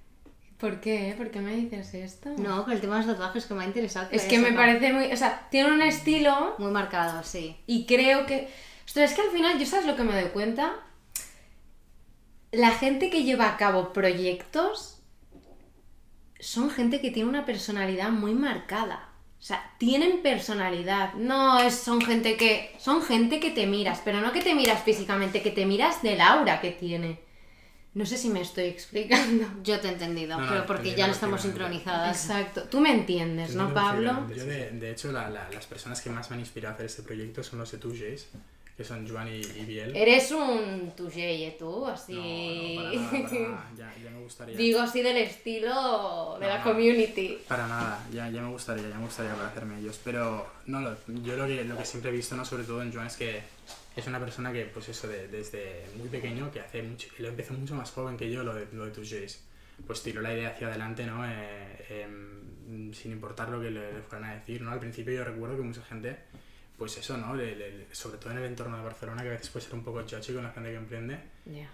¿Por 0.65 0.81
qué? 0.81 1.13
¿Por 1.15 1.31
qué 1.31 1.41
me 1.41 1.55
dices 1.55 1.93
esto? 1.93 2.31
No, 2.39 2.65
con 2.65 2.73
el 2.73 2.81
tema 2.81 2.99
de 2.99 3.05
los 3.05 3.15
tatuajes 3.15 3.45
que 3.45 3.53
me 3.53 3.65
ha 3.65 3.67
interesado. 3.67 4.09
Es 4.11 4.23
que 4.23 4.39
me 4.39 4.55
parece 4.55 4.95
muy... 4.95 5.13
O 5.13 5.17
sea, 5.19 5.47
tiene 5.51 5.71
un 5.71 5.83
estilo 5.83 6.55
Muy 6.57 6.71
marcado, 6.71 7.23
sí. 7.23 7.59
y 7.67 7.85
creo 7.85 8.25
que... 8.25 8.49
Ostras, 8.87 9.11
es 9.11 9.15
que 9.15 9.21
al 9.21 9.31
final, 9.31 9.59
¿yo 9.59 9.67
sabes 9.67 9.85
lo 9.85 9.95
que 9.95 10.05
me 10.05 10.19
doy 10.19 10.31
cuenta? 10.31 10.73
La 12.51 12.71
gente 12.71 13.11
que 13.11 13.25
lleva 13.25 13.47
a 13.47 13.59
cabo 13.59 13.93
proyectos 13.93 15.03
son 16.41 16.71
gente 16.71 17.03
que 17.03 17.11
tiene 17.11 17.29
una 17.29 17.45
personalidad 17.45 18.09
muy 18.09 18.33
marcada. 18.33 19.11
O 19.39 19.43
sea, 19.43 19.71
tienen 19.77 20.23
personalidad. 20.23 21.13
No 21.13 21.59
es, 21.59 21.75
son 21.75 22.01
gente 22.01 22.39
que. 22.39 22.75
Son 22.79 23.03
gente 23.03 23.39
que 23.39 23.51
te 23.51 23.67
miras, 23.67 24.01
pero 24.03 24.23
no 24.23 24.33
que 24.33 24.41
te 24.41 24.55
miras 24.55 24.83
físicamente, 24.83 25.43
que 25.43 25.51
te 25.51 25.67
miras 25.67 26.01
del 26.01 26.23
aura 26.23 26.63
que 26.63 26.71
tiene. 26.71 27.24
No 27.95 28.05
sé 28.05 28.17
si 28.19 28.29
me 28.29 28.41
estoy 28.41 28.65
explicando. 28.65 29.47
Yo 29.63 29.79
te 29.81 29.89
he 29.89 29.93
entendido, 29.93 30.37
No, 30.37 30.43
no, 30.45 30.49
pero 30.51 30.67
porque 30.67 30.95
ya 30.97 31.07
no 31.07 31.13
estamos 31.13 31.43
sincronizadas. 31.43 32.25
Exacto. 32.25 32.65
Tú 32.65 32.81
me 32.81 32.93
entiendes, 32.93 33.55
¿no, 33.55 33.73
Pablo? 33.73 34.27
Yo, 34.35 34.45
de, 34.45 34.71
de 34.73 34.91
hecho, 34.91 35.13
la- 35.13 35.31
la- 35.31 35.49
las 35.51 35.67
personas 35.67 36.01
que 36.01 36.11
más 36.11 36.29
me 36.31 36.35
han 36.35 36.41
inspirado 36.41 36.73
a 36.73 36.75
hacer 36.75 36.87
este 36.87 37.03
proyecto 37.03 37.43
son 37.45 37.61
los 37.61 37.71
de 37.71 37.79
Tujays, 37.79 38.27
que 38.77 38.83
son 38.83 39.09
Joan 39.09 39.29
y, 39.29 39.37
y 39.43 39.65
Biel. 39.65 39.95
Eres 39.95 40.33
un 40.33 40.93
tujeye, 40.97 41.53
tú, 41.57 41.83
No, 41.83 41.87
así. 41.87 42.75
no, 42.77 42.83
para 42.83 42.91
nada, 42.97 43.11
para 43.11 43.39
nada. 43.49 43.71
Ya, 43.79 43.95
ya 44.03 44.11
me 44.11 44.21
gustaría. 44.25 44.57
Digo 44.57 44.81
así 44.81 45.01
del 45.01 45.17
estilo 45.19 46.37
de 46.41 46.47
la 46.49 46.59
No. 46.59 46.65
community. 46.65 47.39
Para 47.47 47.69
nada, 47.69 48.05
ya, 48.13 48.29
ya 48.29 48.43
me 48.43 48.49
gustaría, 48.51 48.89
ya 48.89 48.97
me 48.99 49.05
gustaría 49.05 49.33
para 49.37 49.47
hacerme 49.51 49.79
ellos. 49.79 50.01
Pero 50.03 50.45
no, 50.67 50.81
lo- 50.81 50.97
yo 51.23 51.37
lo 51.37 51.47
que, 51.47 51.63
lo 51.63 51.79
que 51.79 51.85
siempre 51.85 52.11
he 52.11 52.15
visto, 52.15 52.35
¿no? 52.35 52.45
sobre 52.45 52.65
todo 52.65 52.83
en 52.83 52.93
Joan, 52.93 53.07
es 53.07 53.17
que 53.17 53.41
es 53.97 54.07
una 54.07 54.19
persona 54.19 54.53
que, 54.53 54.65
pues 54.67 54.89
eso, 54.89 55.07
de- 55.09 55.29
desde 55.29 55.85
muy 55.97 56.09
pequeño, 56.09 56.51
que 56.51 56.61
hace 56.61 56.83
mucho, 56.83 57.09
y 57.19 57.23
lo 57.23 57.29
empezó 57.29 57.55
mucho 57.55 57.75
más 57.75 57.91
joven 57.91 58.17
que 58.17 58.31
yo, 58.31 58.43
lo 58.43 58.55
de, 58.55 58.67
lo 58.73 58.85
de 58.87 58.91
tus 58.91 59.09
Jays. 59.11 59.43
Pues 59.87 60.03
tiró 60.03 60.21
la 60.21 60.33
idea 60.33 60.51
hacia 60.51 60.69
adelante, 60.69 61.05
¿no? 61.07 61.25
Eh, 61.27 62.03
em, 62.03 62.93
sin 62.93 63.13
importar 63.13 63.49
lo 63.49 63.61
que 63.61 63.71
le, 63.71 63.93
le 63.93 64.01
fueran 64.03 64.31
a 64.31 64.35
decir, 64.35 64.61
¿no? 64.63 64.71
Al 64.71 64.79
principio 64.81 65.13
yo 65.15 65.25
recuerdo 65.25 65.57
que 65.57 65.63
mucha 65.63 65.83
gente, 65.83 66.17
pues 66.79 66.97
eso, 66.99 67.17
¿no? 67.17 67.35
Le- 67.35 67.57
le- 67.57 67.87
sobre 67.95 68.19
todo 68.19 68.31
en 68.33 68.39
el 68.39 68.45
entorno 68.45 68.77
de 68.77 68.85
Barcelona, 68.85 69.23
que 69.23 69.29
a 69.29 69.33
veces 69.33 69.49
puede 69.51 69.65
ser 69.67 69.75
un 69.75 69.85
poco 69.85 70.03
chachi 70.03 70.33
con 70.33 70.45
la 70.45 70.51
gente 70.53 70.71
que 70.71 70.77
emprende, 70.77 71.19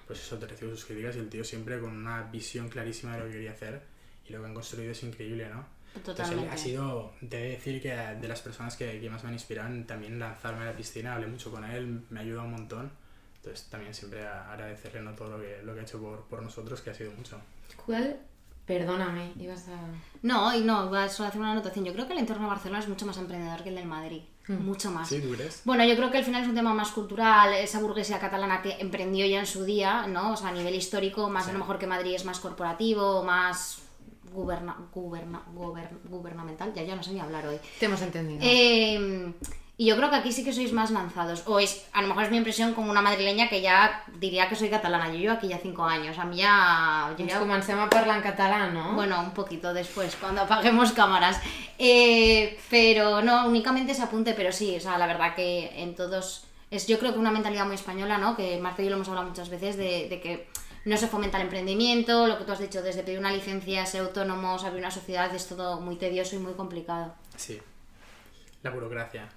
pues 0.07 0.21
eso, 0.21 0.39
te 0.39 0.47
recibo 0.47 0.71
sus 0.73 0.85
críticas 0.87 1.17
y 1.17 1.19
el 1.21 1.29
tío 1.29 1.45
siempre 1.45 1.79
con 1.79 1.91
una 1.97 2.23
visión 2.25 2.69
clarísima 2.69 3.15
de 3.15 3.21
lo 3.21 3.27
que 3.27 3.33
quería 3.33 3.53
hacer 3.53 3.81
y 4.29 4.33
lo 4.33 4.41
que 4.41 4.47
han 4.47 4.55
construido 4.55 4.93
es 4.93 5.03
increíble, 5.03 5.49
¿no? 5.49 5.67
Entonces, 5.94 6.24
Totalmente. 6.24 6.55
ha 6.55 6.57
sido, 6.59 7.12
debe 7.20 7.48
decir 7.50 7.83
que 7.83 7.88
de 7.94 8.29
las 8.29 8.40
personas 8.40 8.76
que, 8.76 9.00
que 9.00 9.11
más 9.11 9.22
me 9.24 9.29
han 9.29 9.35
inspirado 9.35 9.68
en 9.68 9.87
también 9.87 10.18
lanzarme 10.18 10.62
a 10.62 10.66
la 10.66 10.76
piscina, 10.76 11.14
hablé 11.14 11.26
mucho 11.26 11.50
con 11.50 11.64
él, 11.64 12.05
me 12.11 12.20
ha 12.20 12.22
ayudado 12.22 12.44
un 12.46 12.53
montón. 12.53 12.90
Entonces 13.37 13.68
también 13.70 13.92
siempre 13.94 14.26
a- 14.26 14.53
agradecerle 14.53 15.00
¿no? 15.03 15.12
todo 15.14 15.31
lo 15.37 15.40
que, 15.40 15.61
lo 15.64 15.74
que 15.74 15.81
ha 15.81 15.83
hecho 15.83 15.98
por, 16.00 16.20
por 16.26 16.42
nosotros, 16.42 16.81
que 16.81 16.90
ha 16.90 16.94
sido 16.94 17.11
mucho. 17.12 17.40
¿Cuál? 17.87 18.18
Perdóname, 18.66 19.33
ibas 19.40 19.66
a... 19.68 19.81
No, 20.22 20.55
y 20.55 20.61
no, 20.62 20.88
voy 20.88 20.98
a 20.98 21.09
solo 21.09 21.29
hacer 21.29 21.40
una 21.40 21.50
anotación. 21.53 21.85
Yo 21.85 21.92
creo 21.92 22.07
que 22.07 22.12
el 22.12 22.20
entorno 22.20 22.44
de 22.44 22.50
Barcelona 22.50 22.79
es 22.79 22.88
mucho 22.88 23.05
más 23.05 23.16
emprendedor 23.16 23.62
que 23.64 23.70
el 23.70 23.74
del 23.74 23.87
Madrid. 23.87 24.22
Mm. 24.46 24.53
Mucho 24.64 24.92
más. 24.92 25.09
¿Sí, 25.09 25.20
tú 25.20 25.31
crees? 25.35 25.62
Bueno, 25.64 25.85
yo 25.85 25.96
creo 25.96 26.11
que 26.12 26.18
al 26.18 26.24
final 26.24 26.42
es 26.42 26.48
un 26.48 26.55
tema 26.55 26.72
más 26.72 26.90
cultural, 26.92 27.53
esa 27.55 27.81
burguesía 27.81 28.20
catalana 28.20 28.62
que 28.62 28.76
emprendió 28.79 29.26
ya 29.26 29.40
en 29.40 29.46
su 29.46 29.64
día, 29.64 30.07
¿no? 30.07 30.35
O 30.35 30.37
sea, 30.37 30.50
a 30.50 30.53
nivel 30.53 30.74
histórico, 30.76 31.29
más 31.29 31.44
Sí. 31.46 31.50
a 31.50 31.53
lo 31.55 31.59
mejor 31.59 31.81
que 31.81 31.88
Madrid 31.88 32.14
es 32.14 32.24
más 32.24 32.38
corporativo, 32.38 33.24
más 33.24 33.80
guberna, 34.33 34.77
guberna- 34.95 35.43
guber- 35.55 35.99
gubernamental, 36.05 36.73
ya, 36.75 36.83
ya 36.83 36.97
no 36.97 37.03
sé 37.03 37.12
ni 37.12 37.21
hablar 37.21 37.47
hoy. 37.47 37.59
Te 37.79 37.87
hemos 37.87 38.01
entendido. 38.03 38.40
Eh, 38.43 39.33
y 39.77 39.87
yo 39.87 39.97
creo 39.97 40.11
que 40.11 40.16
aquí 40.16 40.31
sí 40.31 40.45
que 40.45 40.53
sois 40.53 40.75
más 40.75 40.90
lanzados. 40.90 41.43
O 41.47 41.59
es, 41.59 41.87
a 41.95 42.03
lo 42.03 42.09
mejor 42.09 42.25
es 42.25 42.31
mi 42.31 42.37
impresión 42.37 42.75
como 42.75 42.90
una 42.90 43.01
madrileña 43.01 43.49
que 43.49 43.62
ya 43.62 44.05
diría 44.19 44.47
que 44.49 44.55
soy 44.55 44.69
catalana. 44.69 45.09
Yo 45.09 45.14
llevo 45.19 45.33
aquí 45.33 45.49
ya 45.49 45.57
cinco 45.59 45.85
años. 45.85 46.19
A 46.19 46.25
mí 46.27 46.37
ya... 46.37 47.14
Yo 47.16 47.25
Ens 47.25 47.33
ya 47.33 47.38
comencem 47.38 47.79
a 47.79 47.88
parlar 47.88 48.19
en 48.19 48.23
català, 48.23 48.69
no? 48.69 48.93
bueno, 48.93 49.19
un 49.23 49.31
poquito 49.31 49.73
después, 49.73 50.16
cuando 50.16 50.43
apaguemos 50.43 50.93
cámaras. 50.93 51.40
Eh, 51.79 52.59
pero 52.69 53.23
no, 53.23 53.47
únicamente 53.49 53.93
ese 53.93 54.03
apunte, 54.03 54.35
pero 54.35 54.53
sí, 54.53 54.77
o 54.77 54.81
sea, 54.81 54.99
la 54.99 55.07
verdad 55.07 55.35
que 55.35 55.71
en 55.83 55.95
todos. 55.95 56.45
Es 56.71 56.87
yo 56.87 56.99
creo 56.99 57.12
que 57.14 57.19
una 57.19 57.31
mentalidad 57.33 57.64
muy 57.64 57.75
española, 57.75 58.19
¿no? 58.19 58.37
Que 58.37 58.59
Marta 58.61 58.83
y 58.83 58.85
yo 58.85 58.90
lo 58.90 58.97
hemos 58.97 59.09
hablado 59.09 59.27
muchas 59.29 59.49
veces, 59.49 59.77
de, 59.79 60.09
de 60.11 60.21
que 60.21 60.47
no 60.85 60.97
se 60.97 61.07
fomenta 61.09 61.37
el 61.38 61.45
emprendimiento, 61.45 62.27
lo 62.27 62.38
que 62.38 62.45
tú 62.45 62.53
has 62.53 62.59
dicho, 62.59 62.83
desde 62.83 63.03
pedir 63.03 63.19
una 63.19 63.33
licencia, 63.33 63.85
ser 63.87 64.01
autónomos, 64.03 64.64
abrir 64.64 64.81
una 64.83 64.90
sociedad, 64.90 65.35
es 65.35 65.47
todo 65.47 65.81
muy 65.81 65.97
tedioso 65.97 66.37
y 66.37 66.38
muy 66.38 66.55
complicado. 66.55 67.14
Sí. 67.37 67.61
La 68.62 68.71
burocracia. 68.71 69.29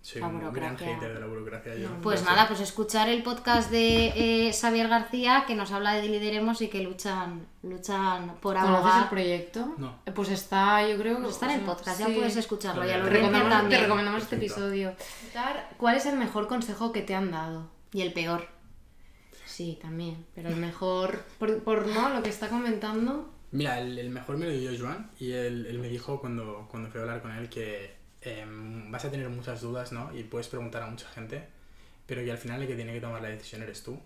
Soy 0.00 0.20
La 0.22 0.28
un 0.28 0.38
gran 0.38 0.52
burocracia. 0.54 0.94
hater 0.94 1.14
de 1.14 1.20
la 1.20 1.26
burocracia. 1.26 1.74
Yo. 1.74 1.88
Pues 2.00 2.24
nada, 2.24 2.46
pues 2.46 2.60
escuchar 2.60 3.08
el 3.08 3.22
podcast 3.22 3.70
de 3.70 4.46
eh, 4.48 4.52
Xavier 4.58 4.88
García, 4.88 5.44
que 5.46 5.54
nos 5.54 5.72
habla 5.72 5.94
de 5.94 6.08
lideremos 6.08 6.62
y 6.62 6.68
que 6.68 6.80
luchan, 6.82 7.46
luchan 7.62 8.36
por 8.40 8.54
¿Conoces 8.54 8.70
el 8.70 8.76
abogar. 8.90 9.10
proyecto? 9.10 9.74
No. 9.76 9.98
Eh, 10.06 10.12
Pues 10.12 10.30
está, 10.30 10.86
yo 10.88 10.96
creo 10.98 11.16
que... 11.16 11.22
Pues 11.22 11.34
está 11.34 11.52
en 11.52 11.60
el 11.60 11.66
podcast, 11.66 11.98
ya 12.00 12.06
puedes 12.06 12.36
escucharlo. 12.36 12.80
Vale, 12.82 12.92
Ya 12.92 12.98
lo. 12.98 13.04
Te 13.04 13.10
recomendamos, 13.10 13.68
te 13.68 13.78
recomendamos 13.80 14.22
este 14.22 14.36
episodio. 14.36 14.94
¿Cuál 15.76 15.96
es 15.96 16.06
el 16.06 16.16
mejor 16.16 16.46
consejo 16.46 16.92
que 16.92 17.02
te 17.02 17.14
han 17.14 17.30
dado? 17.30 17.68
Y 17.92 18.00
el 18.02 18.12
peor. 18.12 18.46
Sí, 19.58 19.76
también. 19.82 20.24
Pero 20.36 20.50
el 20.50 20.54
mejor, 20.54 21.24
por, 21.36 21.64
por 21.64 21.88
no 21.88 22.10
lo 22.10 22.22
que 22.22 22.28
está 22.28 22.48
comentando. 22.48 23.34
Mira, 23.50 23.80
el, 23.80 23.98
el 23.98 24.08
mejor 24.08 24.36
me 24.36 24.46
lo 24.46 24.52
dio 24.52 24.70
Joan 24.78 25.10
y 25.18 25.32
él, 25.32 25.66
él 25.66 25.80
me 25.80 25.88
dijo 25.88 26.20
cuando, 26.20 26.68
cuando 26.70 26.88
fui 26.88 27.00
a 27.00 27.02
hablar 27.02 27.20
con 27.20 27.32
él 27.32 27.48
que 27.48 27.96
em, 28.20 28.88
vas 28.92 29.04
a 29.04 29.10
tener 29.10 29.28
muchas 29.28 29.60
dudas, 29.60 29.90
¿no? 29.90 30.16
Y 30.16 30.22
puedes 30.22 30.46
preguntar 30.46 30.84
a 30.84 30.86
mucha 30.86 31.08
gente, 31.08 31.48
pero 32.06 32.22
que 32.22 32.30
al 32.30 32.38
final 32.38 32.62
el 32.62 32.68
que 32.68 32.76
tiene 32.76 32.92
que 32.92 33.00
tomar 33.00 33.20
la 33.20 33.30
decisión 33.30 33.60
eres 33.62 33.82
tú. 33.82 33.98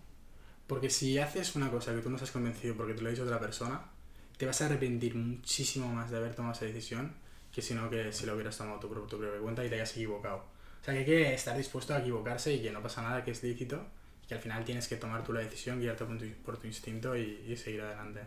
Porque 0.66 0.88
si 0.88 1.18
haces 1.18 1.54
una 1.54 1.70
cosa 1.70 1.94
que 1.94 2.00
tú 2.00 2.08
no 2.08 2.16
estás 2.16 2.30
convencido 2.30 2.74
porque 2.74 2.94
te 2.94 3.02
lo 3.02 3.10
dicho 3.10 3.24
otra 3.24 3.38
persona, 3.38 3.90
te 4.38 4.46
vas 4.46 4.62
a 4.62 4.64
arrepentir 4.64 5.14
muchísimo 5.16 5.86
más 5.92 6.10
de 6.10 6.16
haber 6.16 6.34
tomado 6.34 6.54
esa 6.54 6.64
decisión 6.64 7.12
que 7.52 7.60
si 7.60 7.74
no 7.74 7.90
que 7.90 8.10
si 8.14 8.24
lo 8.24 8.32
hubieras 8.36 8.56
tomado 8.56 8.80
por 8.80 9.06
tu 9.06 9.18
propia 9.18 9.38
cuenta 9.38 9.62
y 9.62 9.68
te 9.68 9.74
hayas 9.74 9.92
equivocado. 9.92 10.46
O 10.80 10.82
sea 10.82 10.94
que 10.94 11.00
hay 11.00 11.04
que 11.04 11.34
estar 11.34 11.54
dispuesto 11.58 11.92
a 11.92 11.98
equivocarse 11.98 12.54
y 12.54 12.62
que 12.62 12.70
no 12.70 12.82
pasa 12.82 13.02
nada, 13.02 13.22
que 13.22 13.32
es 13.32 13.42
lícito, 13.42 13.86
que 14.32 14.36
al 14.36 14.42
final 14.42 14.64
tienes 14.64 14.88
que 14.88 14.96
tomar 14.96 15.22
tú 15.22 15.32
la 15.32 15.40
decisión, 15.40 15.78
guiarte 15.78 16.06
por 16.06 16.18
tu, 16.18 16.24
por 16.42 16.56
tu 16.56 16.66
instinto 16.66 17.14
y, 17.14 17.44
y 17.46 17.56
seguir 17.56 17.82
adelante. 17.82 18.20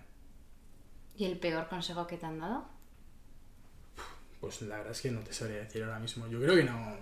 ¿Y 1.18 1.26
el 1.26 1.40
peor 1.40 1.68
consejo 1.68 2.06
que 2.06 2.18
te 2.18 2.26
han 2.28 2.40
dado? 2.40 2.66
Pues 4.40 4.62
la 4.62 4.78
verdad 4.78 4.92
es 4.92 5.02
que 5.02 5.10
no 5.10 5.22
te 5.22 5.34
sabría 5.34 5.58
decir 5.58 5.84
ahora 5.84 5.98
mismo. 5.98 6.28
Yo 6.28 6.40
creo 6.40 6.56
que 6.56 6.64
no, 6.64 6.96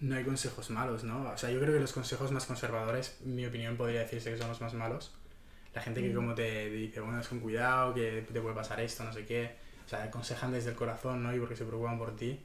no 0.00 0.16
hay 0.16 0.24
consejos 0.24 0.68
malos, 0.68 1.04
¿no? 1.04 1.30
O 1.30 1.38
sea, 1.38 1.50
yo 1.50 1.60
creo 1.60 1.72
que 1.72 1.80
los 1.80 1.92
consejos 1.92 2.30
más 2.30 2.44
conservadores, 2.44 3.18
en 3.24 3.36
mi 3.36 3.46
opinión, 3.46 3.76
podría 3.76 4.00
decirse 4.00 4.32
que 4.32 4.38
son 4.38 4.48
los 4.48 4.60
más 4.60 4.74
malos. 4.74 5.12
La 5.74 5.80
gente 5.80 6.02
que 6.02 6.12
como 6.12 6.34
te 6.34 6.68
dice, 6.68 7.00
bueno, 7.00 7.20
es 7.20 7.28
con 7.28 7.40
cuidado, 7.40 7.94
que 7.94 8.26
te 8.30 8.40
puede 8.40 8.54
pasar 8.54 8.80
esto, 8.80 9.04
no 9.04 9.12
sé 9.12 9.24
qué. 9.24 9.56
O 9.86 9.88
sea, 9.88 10.02
aconsejan 10.02 10.52
desde 10.52 10.70
el 10.70 10.76
corazón, 10.76 11.22
¿no? 11.22 11.34
Y 11.34 11.38
porque 11.38 11.56
se 11.56 11.64
preocupan 11.64 11.96
por 11.96 12.16
ti. 12.16 12.38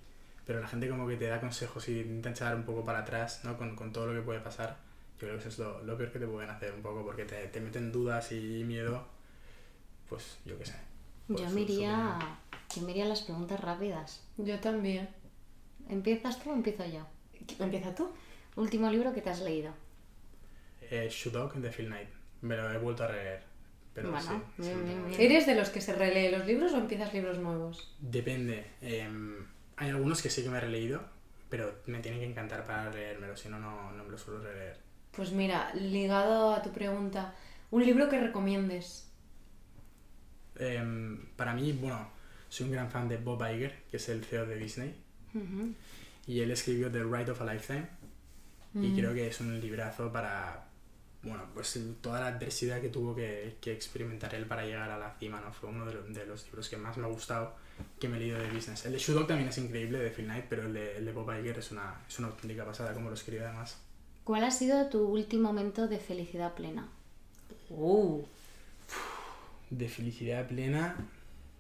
Pero 0.46 0.62
la 0.62 0.68
gente 0.68 0.88
como 0.88 1.08
que 1.08 1.18
te 1.18 1.26
da 1.26 1.42
consejos 1.42 1.90
y 1.90 2.00
intenta 2.00 2.30
echar 2.30 2.56
un 2.56 2.64
poco 2.64 2.86
para 2.86 3.00
atrás, 3.00 3.42
¿no? 3.44 3.58
Con, 3.58 3.76
con 3.76 3.92
todo 3.92 4.08
lo 4.08 4.14
que 4.14 4.22
puede 4.22 4.40
pasar. 4.40 4.85
Yo 5.20 5.28
creo 5.28 5.34
que 5.34 5.40
eso 5.40 5.50
es 5.50 5.60
lo, 5.60 5.82
lo 5.84 5.98
peor 5.98 6.12
que 6.12 6.20
te 6.20 6.28
pueden 6.28 6.50
hacer 6.50 6.74
un 6.74 6.82
poco, 6.82 7.04
porque 7.06 7.26
te, 7.26 7.48
te 7.48 7.60
meten 7.62 7.92
dudas 7.92 8.32
y 8.32 8.64
miedo. 8.66 9.06
Pues 10.10 10.38
yo 10.46 10.58
qué 10.58 10.66
sé. 10.66 10.76
Yo 11.30 11.38
su- 11.50 11.56
me 11.56 11.62
iría, 11.62 12.20
yo 12.76 12.82
me 12.84 12.92
iría 12.92 13.06
a 13.06 13.08
las 13.08 13.22
preguntas 13.22 13.60
rápidas. 13.60 14.24
Yo 14.38 14.60
también. 14.60 15.10
¿Empiezas 15.90 16.42
tú 16.42 16.52
o 16.52 16.54
empiezo 16.54 16.86
yo? 16.86 17.06
¿Empieza 17.60 17.94
tú? 17.96 18.12
Último 18.56 18.90
libro 18.90 19.14
que 19.14 19.22
te 19.22 19.30
has 19.30 19.42
leído. 19.42 19.74
Eh, 20.82 21.08
Shudok 21.10 21.56
de 21.56 21.72
Phil 21.72 21.88
Knight. 21.88 22.10
Me 22.42 22.56
lo 22.56 22.72
he 22.72 22.78
vuelto 22.78 23.04
a 23.04 23.08
releer. 23.08 23.44
Pero 23.94 24.12
Bueno, 24.12 24.28
sí, 24.58 24.64
bien, 24.64 24.84
bien, 24.86 25.08
bien. 25.08 25.22
¿Eres 25.22 25.46
de 25.46 25.56
los 25.56 25.70
que 25.70 25.80
se 25.82 25.94
relee 25.96 26.32
los 26.32 26.46
libros 26.46 26.74
o 26.74 26.78
empiezas 26.78 27.14
libros 27.14 27.38
nuevos? 27.40 27.96
Depende. 28.00 28.66
em, 28.82 29.46
hay 29.78 29.90
algunos 29.90 30.22
que 30.22 30.30
sí 30.30 30.44
que 30.44 30.50
me 30.50 30.58
he 30.58 30.62
releído, 30.62 31.02
pero 31.50 31.74
me 31.86 32.00
tienen 32.00 32.20
que 32.20 32.26
encantar 32.28 32.66
para 32.66 32.90
leérmelo, 32.92 33.36
si 33.38 33.48
no, 33.50 33.58
no 33.60 33.92
no 33.94 34.04
me 34.04 34.12
lo 34.12 34.18
suelo 34.18 34.42
releer. 34.44 34.78
Pues 35.16 35.32
mira, 35.32 35.74
ligado 35.76 36.54
a 36.54 36.62
tu 36.62 36.72
pregunta, 36.72 37.34
un 37.72 37.86
libro 37.86 38.10
que 38.10 38.20
recomiendes. 38.20 39.10
Em, 40.58 41.26
para 41.36 41.54
mí, 41.54 41.72
bueno, 41.74 42.10
soy 42.50 42.68
un 42.68 42.72
gran 42.74 42.90
fan 42.90 43.08
de 43.08 43.18
Bob 43.18 43.42
Iger, 43.42 43.84
que 43.92 43.98
es 43.98 44.10
el 44.10 44.24
CEO 44.24 44.46
de 44.46 44.56
Disney, 44.58 44.96
Ujú. 45.34 45.74
y 46.28 46.40
él 46.42 46.52
escribió 46.52 46.92
The 46.92 47.04
Right 47.04 47.30
of 47.30 47.42
a 47.42 47.54
Lifetime, 47.54 47.88
y 48.76 48.88
Mm. 48.90 48.96
creo 48.96 49.14
que 49.14 49.28
es 49.28 49.40
un 49.40 49.60
librazo 49.60 50.12
para, 50.12 50.66
bueno, 51.24 51.44
pues 51.54 51.80
toda 52.02 52.20
la 52.22 52.28
adversidad 52.28 52.82
que 52.82 52.90
tuvo 52.90 53.16
que, 53.16 53.58
que 53.62 53.72
experimentar 53.72 54.36
él 54.36 54.46
para 54.46 54.66
llegar 54.66 54.90
a 54.92 54.98
la 54.98 55.12
cima, 55.18 55.40
¿no? 55.42 55.52
Fue 55.54 55.70
uno 55.70 55.86
de, 55.86 55.94
lo- 55.94 56.04
de 56.04 56.26
los 56.26 56.46
libros 56.46 56.68
que 56.70 56.78
más 56.78 56.98
me 56.98 57.06
ha 57.06 57.10
gustado 57.10 57.56
que 58.00 58.08
me 58.08 58.16
he 58.18 58.20
leído 58.22 58.40
de 58.40 58.50
business. 58.52 58.86
El 58.86 58.94
de 58.94 59.00
Shudok 59.00 59.28
también 59.28 59.50
es 59.50 59.58
increíble, 59.58 60.00
de 60.00 60.10
Phil 60.10 60.26
Knight, 60.26 60.46
pero 60.50 60.64
el 60.64 60.74
de, 60.74 60.98
el 60.98 61.06
de 61.06 61.12
Bob 61.12 61.30
Iger 61.38 61.60
es 61.60 61.72
una, 61.72 62.02
es 62.08 62.20
una 62.20 62.30
auténtica 62.30 62.64
pasada, 62.66 62.94
como 62.94 63.10
lo 63.10 63.16
escribe 63.16 63.44
además. 63.46 63.78
¿Cuál 64.26 64.44
ha 64.44 64.50
sido 64.50 64.88
tu 64.88 65.06
último 65.08 65.50
momento 65.54 65.88
de 65.88 66.00
felicidad 66.00 66.56
plena? 66.56 66.90
Uh, 67.70 68.24
De 69.70 69.88
felicidad 69.88 70.48
plena, 70.48 70.96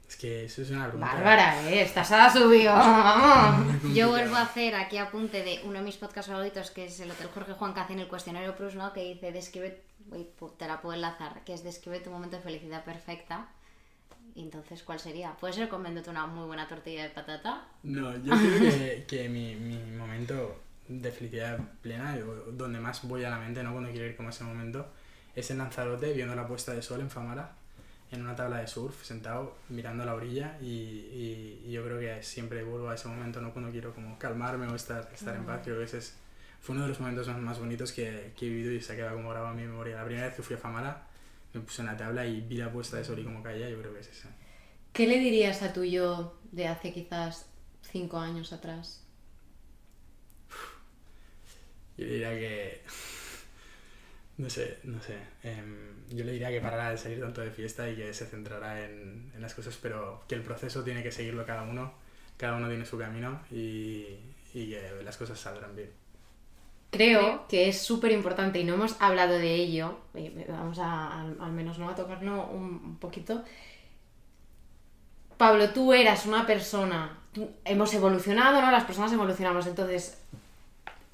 es 0.09 0.15
que 0.15 0.45
eso 0.45 0.63
es 0.63 0.71
una 0.71 0.87
pregunta... 0.87 1.13
Bárbara, 1.13 1.69
eh, 1.69 1.83
estás 1.83 2.11
a 2.11 2.27
subido. 2.31 2.73
Vamos. 2.75 3.93
Yo 3.93 4.09
vuelvo 4.09 4.35
a 4.35 4.41
hacer 4.41 4.73
aquí 4.73 4.97
apunte 4.97 5.43
de 5.43 5.61
uno 5.63 5.73
de 5.77 5.85
mis 5.85 5.97
podcasts 5.97 6.31
favoritos, 6.31 6.71
que 6.71 6.85
es 6.85 6.99
el 6.99 7.11
Hotel 7.11 7.27
Jorge 7.33 7.53
Juan, 7.53 7.75
que 7.75 7.81
hace 7.81 7.93
en 7.93 7.99
el 7.99 8.07
cuestionario 8.07 8.55
Plus, 8.55 8.73
¿no? 8.73 8.91
Que 8.93 9.13
dice, 9.13 9.31
describe, 9.31 9.83
uy, 10.11 10.27
te 10.57 10.67
la 10.67 10.81
puedo 10.81 10.95
enlazar, 10.95 11.43
que 11.43 11.53
es 11.53 11.63
describe 11.63 11.99
tu 11.99 12.09
momento 12.09 12.37
de 12.37 12.41
felicidad 12.41 12.83
perfecta. 12.83 13.47
Y 14.33 14.41
entonces, 14.41 14.81
¿cuál 14.81 14.99
sería? 14.99 15.33
Puede 15.37 15.53
ser 15.53 15.69
comiéndote 15.69 16.09
una 16.09 16.25
muy 16.25 16.47
buena 16.47 16.67
tortilla 16.67 17.03
de 17.03 17.09
patata. 17.09 17.67
No, 17.83 18.11
yo 18.17 18.33
creo 18.35 18.59
que, 18.59 19.05
que 19.07 19.29
mi, 19.29 19.55
mi 19.55 19.77
momento 19.95 20.64
de 20.87 21.11
felicidad 21.11 21.59
plena, 21.81 22.17
o 22.27 22.51
donde 22.51 22.79
más 22.79 23.03
voy 23.07 23.23
a 23.23 23.29
la 23.29 23.39
mente, 23.39 23.63
¿no? 23.63 23.71
Cuando 23.71 23.89
quiero 23.91 24.05
ir 24.05 24.15
como 24.15 24.29
ese 24.29 24.43
momento, 24.43 24.87
es 25.35 25.49
en 25.51 25.57
Lanzarote, 25.59 26.13
viendo 26.13 26.35
la 26.35 26.47
puesta 26.47 26.73
de 26.73 26.81
sol 26.81 27.01
en 27.01 27.09
Famara, 27.09 27.53
en 28.11 28.21
una 28.21 28.35
tabla 28.35 28.57
de 28.59 28.67
surf, 28.67 29.03
sentado, 29.03 29.55
mirando 29.69 30.05
la 30.05 30.13
orilla, 30.13 30.57
y, 30.61 30.65
y- 30.67 31.63
y 31.65 31.71
yo 31.71 31.83
creo 31.83 31.99
que 31.99 32.23
siempre 32.23 32.63
vuelvo 32.63 32.89
a 32.89 32.95
ese 32.95 33.07
momento, 33.07 33.41
¿no? 33.41 33.51
Cuando 33.51 33.71
quiero 33.71 33.93
como 33.93 34.17
calmarme 34.19 34.67
o 34.67 34.75
estar, 34.75 35.09
estar 35.13 35.35
en 35.35 35.45
paz, 35.45 35.61
creo 35.63 35.77
que 35.79 35.85
ese 35.85 35.97
es, 35.99 36.15
fue 36.61 36.75
uno 36.75 36.83
de 36.83 36.89
los 36.89 36.99
momentos 36.99 37.27
más, 37.29 37.59
bonitos 37.59 37.91
que, 37.91 38.33
que 38.37 38.45
he 38.47 38.49
vivido 38.49 38.71
y 38.71 38.81
se 38.81 38.93
ha 38.93 38.95
quedado 38.95 39.15
como 39.15 39.29
grabado 39.31 39.51
en 39.53 39.61
mi 39.61 39.67
memoria. 39.67 39.97
La 39.97 40.05
primera 40.05 40.27
vez 40.27 40.35
que 40.35 40.43
fui 40.43 40.55
a 40.55 40.59
Famara, 40.59 41.07
me 41.53 41.61
puse 41.61 41.81
en 41.81 41.87
la 41.87 41.97
tabla 41.97 42.25
y 42.25 42.41
vi 42.41 42.57
la 42.57 42.71
puesta 42.71 42.97
de 42.97 43.03
sol 43.05 43.19
y 43.19 43.23
cómo 43.23 43.41
caía, 43.43 43.69
yo 43.69 43.79
creo 43.79 43.93
que 43.93 43.99
es 44.01 44.07
ese. 44.09 44.27
¿Qué 44.93 45.07
le 45.07 45.19
dirías 45.19 45.61
a 45.61 45.73
tu 45.73 45.83
yo 45.83 46.39
de 46.51 46.67
hace 46.67 46.93
quizás 46.93 47.47
cinco 47.81 48.17
años 48.19 48.53
atrás? 48.53 49.04
Yo 51.97 52.05
le 52.05 52.11
diría 52.13 52.29
que. 52.31 52.81
No 54.37 54.49
sé, 54.49 54.79
no 54.83 55.01
sé. 55.01 55.17
em, 55.43 55.93
yo 56.09 56.25
le 56.25 56.33
diría 56.33 56.49
que 56.49 56.59
parara 56.61 56.91
de 56.91 56.97
salir 56.97 57.19
tanto 57.21 57.41
de 57.41 57.51
fiesta 57.51 57.89
y 57.89 57.95
que 57.95 58.13
se 58.13 58.25
centrara 58.25 58.83
en, 58.85 59.31
en 59.33 59.41
las 59.41 59.53
cosas, 59.55 59.77
pero 59.81 60.23
que 60.27 60.35
el 60.35 60.41
proceso 60.43 60.83
tiene 60.83 61.03
que 61.03 61.11
seguirlo 61.11 61.45
cada 61.45 61.63
uno. 61.63 61.93
Cada 62.37 62.57
uno 62.57 62.67
tiene 62.67 62.85
su 62.85 62.97
camino 62.97 63.41
y, 63.51 64.07
y 64.53 64.69
que 64.71 65.01
las 65.03 65.17
cosas 65.17 65.39
saldrán 65.39 65.75
bien. 65.75 65.91
Creo 66.91 67.45
que 67.49 67.67
es 67.67 67.81
súper 67.81 68.11
importante 68.13 68.59
y 68.59 68.63
no 68.63 68.75
hemos 68.75 68.95
hablado 69.01 69.33
de 69.37 69.53
ello. 69.55 69.97
eh, 70.13 70.45
Vamos 70.47 70.79
a, 70.79 71.21
al, 71.21 71.51
menos 71.51 71.77
no 71.77 71.89
a 71.89 71.95
tocarlo 71.95 72.47
un, 72.47 72.97
poquito. 72.99 73.43
Pablo, 75.37 75.69
tú 75.71 75.93
eras 75.93 76.25
una 76.25 76.45
persona. 76.47 77.17
hemos 77.65 77.93
evolucionado, 77.93 78.61
¿no? 78.61 78.71
Las 78.71 78.85
personas 78.85 79.11
evolucionamos. 79.11 79.67
Entonces, 79.67 80.17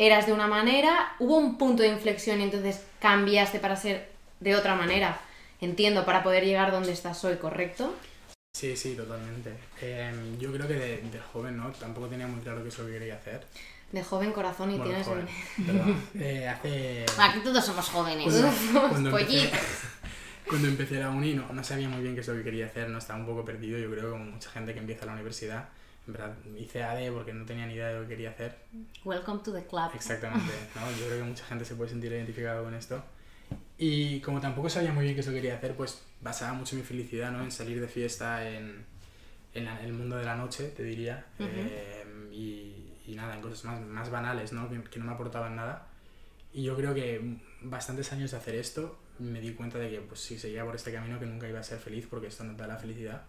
eras 0.02 0.26
de 0.26 0.34
una 0.34 0.48
manera, 0.48 1.16
hubo 1.20 1.38
un 1.38 1.60
punto 1.60 1.84
de 1.84 1.90
inflexión 1.90 2.40
y 2.42 2.44
entonces 2.44 2.82
cambiaste 3.00 3.60
para 3.60 3.76
ser 3.76 4.10
de 4.40 4.56
otra 4.56 4.74
manera. 4.74 5.20
Entiendo, 5.62 6.06
para 6.06 6.24
poder 6.24 6.44
llegar 6.44 6.72
donde 6.72 6.92
estás 6.92 7.24
hoy, 7.24 7.36
¿correcto? 7.36 7.94
Sí, 8.58 8.76
sí, 8.76 8.96
totalmente. 8.96 9.54
Em, 9.80 10.40
yo 10.40 10.52
creo 10.52 10.68
que 10.68 10.74
de, 10.74 10.98
de 10.98 11.20
joven, 11.32 11.56
¿no? 11.56 11.70
Tampoco 11.72 12.08
tenía 12.08 12.26
muy 12.26 12.42
claro 12.42 12.64
qué 12.64 12.70
es 12.70 12.80
lo 12.80 12.88
que 12.88 12.94
quería 12.94 13.14
hacer. 13.14 13.46
De 13.92 14.04
joven 14.04 14.32
corazón 14.32 14.72
y 14.72 14.78
Bueno, 14.78 14.86
tienes... 14.86 15.06
joven, 15.08 15.28
perdón. 15.68 16.04
Eh, 16.20 16.48
hace... 16.48 17.06
Aquí 17.20 17.40
todos 17.44 17.64
somos 17.64 17.88
jóvenes. 17.88 18.26
Cuando, 18.34 18.90
cuando 18.90 19.10
empecé, 19.12 19.26
Pollitos. 19.26 19.60
cuando 20.48 20.68
empecé 20.68 20.96
la 20.96 21.10
uni 21.12 21.36
no, 21.36 21.54
no 21.54 21.64
sabía 21.64 21.90
muy 21.90 22.02
bien 22.02 22.16
qué 22.16 22.22
es 22.22 22.28
lo 22.28 22.34
que 22.34 22.44
quería 22.44 22.66
hacer, 22.66 22.90
no 22.90 22.98
estaba 22.98 23.20
un 23.20 23.28
poco 23.28 23.46
perdido, 23.46 23.78
yo 23.78 23.92
creo, 23.92 24.12
como 24.12 24.26
mucha 24.26 24.50
gente 24.50 24.74
que 24.74 24.80
empieza 24.80 25.06
la 25.06 25.14
universidad. 25.14 25.70
En 26.08 26.14
verdad, 26.14 26.36
hice 26.58 26.84
AD 26.84 27.12
porque 27.14 27.34
no 27.34 27.46
tenía 27.46 27.66
ni 27.68 27.74
idea 27.74 27.90
de 27.90 27.96
lo 27.96 28.02
que 28.02 28.08
quería 28.10 28.32
hacer. 28.32 28.58
Welcome 29.06 29.42
to 29.44 29.54
the 29.54 29.66
club. 29.66 29.92
Exactamente, 29.94 30.52
¿no? 30.76 30.92
Yo 30.92 31.06
creo 31.06 31.20
que 31.20 31.24
mucha 31.24 31.46
gente 31.46 31.64
se 31.66 31.76
puede 31.76 31.90
sentir 31.92 32.12
identificado 32.12 32.64
con 32.64 32.74
esto. 32.74 33.04
Y 33.78 34.20
como 34.22 34.40
tampoco 34.40 34.70
sabía 34.70 34.94
muy 34.94 35.04
bien 35.04 35.16
qué 35.16 35.22
es 35.22 35.28
lo 35.28 35.34
que 35.34 35.40
quería 35.42 35.56
hacer, 35.56 35.76
pues 35.76 36.04
basaba 36.22 36.54
mucho 36.54 36.76
mi 36.76 36.84
felicidad 36.84 37.32
¿no? 37.32 37.44
en 37.44 37.52
salir 37.52 37.80
de 37.82 37.88
fiesta, 37.88 38.48
en, 38.48 38.86
en 39.54 39.68
el 39.68 39.94
mundo 39.94 40.18
de 40.18 40.26
la 40.26 40.36
noche, 40.36 40.70
te 40.70 40.84
diría. 40.84 41.26
Ujú. 41.40 41.50
eh, 41.52 42.06
y, 42.32 42.94
y 43.08 43.16
nada, 43.16 43.36
en 43.36 43.42
cosas 43.42 43.64
más, 43.66 43.82
más 43.82 44.10
banales, 44.10 44.54
¿no? 44.54 44.70
Que, 44.70 44.82
que 44.84 45.00
no 45.00 45.06
me 45.06 45.14
aportaban 45.14 45.56
nada. 45.56 45.88
Y 46.54 46.64
yo 46.64 46.76
creo 46.76 46.94
que 46.94 47.38
bastantes 47.62 48.12
años 48.12 48.32
de 48.32 48.38
hacer 48.38 48.56
esto, 48.56 48.98
me 49.20 49.40
di 49.40 49.54
cuenta 49.54 49.78
de 49.78 49.90
que 49.90 50.00
pues, 50.02 50.20
si 50.20 50.38
seguía 50.38 50.66
por 50.66 50.76
este 50.76 50.92
camino 50.92 51.20
que 51.20 51.26
nunca 51.26 51.48
iba 51.48 51.60
a 51.60 51.64
ser 51.64 51.80
feliz 51.80 52.08
porque 52.10 52.28
esto 52.28 52.44
no 52.44 52.54
da 52.54 52.68
la 52.68 52.78
felicidad. 52.78 53.24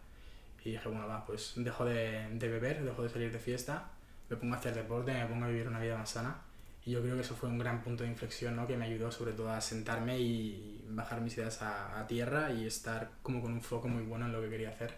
Y 0.65 0.73
dije, 0.73 0.89
bueno, 0.89 1.07
va, 1.09 1.25
pues 1.27 1.53
dejo 1.57 1.85
de, 1.85 2.29
de 2.33 2.49
beber, 2.49 2.85
dejo 2.85 3.03
de 3.03 3.09
salir 3.09 3.33
de 3.33 3.39
fiesta, 3.39 3.91
me 4.29 4.37
pongo 4.37 4.55
a 4.55 4.59
hacer 4.59 4.75
deporte, 4.75 5.13
me 5.13 5.27
pongo 5.27 5.45
a 5.45 5.49
vivir 5.49 5.67
una 5.69 5.81
vida 5.81 5.99
más 5.99 6.11
sana. 6.11 6.37
Y 6.85 6.91
yo 6.93 7.01
creo 7.03 7.15
que 7.15 7.21
eso 7.21 7.35
fue 7.37 7.49
un 7.49 7.59
gran 7.59 7.83
punto 7.83 8.03
de 8.03 8.11
inflexión, 8.11 8.57
¿no? 8.57 8.67
Que 8.67 8.77
me 8.77 8.87
ayudó 8.87 9.13
sobre 9.13 9.33
todo 9.33 9.51
a 9.51 9.61
sentarme 9.61 10.19
y 10.19 10.85
bajar 10.89 11.21
mis 11.21 11.37
ideas 11.37 11.63
a, 11.63 12.01
a 12.01 12.07
tierra 12.07 12.53
y 12.53 12.67
estar 12.67 13.11
como 13.23 13.41
con 13.41 13.53
un 13.53 13.61
foco 13.63 13.89
muy 13.89 14.03
bueno 14.03 14.27
en 14.27 14.33
lo 14.33 14.41
que 14.41 14.51
quería 14.51 14.71
hacer. 14.71 14.95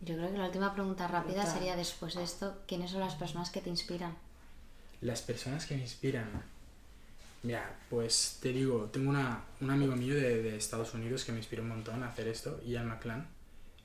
Yo 0.00 0.16
creo 0.16 0.32
que 0.32 0.38
la 0.38 0.46
última 0.46 0.72
pregunta 0.72 1.06
rápida 1.08 1.44
sería 1.44 1.76
después 1.76 2.14
de 2.14 2.22
esto, 2.22 2.62
¿quiénes 2.66 2.90
son 2.90 3.00
las 3.00 3.16
personas 3.16 3.50
que 3.50 3.60
te 3.60 3.68
inspiran? 3.68 4.16
Las 5.02 5.20
personas 5.20 5.66
que 5.66 5.76
me 5.76 5.82
inspiran. 5.82 6.42
Mira, 7.42 7.78
pues 7.90 8.38
te 8.40 8.50
digo, 8.52 8.88
tengo 8.92 9.10
una, 9.10 9.44
un 9.60 9.70
amigo 9.70 9.96
mío 9.96 10.14
de, 10.14 10.42
de 10.42 10.56
Estados 10.56 10.94
Unidos 10.94 11.24
que 11.24 11.32
me 11.32 11.38
inspiró 11.38 11.62
un 11.62 11.68
montón 11.68 12.02
a 12.02 12.08
hacer 12.08 12.28
esto, 12.28 12.62
Ian 12.64 12.88
McClan. 12.88 13.26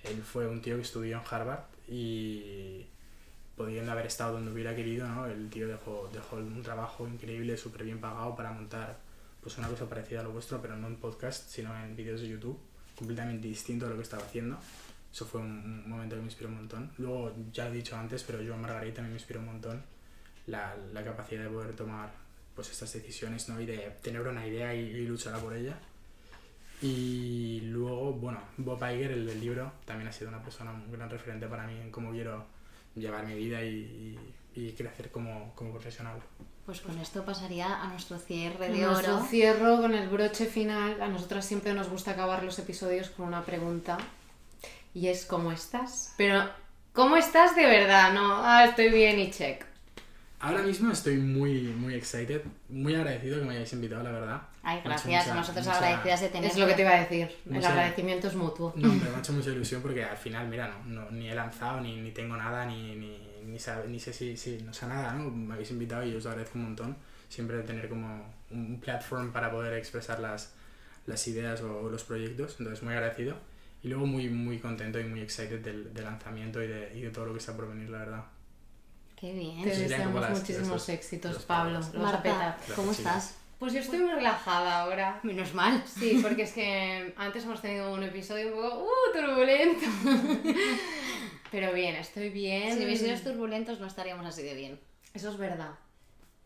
Él 0.08 0.22
fue 0.24 0.47
un 0.47 0.62
tío 0.62 0.76
que 0.76 0.82
estudió 0.82 1.18
en 1.18 1.24
Harvard 1.30 1.66
y 1.88 2.86
pudiendo 3.56 3.91
haber 3.91 4.06
estado 4.08 4.34
donde 4.34 4.51
hubiera 4.51 4.76
querido, 4.76 5.08
¿no? 5.08 5.26
El 5.26 5.49
tío 5.49 5.68
dejó, 5.68 6.10
dejó 6.14 6.38
un 6.38 6.62
trabajo 6.62 7.08
increíble, 7.08 7.58
súper 7.58 7.84
bien 7.84 7.99
pagado 7.99 8.36
para 8.36 8.51
montar 8.51 8.99
pues 9.41 9.58
una 9.58 9.68
cosa 9.68 9.88
parecida 9.88 10.22
a 10.22 10.24
lo 10.24 10.32
vuestro, 10.32 10.62
pero 10.62 10.76
no 10.76 10.88
en 10.88 10.95
podcast, 10.95 11.49
sino 11.49 11.78
en 11.84 11.95
vídeos 11.95 12.22
de 12.22 12.28
YouTube, 12.28 12.60
completamente 12.97 13.47
distinto 13.47 13.86
a 13.86 13.89
lo 13.89 13.95
que 13.95 14.01
estaba 14.01 14.24
haciendo. 14.24 14.58
Eso 15.14 15.26
fue 15.26 15.39
un, 15.39 15.88
momento 15.88 16.16
que 16.16 16.22
me 16.22 16.28
inspiró 16.28 16.49
un 16.49 16.56
montón. 16.56 16.91
Luego, 16.97 17.32
ya 17.53 17.66
lo 17.66 17.72
he 17.72 17.76
dicho 17.76 17.95
antes, 17.95 18.24
pero 18.24 18.39
Joan 18.45 18.62
Margarita 18.62 19.01
me 19.01 19.12
inspiró 19.12 19.39
un 19.39 19.45
montón. 19.45 19.84
La, 20.47 20.76
la 20.93 21.03
capacidad 21.03 21.43
de 21.43 21.49
poder 21.49 21.76
tomar 21.76 22.12
pues 22.56 22.70
estas 22.72 22.91
decisiones 22.93 23.47
¿no? 23.49 23.60
y 23.62 23.66
de 23.66 23.95
tener 24.01 24.22
una 24.22 24.45
idea 24.45 24.74
y, 24.76 24.80
y 24.80 25.06
luchar 25.06 25.36
a 25.36 25.38
por 25.38 25.53
ella. 25.53 25.80
Y 26.86 27.61
luego, 27.61 28.13
bueno, 28.13 28.39
Bob 28.57 28.77
Iger, 28.77 29.11
el 29.11 29.25
del 29.25 29.39
libro, 29.41 29.71
también 29.86 30.07
ha 30.07 30.11
sido 30.11 30.29
una 30.29 30.41
persona, 30.43 30.71
un 30.71 30.91
gran 30.91 31.09
referente 31.09 31.47
para 31.47 31.65
mí 31.65 31.73
en 31.79 31.89
cómo 31.91 32.11
quiero 32.11 32.45
llevar 32.95 33.25
mi 33.25 33.33
vida 33.36 33.63
y, 33.63 34.17
y- 34.55 34.61
y 34.67 34.71
crecer 34.71 35.11
como, 35.11 35.51
como 35.55 35.71
profesional. 35.71 36.17
Pues 36.65 36.79
con 36.81 36.97
esto 36.99 37.25
pasaría 37.25 37.81
a 37.83 37.88
nuestro 37.89 38.17
cierre 38.17 38.69
de 38.69 38.77
Nuestro 38.86 39.17
oro. 39.17 39.25
cierro 39.25 39.81
con 39.81 39.93
el 39.93 40.07
broche 40.09 40.45
final. 40.45 41.01
A 41.01 41.07
nosotras 41.09 41.45
siempre 41.45 41.73
nos 41.73 41.89
gusta 41.89 42.11
acabar 42.11 42.41
los 42.43 42.57
episodios 42.59 43.09
con 43.09 43.27
una 43.27 43.43
pregunta. 43.43 43.97
Y 44.93 45.07
es 45.07 45.25
¿cómo 45.25 45.51
estás? 45.51 46.13
Pero 46.17 46.49
¿cómo 46.93 47.17
estás 47.17 47.55
de 47.55 47.65
verdad? 47.65 48.13
No, 48.13 48.38
ah, 48.45 48.63
estoy 48.65 48.89
bien 48.89 49.19
y 49.19 49.29
check. 49.31 49.65
Ahora 50.39 50.61
mismo 50.61 50.91
estoy 50.91 51.17
muy, 51.17 51.63
muy 51.63 51.95
excited, 51.95 52.43
muy 52.69 52.95
agradecido 52.95 53.39
que 53.39 53.45
me 53.45 53.55
hayáis 53.55 53.73
invitado, 53.73 54.03
la 54.03 54.11
verdad. 54.11 54.41
Ay, 54.68 54.82
gracias. 54.84 55.26
mucha- 55.28 55.36
Nosotros 55.36 55.66
mucha- 55.66 55.78
agradecidas 55.78 56.22
de 56.22 56.30
tener. 56.30 56.51
Es 56.51 56.57
lo 56.57 56.66
que 56.68 56.74
te 56.74 56.82
iba 56.82 56.91
a 56.91 56.99
decir. 56.99 57.36
El 57.45 57.51
Mucha- 57.53 57.70
agradecimiento 57.70 58.28
es 58.28 58.36
mutuo. 58.36 58.74
No, 58.76 58.89
pero 58.99 59.11
me 59.11 59.18
ha 59.18 59.20
hecho 59.20 59.32
mucha 59.34 59.49
ilusión 59.51 59.82
porque 59.82 60.03
al 60.03 60.18
final, 60.18 60.47
mira, 60.47 60.68
no, 60.68 60.84
no- 61.03 61.11
ni 61.11 61.30
he 61.30 61.36
lanzado, 61.36 61.80
ni, 61.82 62.01
ni 62.01 62.11
tengo 62.11 62.36
nada, 62.36 62.66
ni, 62.66 62.95
ni, 62.95 63.18
ni, 63.45 63.59
sabe- 63.59 63.88
ni 63.88 63.99
sé 63.99 64.11
si, 64.11 64.36
si, 64.36 64.57
no 64.63 64.74
sé 64.74 64.88
nada, 64.88 65.13
¿no? 65.13 65.30
Me 65.30 65.53
habéis 65.53 65.70
invitado 65.72 66.03
y 66.03 66.16
os 66.16 66.24
lo 66.24 66.32
agradezco 66.32 66.57
un 66.57 66.63
montón. 66.66 66.97
Siempre 67.30 67.59
tener 67.61 67.88
como 67.89 68.34
un 68.51 68.80
platform 68.80 69.32
para 69.32 69.51
poder 69.51 69.74
expresar 69.76 70.20
las, 70.20 70.53
las 71.05 71.28
ideas 71.28 71.61
o, 71.61 71.89
los 71.89 72.03
proyectos, 72.03 72.55
entonces 72.59 72.84
muy 72.84 72.93
agradecido. 72.93 73.36
Y 73.84 73.88
luego 73.89 74.07
muy, 74.07 74.30
muy 74.30 74.57
contento 74.57 74.99
y 74.99 75.03
muy 75.03 75.22
excited 75.22 75.59
del, 75.59 75.93
del 75.93 76.05
lanzamiento 76.05 76.63
y 76.63 76.68
de, 76.68 76.91
y 76.95 77.01
de 77.01 77.11
todo 77.11 77.28
lo 77.28 77.34
que 77.34 77.39
está 77.39 77.55
por 77.55 77.68
venir, 77.70 77.89
la 77.91 77.99
verdad. 77.99 78.24
Qué 79.16 79.32
bien. 79.32 79.63
Te 79.63 79.76
deseamos 79.78 80.20
las- 80.22 80.39
muchísimos 80.39 80.89
éxitos, 80.89 81.34
los 81.34 81.43
Pablo. 81.43 81.74
palabras. 81.74 81.93
Lo 81.93 82.01
vas 82.01 82.13
a 82.16 82.24
petar. 82.24 82.38
Marta, 82.57 82.74
¿cómo 82.76 82.91
estás? 82.91 83.36
Pues 83.66 83.74
yo 83.74 83.80
estoy 83.80 83.97
muy 83.97 84.11
relajada 84.11 84.82
ahora. 84.82 85.20
Menos 85.24 85.55
mal. 85.55 85.84
Sí, 85.88 86.20
porque 86.22 86.43
es 86.43 86.53
que 86.53 87.16
antes 87.18 87.45
hemos 87.45 87.63
tenido 87.63 87.91
un 87.91 88.03
episodio 88.03 88.49
un 88.55 88.61
poco 88.61 88.84
uh, 88.84 89.11
turbulento. 89.11 89.88
Pero 91.51 91.74
bien, 91.74 91.95
estoy 91.95 92.30
bien. 92.30 92.78
Si 92.78 92.86
hubiésemos 92.86 93.24
turbulentos 93.24 93.80
no 93.80 93.88
estaríamos 93.88 94.24
así 94.28 94.43
de 94.43 94.53
bien. 94.53 94.80
Eso 95.16 95.32
es 95.32 95.38
verdad. 95.38 95.72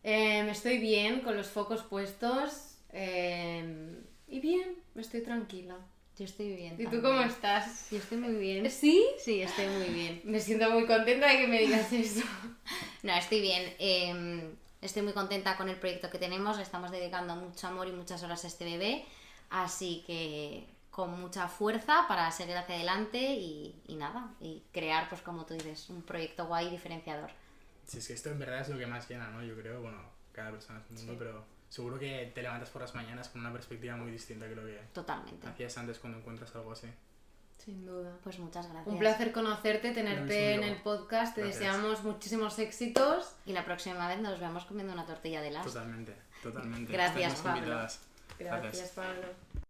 Em, 0.02 0.48
estoy 0.48 0.78
bien, 0.78 1.20
con 1.20 1.36
los 1.36 1.48
focos 1.48 1.82
puestos. 1.82 2.78
em, 2.90 3.96
y 4.26 4.40
bien, 4.40 4.76
estoy 4.96 5.20
tranquila. 5.20 5.76
Yo 6.18 6.24
estoy 6.24 6.56
bien. 6.56 6.76
¿Y 6.78 6.86
tú 6.86 7.02
cómo 7.02 7.20
estás? 7.20 7.90
Yo 7.90 7.98
estoy 7.98 8.16
muy 8.16 8.32
bien. 8.36 8.70
¿Sí? 8.70 9.04
Sí, 9.18 9.42
estoy 9.42 9.66
muy 9.66 9.90
bien. 9.90 10.22
Me 10.24 10.40
siento 10.40 10.70
muy 10.70 10.86
contenta 10.86 11.26
de 11.26 11.36
que 11.36 11.48
me 11.48 11.58
digas 11.58 11.92
eso. 11.92 12.24
No, 13.02 13.14
estoy 13.14 13.42
bien. 13.42 13.74
eh, 13.78 14.54
estoy 14.80 15.02
muy 15.02 15.12
contenta 15.12 15.56
con 15.56 15.68
el 15.68 15.76
proyecto 15.76 16.10
que 16.10 16.18
tenemos. 16.18 16.56
Le 16.56 16.62
estamos 16.62 16.90
dedicando 16.90 17.36
mucho 17.36 17.66
amor 17.68 17.88
y 17.88 17.92
muchas 17.92 18.22
horas 18.22 18.44
a 18.44 18.48
este 18.48 18.64
bebé. 18.64 19.04
Así 19.50 20.04
que 20.06 20.68
con 20.90 21.20
mucha 21.20 21.48
fuerza 21.48 22.04
para 22.08 22.30
seguir 22.30 22.56
hacia 22.56 22.74
adelante 22.76 23.18
y, 23.18 23.80
y 23.86 23.96
nada. 23.96 24.34
Y 24.40 24.62
crear, 24.72 25.08
pues 25.08 25.22
como 25.22 25.46
tú 25.46 25.54
dices, 25.54 25.88
un 25.90 26.02
proyecto 26.02 26.46
guay 26.46 26.68
y 26.68 26.70
diferenciador. 26.70 27.30
Si 27.86 27.98
es 27.98 28.06
que 28.06 28.12
esto 28.14 28.30
en 28.30 28.38
verdad 28.38 28.60
es 28.60 28.68
lo 28.68 28.78
que 28.78 28.86
más 28.86 29.08
llena, 29.08 29.28
¿no? 29.30 29.42
Yo 29.42 29.56
creo, 29.56 29.80
bueno, 29.80 29.98
cada 30.32 30.50
persona 30.52 30.80
es 30.80 30.90
un 30.90 30.96
mundo, 30.96 31.14
pero 31.18 31.44
seguro 31.68 31.98
que 31.98 32.30
te 32.34 32.42
levantas 32.42 32.70
por 32.70 32.82
las 32.82 32.94
mañanas 32.94 33.28
con 33.28 33.40
una 33.40 33.52
perspectiva 33.52 33.96
muy 33.96 34.10
distinta 34.10 34.48
que 34.48 34.54
lo 34.54 34.64
que 34.64 34.80
Totalmente. 34.92 35.46
hacías 35.48 35.76
antes 35.78 35.98
cuando 35.98 36.18
encuentras 36.18 36.54
algo 36.54 36.72
así. 36.72 36.88
Sin 37.64 37.84
duda. 37.84 38.16
Pues 38.24 38.38
muchas 38.38 38.66
gracias. 38.66 38.86
Un 38.86 38.98
placer 38.98 39.32
conocerte, 39.32 39.92
tenerte 39.92 40.54
en 40.54 40.62
el 40.62 40.76
podcast. 40.80 41.34
Te 41.34 41.42
Gracias. 41.42 41.60
deseamos 41.60 42.02
muchísimos 42.04 42.58
éxitos. 42.58 43.34
Y 43.44 43.52
la 43.52 43.64
próxima 43.64 44.08
vez 44.08 44.18
nos 44.20 44.40
vemos 44.40 44.64
comiendo 44.64 44.92
una 44.94 45.04
tortilla 45.04 45.42
de 45.42 45.50
las. 45.50 45.66
Totalmente, 45.66 46.16
totalmente. 46.42 46.90
Gracias, 46.92 47.40
Pablo. 47.40 47.58
invitadas. 47.58 48.00
Gracias, 48.38 48.90
Pablo. 48.90 49.69